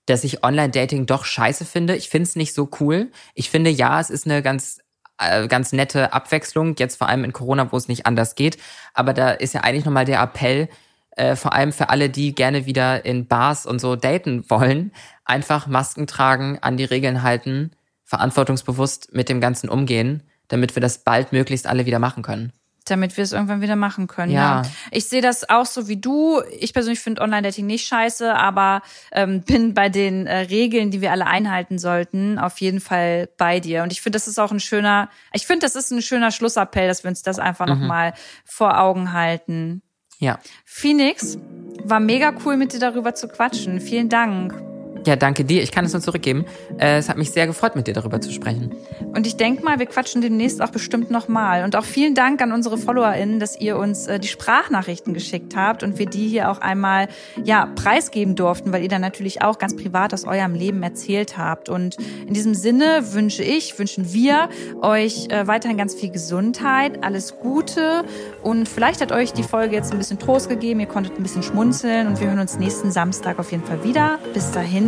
dass 0.09 0.24
ich 0.24 0.44
Online-Dating 0.44 1.06
doch 1.06 1.24
scheiße 1.24 1.64
finde. 1.64 1.96
Ich 1.96 2.09
finde 2.09 2.28
es 2.28 2.36
nicht 2.36 2.54
so 2.54 2.68
cool. 2.80 3.11
Ich 3.34 3.50
finde, 3.50 3.70
ja, 3.70 4.00
es 4.00 4.11
ist 4.11 4.26
eine 4.26 4.42
ganz 4.42 4.80
äh, 5.18 5.48
ganz 5.48 5.72
nette 5.72 6.12
Abwechslung, 6.12 6.76
jetzt 6.78 6.96
vor 6.96 7.09
allem 7.09 7.24
in 7.24 7.32
Corona, 7.32 7.70
wo 7.72 7.76
es 7.76 7.88
nicht 7.88 8.06
anders 8.06 8.34
geht. 8.34 8.59
Aber 8.94 9.12
da 9.12 9.30
ist 9.30 9.54
ja 9.54 9.62
eigentlich 9.62 9.84
nochmal 9.84 10.04
der 10.04 10.20
Appell, 10.22 10.68
äh, 11.16 11.36
vor 11.36 11.52
allem 11.52 11.72
für 11.72 11.90
alle, 11.90 12.09
die 12.09 12.34
gerne 12.34 12.66
wieder 12.66 13.04
in 13.04 13.26
Bars 13.26 13.66
und 13.66 13.80
so 13.80 13.96
daten 13.96 14.48
wollen, 14.48 14.92
einfach 15.24 15.66
Masken 15.66 16.06
tragen, 16.06 16.59
an 16.61 16.76
die 16.76 16.84
Regeln 16.84 17.22
halten, 17.22 17.72
verantwortungsbewusst 18.04 19.12
mit 19.12 19.28
dem 19.28 19.40
Ganzen 19.40 19.68
umgehen, 19.68 20.22
damit 20.48 20.76
wir 20.76 20.80
das 20.80 20.98
bald 20.98 21.32
möglichst 21.32 21.66
alle 21.66 21.84
wieder 21.84 21.98
machen 21.98 22.22
können 22.22 22.52
damit 22.91 23.16
wir 23.16 23.24
es 23.24 23.32
irgendwann 23.32 23.61
wieder 23.61 23.76
machen 23.76 24.07
können. 24.07 24.32
Ja. 24.32 24.62
ja. 24.62 24.70
Ich 24.91 25.09
sehe 25.09 25.22
das 25.22 25.49
auch 25.49 25.66
so 25.66 25.89
wie 25.89 25.97
du. 25.97 26.43
Ich 26.59 26.72
persönlich 26.72 27.01
finde 27.01 27.22
Online-Dating 27.22 27.66
nicht 27.66 27.86
scheiße, 27.86 28.34
aber 28.34 28.82
ähm, 29.12 29.43
bin 29.43 29.74
bei 29.74 29.89
den 29.89 30.26
äh, 30.26 30.39
Regeln, 30.39 30.91
die 30.91 31.01
wir 31.01 31.12
alle 31.12 31.26
einhalten 31.26 31.78
sollten, 31.78 32.39
auf 32.39 32.59
jeden 32.59 32.80
Fall 32.80 33.28
bei 33.36 33.61
dir. 33.61 33.82
Und 33.82 33.93
ich 33.93 34.01
finde, 34.01 34.16
das 34.16 34.28
ist 34.28 34.39
auch 34.39 34.53
ein 34.53 34.61
schöner, 34.61 35.09
ich 35.32 35.47
finde, 35.47 35.66
das 35.66 35.76
ist 35.76 35.91
ein 35.91 36.03
schöner 36.03 36.30
Schlussappell, 36.30 36.89
dass 36.89 37.05
wir 37.05 37.09
uns 37.09 37.22
das 37.22 37.39
einfach 37.39 37.66
mhm. 37.66 37.80
nochmal 37.80 38.14
vor 38.45 38.78
Augen 38.78 39.12
halten. 39.12 39.82
Ja. 40.18 40.39
Phoenix, 40.64 41.39
war 41.84 42.01
mega 42.01 42.34
cool, 42.45 42.57
mit 42.57 42.72
dir 42.72 42.80
darüber 42.80 43.14
zu 43.14 43.28
quatschen. 43.28 43.80
Vielen 43.80 44.09
Dank. 44.09 44.78
Ja, 45.07 45.16
danke 45.16 45.44
dir. 45.44 45.62
Ich 45.62 45.72
kann 45.72 45.84
es 45.84 45.92
nur 45.92 46.03
zurückgeben. 46.03 46.44
Äh, 46.78 46.99
es 46.99 47.09
hat 47.09 47.16
mich 47.16 47.30
sehr 47.30 47.46
gefreut, 47.46 47.76
mit 47.76 47.86
dir 47.86 47.94
darüber 47.94 48.20
zu 48.20 48.30
sprechen. 48.32 48.74
Und 49.14 49.26
ich 49.26 49.36
denke 49.36 49.64
mal, 49.64 49.78
wir 49.78 49.86
quatschen 49.86 50.20
demnächst 50.20 50.61
auch 50.61 50.70
bestimmt 50.70 51.11
nochmal. 51.11 51.64
Und 51.64 51.76
auch 51.76 51.84
vielen 51.84 52.14
Dank 52.14 52.42
an 52.42 52.53
unsere 52.53 52.78
FollowerInnen, 52.78 53.40
dass 53.40 53.59
ihr 53.59 53.78
uns 53.78 54.07
äh, 54.07 54.18
die 54.18 54.28
Sprachnachrichten 54.28 55.14
geschickt 55.14 55.57
habt 55.57 55.82
und 55.82 55.99
wir 55.99 56.07
die 56.07 56.28
hier 56.28 56.51
auch 56.51 56.59
einmal 56.59 57.09
ja 57.44 57.66
preisgeben 57.66 58.34
durften, 58.34 58.72
weil 58.72 58.82
ihr 58.82 58.88
dann 58.88 59.01
natürlich 59.01 59.42
auch 59.42 59.59
ganz 59.59 59.76
privat 59.76 60.12
aus 60.12 60.24
eurem 60.24 60.55
Leben 60.55 60.82
erzählt 60.82 61.38
habt. 61.38 61.68
Und 61.68 61.96
in 62.26 62.34
diesem 62.34 62.55
Sinne 62.55 63.12
wünsche 63.12 63.42
ich, 63.42 63.78
wünschen 63.78 64.12
wir 64.12 64.49
euch 64.82 65.28
äh, 65.30 65.46
weiterhin 65.46 65.76
ganz 65.76 65.94
viel 65.94 66.11
Gesundheit, 66.11 67.05
alles 67.05 67.36
Gute 67.38 68.05
und 68.42 68.68
vielleicht 68.68 69.01
hat 69.01 69.12
euch 69.12 69.32
die 69.32 69.42
Folge 69.42 69.76
jetzt 69.76 69.92
ein 69.92 69.99
bisschen 69.99 70.18
Trost 70.18 70.49
gegeben, 70.49 70.80
ihr 70.80 70.86
konntet 70.86 71.18
ein 71.18 71.22
bisschen 71.22 71.42
schmunzeln 71.42 72.07
und 72.07 72.20
wir 72.20 72.28
hören 72.28 72.38
uns 72.38 72.59
nächsten 72.59 72.90
Samstag 72.90 73.38
auf 73.38 73.51
jeden 73.53 73.64
Fall 73.64 73.84
wieder. 73.84 74.18
Bis 74.34 74.51
dahin 74.51 74.88